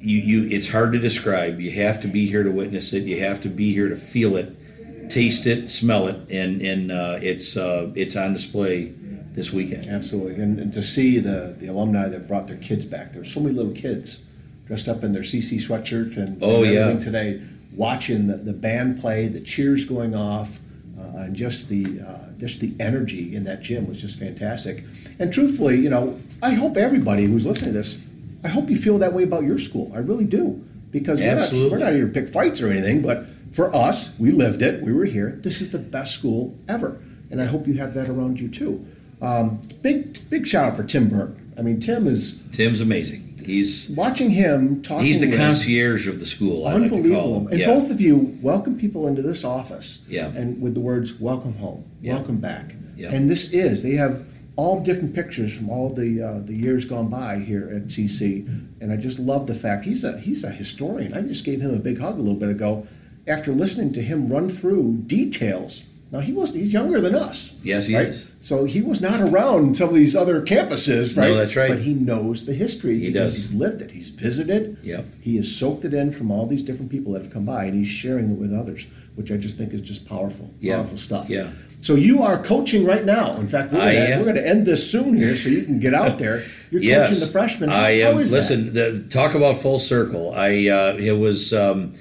you, 0.00 0.18
you 0.18 0.56
it's 0.56 0.68
hard 0.68 0.92
to 0.92 0.98
describe. 0.98 1.60
You 1.60 1.70
have 1.82 2.00
to 2.00 2.08
be 2.08 2.26
here 2.26 2.42
to 2.42 2.50
witness 2.50 2.92
it. 2.92 3.04
You 3.04 3.20
have 3.20 3.40
to 3.42 3.48
be 3.48 3.72
here 3.72 3.88
to 3.88 3.96
feel 3.96 4.36
it, 4.36 5.10
taste 5.10 5.46
it, 5.46 5.68
smell 5.68 6.08
it, 6.08 6.16
and 6.30 6.60
and 6.62 6.90
uh, 6.90 7.18
it's 7.20 7.56
uh, 7.56 7.90
it's 7.94 8.16
on 8.16 8.32
display 8.32 8.92
this 9.32 9.52
weekend. 9.52 9.86
Absolutely, 9.86 10.42
and, 10.42 10.58
and, 10.58 10.72
to 10.72 10.82
see 10.82 11.18
the 11.18 11.54
the 11.58 11.66
alumni 11.66 12.08
that 12.08 12.26
brought 12.26 12.46
their 12.46 12.56
kids 12.56 12.84
back. 12.84 13.12
There 13.12 13.20
were 13.20 13.26
so 13.26 13.40
many 13.40 13.54
little 13.54 13.74
kids 13.74 14.24
dressed 14.66 14.88
up 14.88 15.04
in 15.04 15.12
their 15.12 15.22
CC 15.22 15.60
sweatshirts 15.60 16.16
and, 16.16 16.38
oh, 16.42 16.62
and 16.62 16.72
yeah. 16.72 16.98
today, 16.98 17.42
watching 17.74 18.28
the, 18.28 18.36
the 18.36 18.52
band 18.52 19.00
play, 19.00 19.26
the 19.26 19.40
cheers 19.40 19.84
going 19.84 20.14
off, 20.14 20.60
uh, 20.96 21.24
and 21.24 21.34
just 21.34 21.68
the 21.68 22.00
uh, 22.00 22.32
just 22.38 22.60
the 22.60 22.74
energy 22.80 23.36
in 23.36 23.44
that 23.44 23.60
gym 23.62 23.86
was 23.86 24.00
just 24.00 24.18
fantastic. 24.18 24.84
And 25.18 25.32
truthfully, 25.32 25.76
you 25.76 25.90
know, 25.90 26.18
I 26.42 26.52
hope 26.52 26.76
everybody 26.76 27.24
who's 27.24 27.44
listening 27.44 27.72
to 27.72 27.78
this, 27.78 28.00
I 28.42 28.48
hope 28.48 28.70
you 28.70 28.76
feel 28.76 28.98
that 28.98 29.12
way 29.12 29.22
about 29.22 29.44
your 29.44 29.58
school. 29.58 29.92
I 29.94 29.98
really 29.98 30.24
do. 30.24 30.64
Because 30.90 31.20
we're 31.20 31.34
not, 31.36 31.52
we're 31.52 31.78
not, 31.78 31.92
here 31.92 32.06
to 32.06 32.12
pick 32.12 32.28
fights 32.28 32.60
or 32.60 32.68
anything, 32.68 33.00
but 33.00 33.24
for 33.52 33.72
us, 33.74 34.18
we 34.18 34.32
lived 34.32 34.60
it, 34.60 34.82
we 34.82 34.92
were 34.92 35.04
here. 35.04 35.38
This 35.40 35.60
is 35.60 35.70
the 35.70 35.78
best 35.78 36.14
school 36.14 36.58
ever. 36.68 37.00
And 37.30 37.40
I 37.40 37.44
hope 37.44 37.68
you 37.68 37.74
have 37.74 37.94
that 37.94 38.08
around 38.08 38.40
you 38.40 38.48
too. 38.48 38.84
Um, 39.22 39.60
big 39.82 40.18
big 40.30 40.46
shout 40.46 40.72
out 40.72 40.76
for 40.76 40.82
Tim 40.82 41.08
Burke. 41.08 41.36
I 41.56 41.62
mean, 41.62 41.78
Tim 41.78 42.06
is 42.06 42.42
Tim's 42.52 42.80
amazing. 42.80 43.42
He's 43.44 43.90
watching 43.96 44.30
him 44.30 44.82
talking. 44.82 45.06
He's 45.06 45.20
the 45.20 45.36
concierge 45.36 46.06
of 46.06 46.20
the 46.20 46.26
school. 46.26 46.66
Unbelievable. 46.66 47.42
Like 47.42 47.52
and 47.52 47.60
yeah. 47.60 47.66
both 47.66 47.90
of 47.90 48.00
you 48.00 48.38
welcome 48.42 48.78
people 48.78 49.06
into 49.06 49.22
this 49.22 49.44
office. 49.44 50.02
Yeah. 50.08 50.26
And 50.28 50.60
with 50.60 50.74
the 50.74 50.80
words 50.80 51.20
"Welcome 51.20 51.54
home," 51.54 51.84
yeah. 52.00 52.14
"Welcome 52.14 52.38
back." 52.38 52.74
Yeah. 52.96 53.10
And 53.12 53.30
this 53.30 53.52
is 53.52 53.82
they 53.82 53.92
have 53.92 54.24
all 54.56 54.82
different 54.82 55.14
pictures 55.14 55.56
from 55.56 55.70
all 55.70 55.90
the 55.92 56.22
uh, 56.22 56.40
the 56.40 56.56
years 56.56 56.84
gone 56.84 57.08
by 57.08 57.38
here 57.38 57.68
at 57.74 57.88
CC, 57.88 58.46
and 58.80 58.92
I 58.92 58.96
just 58.96 59.18
love 59.18 59.46
the 59.46 59.54
fact 59.54 59.84
he's 59.84 60.04
a 60.04 60.18
he's 60.18 60.44
a 60.44 60.50
historian. 60.50 61.14
I 61.14 61.22
just 61.22 61.44
gave 61.44 61.60
him 61.60 61.74
a 61.74 61.78
big 61.78 61.98
hug 61.98 62.18
a 62.18 62.22
little 62.22 62.38
bit 62.38 62.50
ago 62.50 62.86
after 63.26 63.52
listening 63.52 63.92
to 63.94 64.02
him 64.02 64.28
run 64.28 64.48
through 64.48 65.02
details 65.06 65.84
now 66.10 66.20
he 66.20 66.32
was 66.32 66.52
he's 66.52 66.72
younger 66.72 67.00
than 67.00 67.14
us. 67.14 67.54
Yes, 67.62 67.86
he 67.86 67.96
right? 67.96 68.08
is. 68.08 68.28
So 68.42 68.64
he 68.64 68.80
was 68.80 69.02
not 69.02 69.20
around 69.20 69.76
some 69.76 69.90
of 69.90 69.94
these 69.94 70.16
other 70.16 70.40
campuses, 70.40 71.16
right? 71.16 71.28
No, 71.28 71.34
that's 71.34 71.56
right. 71.56 71.68
But 71.68 71.80
he 71.80 71.92
knows 71.92 72.46
the 72.46 72.54
history 72.54 72.98
he 72.98 73.08
because 73.08 73.34
does. 73.34 73.48
he's 73.50 73.52
lived 73.52 73.82
it. 73.82 73.90
He's 73.90 74.08
visited. 74.08 74.78
Yep. 74.82 75.04
He 75.20 75.36
has 75.36 75.54
soaked 75.54 75.84
it 75.84 75.92
in 75.92 76.10
from 76.10 76.30
all 76.30 76.46
these 76.46 76.62
different 76.62 76.90
people 76.90 77.12
that 77.12 77.22
have 77.22 77.32
come 77.32 77.44
by, 77.44 77.64
and 77.64 77.74
he's 77.74 77.88
sharing 77.88 78.30
it 78.30 78.38
with 78.38 78.54
others, 78.54 78.86
which 79.14 79.30
I 79.30 79.36
just 79.36 79.58
think 79.58 79.74
is 79.74 79.82
just 79.82 80.08
powerful, 80.08 80.50
yeah. 80.58 80.76
powerful 80.76 80.96
stuff. 80.96 81.28
Yeah. 81.28 81.50
So 81.82 81.94
you 81.94 82.22
are 82.22 82.42
coaching 82.42 82.86
right 82.86 83.04
now. 83.04 83.34
In 83.34 83.48
fact, 83.48 83.72
we're 83.72 84.22
going 84.24 84.34
to 84.34 84.46
end 84.46 84.66
this 84.66 84.90
soon 84.90 85.16
here, 85.16 85.36
so 85.36 85.50
you 85.50 85.64
can 85.64 85.78
get 85.78 85.92
out 85.92 86.18
there. 86.18 86.42
You're 86.70 86.82
yes. 86.82 87.08
coaching 87.08 87.26
the 87.26 87.32
freshmen. 87.32 87.70
How, 87.70 87.76
I 87.76 87.90
am. 87.90 88.16
Listen, 88.16 88.72
that? 88.72 88.72
The, 88.72 89.08
talk 89.10 89.34
about 89.34 89.58
full 89.58 89.78
circle. 89.78 90.32
I 90.34 90.68
uh, 90.68 90.96
it 90.98 91.18
was. 91.18 91.52
Um, 91.52 91.92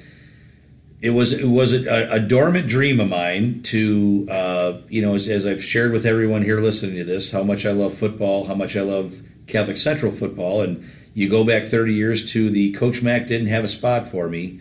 it 1.02 1.12
was 1.12 1.34
it 1.34 1.48
was 1.48 1.74
a, 1.74 2.10
a, 2.12 2.20
dormant 2.20 2.68
dream 2.68 3.00
of 3.00 3.08
mine 3.08 3.62
to 3.64 4.28
uh, 4.30 4.78
you 4.90 5.02
know 5.02 5.16
as, 5.16 5.28
as, 5.30 5.46
I've 5.46 5.64
shared 5.64 5.92
with 5.92 6.06
everyone 6.06 6.42
here 6.42 6.60
listening 6.60 6.96
to 6.96 7.04
this 7.04 7.32
how 7.32 7.44
much 7.44 7.66
I 7.66 7.72
love 7.72 7.94
football 7.94 8.46
how 8.46 8.56
much 8.56 8.76
I 8.76 8.82
love 8.82 9.22
Catholic 9.48 9.78
Central 9.78 10.12
football 10.12 10.62
and 10.62 10.84
you 11.14 11.30
go 11.30 11.44
back 11.44 11.64
30 11.64 11.94
years 11.94 12.32
to 12.34 12.50
the 12.50 12.72
Coach 12.74 13.02
Mach 13.02 13.26
didn't 13.28 13.48
have 13.48 13.64
a 13.64 13.68
spot 13.68 14.08
for 14.08 14.30
me. 14.30 14.60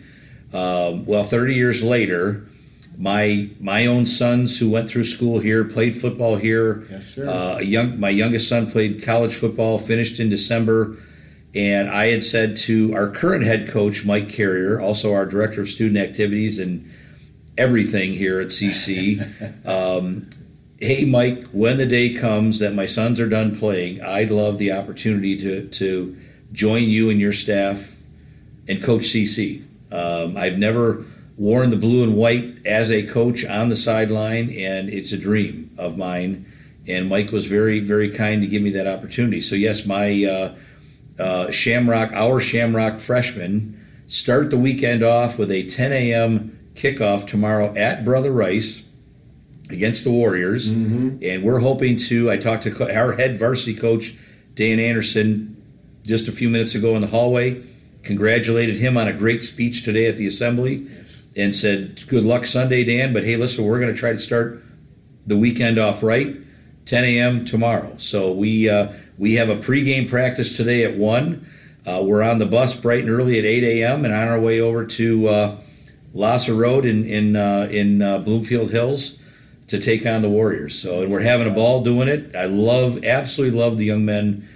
Um, 0.53 1.05
well 1.05 1.23
30 1.23 1.55
years 1.55 1.83
later 1.83 2.47
my 2.97 3.49
my 3.59 3.85
own 3.85 4.05
sons 4.05 4.57
who 4.57 4.69
went 4.69 4.89
through 4.89 5.03
school 5.03 5.39
here 5.39 5.63
played 5.65 5.95
football 5.95 6.37
here 6.37 6.85
yes 6.89 7.15
sir. 7.15 7.29
uh, 7.29 7.59
young 7.59 7.99
my 7.99 8.09
youngest 8.09 8.47
son 8.47 8.69
played 8.69 9.03
college 9.03 9.35
football 9.35 9.77
finished 9.77 10.19
in 10.19 10.29
December 10.29 10.97
and 11.55 11.89
I 11.89 12.07
had 12.07 12.21
said 12.21 12.55
to 12.57 12.93
our 12.93 13.09
current 13.09 13.43
head 13.43 13.69
coach, 13.69 14.05
Mike 14.05 14.29
Carrier, 14.29 14.79
also 14.79 15.13
our 15.13 15.25
director 15.25 15.61
of 15.61 15.69
student 15.69 15.97
activities 15.97 16.59
and 16.59 16.89
everything 17.57 18.13
here 18.13 18.39
at 18.39 18.47
CC, 18.47 19.19
um, 19.67 20.29
hey, 20.79 21.05
Mike, 21.05 21.47
when 21.47 21.77
the 21.77 21.87
day 21.87 22.13
comes 22.13 22.59
that 22.59 22.73
my 22.73 22.85
sons 22.85 23.19
are 23.19 23.27
done 23.27 23.57
playing, 23.57 24.01
I'd 24.01 24.29
love 24.29 24.59
the 24.59 24.73
opportunity 24.73 25.35
to, 25.37 25.67
to 25.67 26.15
join 26.51 26.83
you 26.83 27.09
and 27.09 27.19
your 27.19 27.33
staff 27.33 27.97
and 28.67 28.81
coach 28.83 29.03
CC. 29.03 29.63
Um, 29.91 30.37
I've 30.37 30.59
never 30.59 31.03
worn 31.35 31.71
the 31.71 31.77
blue 31.77 32.03
and 32.03 32.15
white 32.15 32.65
as 32.67 32.91
a 32.91 33.01
coach 33.07 33.43
on 33.43 33.69
the 33.69 33.75
sideline, 33.75 34.51
and 34.51 34.87
it's 34.89 35.13
a 35.13 35.17
dream 35.17 35.71
of 35.79 35.97
mine. 35.97 36.45
And 36.87 37.09
Mike 37.09 37.31
was 37.31 37.45
very, 37.45 37.79
very 37.79 38.09
kind 38.09 38.41
to 38.43 38.47
give 38.47 38.61
me 38.61 38.69
that 38.71 38.85
opportunity. 38.85 39.41
So, 39.41 39.55
yes, 39.55 39.87
my. 39.87 40.25
Uh, 40.25 40.55
uh, 41.19 41.51
Shamrock, 41.51 42.11
our 42.13 42.39
Shamrock 42.39 42.99
freshmen, 42.99 43.79
start 44.07 44.49
the 44.49 44.57
weekend 44.57 45.03
off 45.03 45.37
with 45.37 45.51
a 45.51 45.63
10 45.67 45.91
a.m. 45.91 46.59
kickoff 46.73 47.27
tomorrow 47.27 47.73
at 47.75 48.05
Brother 48.05 48.31
Rice 48.31 48.83
against 49.69 50.03
the 50.03 50.11
Warriors. 50.11 50.71
Mm-hmm. 50.71 51.17
And 51.21 51.43
we're 51.43 51.59
hoping 51.59 51.97
to, 51.97 52.31
I 52.31 52.37
talked 52.37 52.63
to 52.63 52.95
our 52.97 53.13
head 53.13 53.37
varsity 53.37 53.75
coach, 53.75 54.13
Dan 54.55 54.79
Anderson, 54.79 55.55
just 56.05 56.27
a 56.27 56.31
few 56.31 56.49
minutes 56.49 56.75
ago 56.75 56.95
in 56.95 57.01
the 57.01 57.07
hallway. 57.07 57.63
Congratulated 58.03 58.77
him 58.77 58.97
on 58.97 59.07
a 59.07 59.13
great 59.13 59.43
speech 59.43 59.83
today 59.83 60.07
at 60.07 60.17
the 60.17 60.25
assembly. 60.25 60.87
Yes. 60.89 61.23
and 61.35 61.53
said, 61.53 62.01
"Good 62.07 62.23
luck 62.23 62.45
Sunday, 62.45 62.83
Dan." 62.83 63.13
But 63.13 63.23
hey, 63.23 63.35
listen, 63.35 63.65
we're 63.65 63.79
going 63.79 63.93
to 63.93 63.99
try 63.99 64.13
to 64.13 64.19
start 64.19 64.63
the 65.27 65.37
weekend 65.37 65.77
off 65.77 66.01
right. 66.01 66.35
10 66.85 67.03
a.m. 67.03 67.45
tomorrow. 67.45 67.93
So 67.97 68.31
we 68.31 68.67
uh, 68.67 68.91
we 69.19 69.35
have 69.35 69.49
a 69.49 69.57
pregame 69.57 70.09
practice 70.09 70.55
today 70.55 70.85
at 70.85 70.97
one. 70.97 71.45
Uh, 71.85 72.01
we're 72.03 72.23
on 72.23 72.39
the 72.39 72.45
bus 72.45 72.75
bright 72.75 73.01
and 73.01 73.09
early 73.09 73.37
at 73.37 73.45
8 73.45 73.63
a.m. 73.63 74.05
and 74.05 74.13
on 74.13 74.27
our 74.29 74.39
way 74.39 74.61
over 74.61 74.85
to 74.85 75.27
uh, 75.27 75.61
Lahser 76.15 76.57
Road 76.57 76.85
in 76.85 77.05
in 77.05 77.35
uh, 77.35 77.67
in 77.69 78.01
uh, 78.01 78.19
Bloomfield 78.19 78.71
Hills 78.71 79.19
to 79.67 79.79
take 79.79 80.05
on 80.05 80.21
the 80.21 80.29
Warriors. 80.29 80.81
So 80.81 81.01
and 81.03 81.11
we're 81.11 81.21
having 81.21 81.47
a 81.47 81.53
ball 81.53 81.83
doing 81.83 82.07
it. 82.07 82.35
I 82.35 82.45
love, 82.45 83.03
absolutely 83.03 83.59
love 83.59 83.77
the 83.77 83.85
young 83.85 84.05
men 84.05 84.47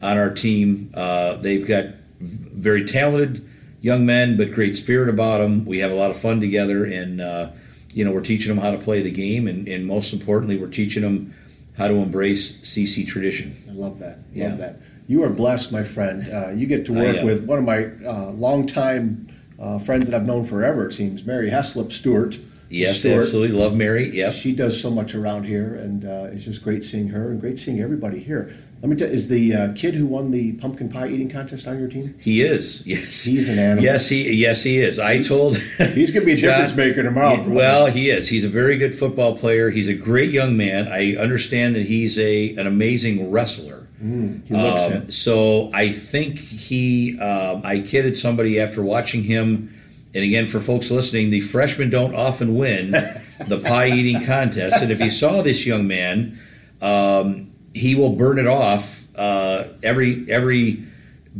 on 0.00 0.16
our 0.16 0.30
team. 0.30 0.92
Uh, 0.94 1.36
they've 1.36 1.66
got 1.66 1.86
very 2.20 2.84
talented 2.84 3.44
young 3.80 4.04
men, 4.04 4.36
but 4.36 4.52
great 4.52 4.76
spirit 4.76 5.08
about 5.08 5.38
them. 5.38 5.64
We 5.64 5.78
have 5.78 5.90
a 5.90 5.96
lot 5.96 6.10
of 6.10 6.16
fun 6.18 6.40
together, 6.40 6.84
and 6.84 7.20
uh, 7.20 7.50
you 7.94 8.04
know 8.04 8.12
we're 8.12 8.20
teaching 8.20 8.54
them 8.54 8.62
how 8.62 8.70
to 8.70 8.78
play 8.78 9.00
the 9.00 9.10
game, 9.10 9.48
and, 9.48 9.66
and 9.66 9.86
most 9.86 10.12
importantly, 10.12 10.58
we're 10.58 10.68
teaching 10.68 11.02
them 11.02 11.34
how 11.78 11.88
to 11.88 11.94
embrace 11.94 12.52
CC 12.58 13.06
tradition. 13.06 13.56
Love 13.80 13.98
that. 14.00 14.18
Yeah. 14.32 14.48
Love 14.48 14.58
that. 14.58 14.76
You 15.06 15.24
are 15.24 15.30
blessed, 15.30 15.72
my 15.72 15.82
friend. 15.82 16.30
Uh, 16.32 16.50
you 16.50 16.66
get 16.66 16.84
to 16.86 16.92
work 16.92 17.24
with 17.24 17.44
one 17.44 17.58
of 17.58 17.64
my 17.64 17.86
uh, 18.06 18.30
longtime 18.32 19.26
uh, 19.58 19.78
friends 19.78 20.08
that 20.08 20.14
I've 20.14 20.26
known 20.26 20.44
forever. 20.44 20.86
It 20.88 20.92
seems 20.92 21.24
Mary 21.24 21.50
Heslop 21.50 21.90
Stewart. 21.90 22.38
Yes, 22.68 23.00
Stewart. 23.00 23.24
absolutely. 23.24 23.56
Love 23.56 23.74
Mary. 23.74 24.10
Yeah, 24.12 24.30
she 24.30 24.54
does 24.54 24.80
so 24.80 24.90
much 24.90 25.16
around 25.16 25.44
here, 25.44 25.74
and 25.74 26.04
uh, 26.04 26.28
it's 26.30 26.44
just 26.44 26.62
great 26.62 26.84
seeing 26.84 27.08
her 27.08 27.30
and 27.30 27.40
great 27.40 27.58
seeing 27.58 27.80
everybody 27.80 28.20
here. 28.20 28.54
Let 28.82 28.88
me 28.88 28.96
tell 28.96 29.08
you, 29.08 29.14
is 29.14 29.28
the 29.28 29.54
uh, 29.54 29.72
kid 29.74 29.94
who 29.94 30.06
won 30.06 30.30
the 30.30 30.52
pumpkin 30.52 30.88
pie 30.88 31.08
eating 31.08 31.28
contest 31.28 31.66
on 31.66 31.78
your 31.78 31.88
team? 31.88 32.14
He 32.18 32.40
is. 32.40 32.86
Yes, 32.86 33.24
he's 33.24 33.50
an 33.50 33.58
animal. 33.58 33.84
Yes, 33.84 34.08
he 34.08 34.32
yes 34.32 34.62
he 34.62 34.78
is. 34.78 34.98
I 34.98 35.22
told 35.22 35.58
he's 35.58 36.10
going 36.10 36.22
to 36.22 36.26
be 36.26 36.32
a 36.32 36.36
difference 36.40 36.74
maker 36.74 37.02
tomorrow. 37.02 37.42
He, 37.42 37.50
well, 37.50 37.86
he 37.86 38.08
is. 38.08 38.26
He's 38.26 38.44
a 38.44 38.48
very 38.48 38.78
good 38.78 38.94
football 38.94 39.36
player. 39.36 39.68
He's 39.68 39.88
a 39.88 39.94
great 39.94 40.30
young 40.30 40.56
man. 40.56 40.88
I 40.88 41.16
understand 41.16 41.76
that 41.76 41.84
he's 41.84 42.18
a 42.18 42.56
an 42.56 42.66
amazing 42.66 43.30
wrestler. 43.30 43.86
Mm, 44.02 44.46
he 44.46 44.54
looks 44.54 44.86
um, 44.86 44.92
it. 44.92 45.12
So 45.12 45.70
I 45.74 45.92
think 45.92 46.38
he. 46.38 47.20
Um, 47.20 47.60
I 47.64 47.80
kidded 47.80 48.16
somebody 48.16 48.58
after 48.58 48.82
watching 48.82 49.22
him. 49.22 49.74
And 50.14 50.24
again, 50.24 50.46
for 50.46 50.58
folks 50.58 50.90
listening, 50.90 51.28
the 51.28 51.42
freshmen 51.42 51.90
don't 51.90 52.14
often 52.14 52.56
win 52.56 52.90
the 53.46 53.60
pie 53.60 53.90
eating 53.90 54.24
contest. 54.24 54.76
And 54.82 54.90
if 54.90 55.00
you 55.00 55.10
saw 55.10 55.42
this 55.42 55.66
young 55.66 55.86
man, 55.86 56.40
um, 56.80 57.49
he 57.74 57.94
will 57.94 58.10
burn 58.10 58.38
it 58.38 58.46
off 58.46 59.00
uh, 59.16 59.64
every 59.82 60.30
every 60.30 60.84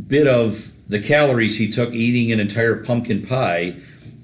bit 0.07 0.27
of 0.27 0.73
the 0.89 0.99
calories 0.99 1.57
he 1.57 1.71
took 1.71 1.93
eating 1.93 2.31
an 2.31 2.39
entire 2.39 2.75
pumpkin 2.75 3.25
pie 3.25 3.75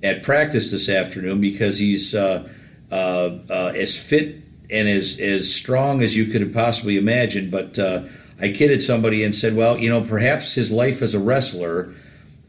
at 0.03 0.23
practice 0.23 0.71
this 0.71 0.89
afternoon 0.89 1.41
because 1.41 1.79
he's 1.79 2.13
uh, 2.13 2.47
uh, 2.91 3.29
uh 3.49 3.71
as 3.75 4.01
fit 4.01 4.41
and 4.69 4.87
as 4.87 5.19
as 5.19 5.53
strong 5.53 6.01
as 6.01 6.15
you 6.15 6.25
could 6.25 6.53
possibly 6.53 6.97
imagine. 6.97 7.49
But 7.49 7.79
uh, 7.79 8.03
I 8.39 8.51
kidded 8.51 8.81
somebody 8.81 9.23
and 9.23 9.33
said, 9.33 9.55
well, 9.55 9.77
you 9.77 9.89
know, 9.89 10.01
perhaps 10.01 10.53
his 10.53 10.71
life 10.71 11.01
as 11.01 11.13
a 11.13 11.19
wrestler 11.19 11.93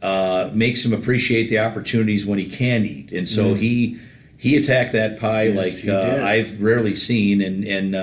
uh, 0.02 0.50
makes 0.52 0.84
him 0.84 0.92
appreciate 0.92 1.48
the 1.48 1.58
opportunities 1.60 2.26
when 2.26 2.38
he 2.38 2.46
can 2.46 2.84
eat, 2.84 3.12
and 3.12 3.26
so 3.26 3.54
mm. 3.54 3.58
he 3.58 3.98
he 4.36 4.56
attacked 4.56 4.92
that 4.92 5.18
pie 5.18 5.44
yes, 5.44 5.84
like 5.84 5.94
I've 5.94 6.62
rarely 6.62 6.94
seen, 6.94 7.40
and 7.40 7.64
and 7.64 7.94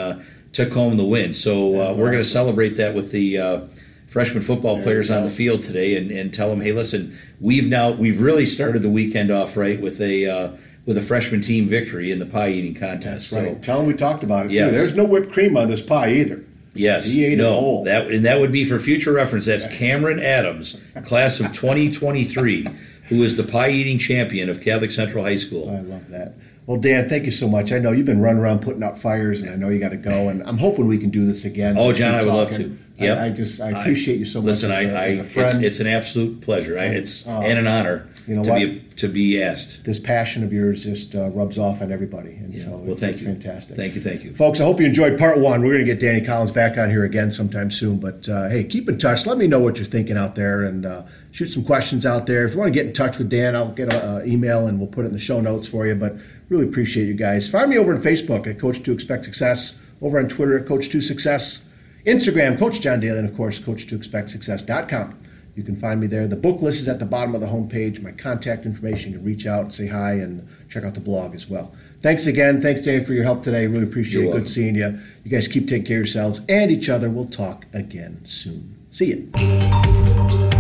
took 0.56 0.72
home 0.72 0.96
the 0.96 1.04
win. 1.04 1.34
So 1.34 1.82
uh, 1.82 1.94
we're 1.94 2.12
going 2.12 2.24
to 2.24 2.24
celebrate 2.24 2.78
that 2.78 2.96
with 2.96 3.12
the 3.12 3.38
uh, 3.38 3.62
freshman 4.08 4.42
football 4.42 4.82
players 4.82 5.12
on 5.12 5.24
the 5.26 5.30
field 5.30 5.62
today, 5.62 5.98
and, 5.98 6.10
and 6.12 6.34
tell 6.34 6.50
them, 6.50 6.62
hey, 6.62 6.72
listen, 6.72 7.18
we've 7.42 7.68
now 7.68 7.92
we've 7.92 8.22
really 8.22 8.46
started 8.46 8.82
the 8.82 8.90
weekend 8.90 9.32
off 9.32 9.58
right 9.58 9.82
with 9.82 10.00
a 10.00 10.26
uh, 10.26 10.52
with 10.86 10.98
a 10.98 11.02
freshman 11.02 11.42
team 11.42 11.68
victory 11.68 12.10
in 12.10 12.20
the 12.20 12.26
pie 12.26 12.50
eating 12.50 12.74
contest. 12.74 13.32
That's 13.32 13.46
right. 13.46 13.62
tell 13.62 13.80
them 13.80 13.88
we 13.88 13.94
talked 13.94 14.24
about 14.24 14.46
it 14.46 14.54
yes. 14.54 14.70
too. 14.70 14.78
There's 14.78 14.96
no 14.96 15.04
whipped 15.04 15.34
cream 15.34 15.58
on 15.58 15.68
this 15.68 15.82
pie 15.82 16.12
either. 16.14 16.44
Yes. 16.74 17.06
He 17.06 17.26
ate 17.26 17.38
no, 17.38 17.84
That 17.86 18.08
and 18.08 18.26
that 18.26 18.40
would 18.40 18.52
be 18.52 18.66
for 18.66 18.80
future 18.80 19.14
reference. 19.14 19.46
That's 19.46 19.66
Cameron 19.78 20.20
Adams, 20.20 20.82
class 21.06 21.40
of 21.40 21.54
2023, 21.54 22.68
who 23.08 23.24
is 23.24 23.36
the 23.36 23.44
pie 23.44 23.70
eating 23.70 23.98
champion 23.98 24.50
of 24.50 24.62
Catholic 24.62 24.92
Central 24.92 25.24
High 25.24 25.38
School. 25.38 25.70
I 25.70 25.82
love 25.82 26.10
that. 26.10 26.36
Well, 26.68 26.78
Dan, 26.78 27.08
thank 27.08 27.26
you 27.26 27.32
so 27.32 27.48
much. 27.48 27.72
I 27.72 27.78
know 27.78 27.92
you've 27.92 28.08
been 28.08 28.22
running 28.22 28.42
around 28.42 28.62
putting 28.62 28.84
out 28.84 28.98
fires, 28.98 29.42
and 29.42 29.52
I 29.52 29.56
know 29.56 29.70
you 29.70 29.80
got 29.80 29.90
to 29.90 29.98
go. 29.98 30.30
And 30.30 30.42
I'm 30.48 30.58
hoping 30.58 30.88
we 30.88 30.98
can 30.98 31.12
do 31.12 31.26
this 31.26 31.46
again. 31.46 31.78
Oh, 31.78 31.94
John, 31.94 32.16
I 32.16 32.24
would 32.24 32.34
love 32.34 32.52
to. 32.52 32.78
Yeah, 32.98 33.16
I, 33.16 33.26
I, 33.26 33.30
just 33.30 33.60
I 33.62 33.72
appreciate 33.72 34.20
you 34.20 34.26
so 34.26 34.40
much. 34.40 34.48
Listen, 34.48 34.72
as 34.72 34.86
a, 34.86 34.98
I, 34.98 35.06
as 35.08 35.38
it's, 35.38 35.54
it's, 35.56 35.80
an 35.82 35.88
absolute 35.88 36.40
pleasure. 36.40 36.80
I, 36.80 36.86
it's 36.86 37.28
uh, 37.28 37.42
and 37.42 37.60
an 37.60 37.68
honor 37.68 38.08
you 38.26 38.36
know 38.36 38.44
to 38.44 38.50
what? 38.52 38.60
be 38.60 38.80
to 38.96 39.10
be 39.10 39.44
asked. 39.44 39.84
This 39.84 40.00
passion 40.00 40.46
of 40.46 40.54
yours 40.54 40.86
just 40.86 41.14
uh, 41.14 41.30
rubs 41.32 41.58
off 41.58 41.82
on 41.82 41.92
everybody, 41.92 42.36
and 42.36 42.54
yeah. 42.54 42.64
so 42.64 42.70
well, 42.78 42.92
it's, 42.92 43.02
thank 43.02 43.14
it's 43.14 43.22
you. 43.22 43.28
fantastic. 43.28 43.76
Thank 43.76 43.96
you, 43.96 44.02
thank 44.02 44.24
you, 44.24 44.34
folks. 44.34 44.62
I 44.62 44.64
hope 44.64 44.80
you 44.80 44.86
enjoyed 44.86 45.20
part 45.20 45.40
one. 45.40 45.62
We're 45.62 45.74
going 45.74 45.86
to 45.86 45.94
get 45.94 46.00
Danny 46.00 46.22
Collins 46.22 46.54
back 46.54 46.78
on 46.78 46.90
here 46.90 47.04
again 47.04 47.32
sometime 47.32 47.70
soon. 47.70 48.00
But 48.00 48.30
uh, 48.30 48.48
hey, 48.48 48.64
keep 48.64 48.88
in 48.88 48.98
touch. 48.98 49.26
Let 49.26 49.38
me 49.38 49.48
know 49.48 49.60
what 49.60 49.76
you're 49.76 49.86
thinking 49.86 50.16
out 50.16 50.36
there, 50.36 50.64
and 50.64 50.86
uh, 50.86 51.04
shoot 51.32 51.48
some 51.48 51.66
questions 51.66 52.06
out 52.06 52.28
there. 52.28 52.46
If 52.46 52.54
you 52.54 52.60
want 52.60 52.74
to 52.74 52.74
get 52.74 52.86
in 52.86 52.94
touch 52.94 53.18
with 53.18 53.30
Dan, 53.30 53.58
I'll 53.58 53.74
get 53.74 53.94
an 53.94 54.28
email, 54.28 54.68
and 54.68 54.80
we'll 54.80 54.88
put 54.88 55.04
it 55.04 55.10
in 55.10 55.14
the 55.14 55.20
show 55.20 55.42
notes 55.42 55.68
for 55.68 55.86
you. 55.86 55.96
But 55.96 56.16
Really 56.50 56.68
appreciate 56.68 57.08
you 57.08 57.14
guys. 57.14 57.50
Find 57.50 57.70
me 57.70 57.78
over 57.78 57.96
on 57.96 58.02
Facebook 58.02 58.46
at 58.48 58.60
Coach 58.60 58.84
to 58.84 58.92
Expect 58.92 59.26
Success, 59.26 59.82
over 60.02 60.20
on 60.20 60.28
Twitter 60.28 60.60
at 60.60 60.68
Coach 60.68 60.90
to 60.90 61.02
Success, 61.02 61.68
Instagram, 62.06 62.60
Coach 62.60 62.82
John 62.82 63.00
Daly, 63.00 63.18
and 63.18 63.28
of 63.28 63.36
course, 63.36 63.60
Coach 63.60 63.88
to 63.88 63.96
Expect 63.96 64.30
Success.com. 64.30 65.20
You 65.56 65.64
can 65.64 65.76
find 65.76 66.02
me 66.02 66.08
there. 66.08 66.28
The 66.28 66.36
book 66.36 66.62
list 66.62 66.82
is 66.82 66.88
at 66.88 67.00
the 67.00 67.06
bottom 67.06 67.34
of 67.34 67.40
the 67.40 67.48
homepage. 67.48 68.02
My 68.04 68.12
contact 68.12 68.66
information. 68.66 69.14
You 69.14 69.20
can 69.20 69.26
reach 69.26 69.48
out, 69.48 69.74
say 69.74 69.88
hi, 69.88 70.14
and 70.14 70.48
check 70.70 70.84
out 70.84 70.96
the 70.96 71.00
blog 71.00 71.34
as 71.34 71.50
well. 71.50 71.74
Thanks 72.02 72.28
again. 72.28 72.60
Thanks, 72.60 72.82
Dave, 72.82 73.08
for 73.08 73.14
your 73.14 73.24
help 73.24 73.42
today. 73.42 73.66
Really 73.66 73.84
appreciate 73.84 74.22
You're 74.22 74.24
it. 74.24 74.28
Welcome. 74.28 74.44
Good 74.44 74.50
seeing 74.50 74.76
you. 74.76 75.00
You 75.24 75.32
guys 75.32 75.48
keep 75.48 75.68
taking 75.68 75.86
care 75.86 75.98
of 75.98 76.06
yourselves 76.06 76.42
and 76.50 76.70
each 76.70 76.90
other. 76.90 77.10
We'll 77.10 77.28
talk 77.28 77.66
again 77.74 78.22
soon. 78.26 78.76
See 78.92 79.06
you. 79.06 80.55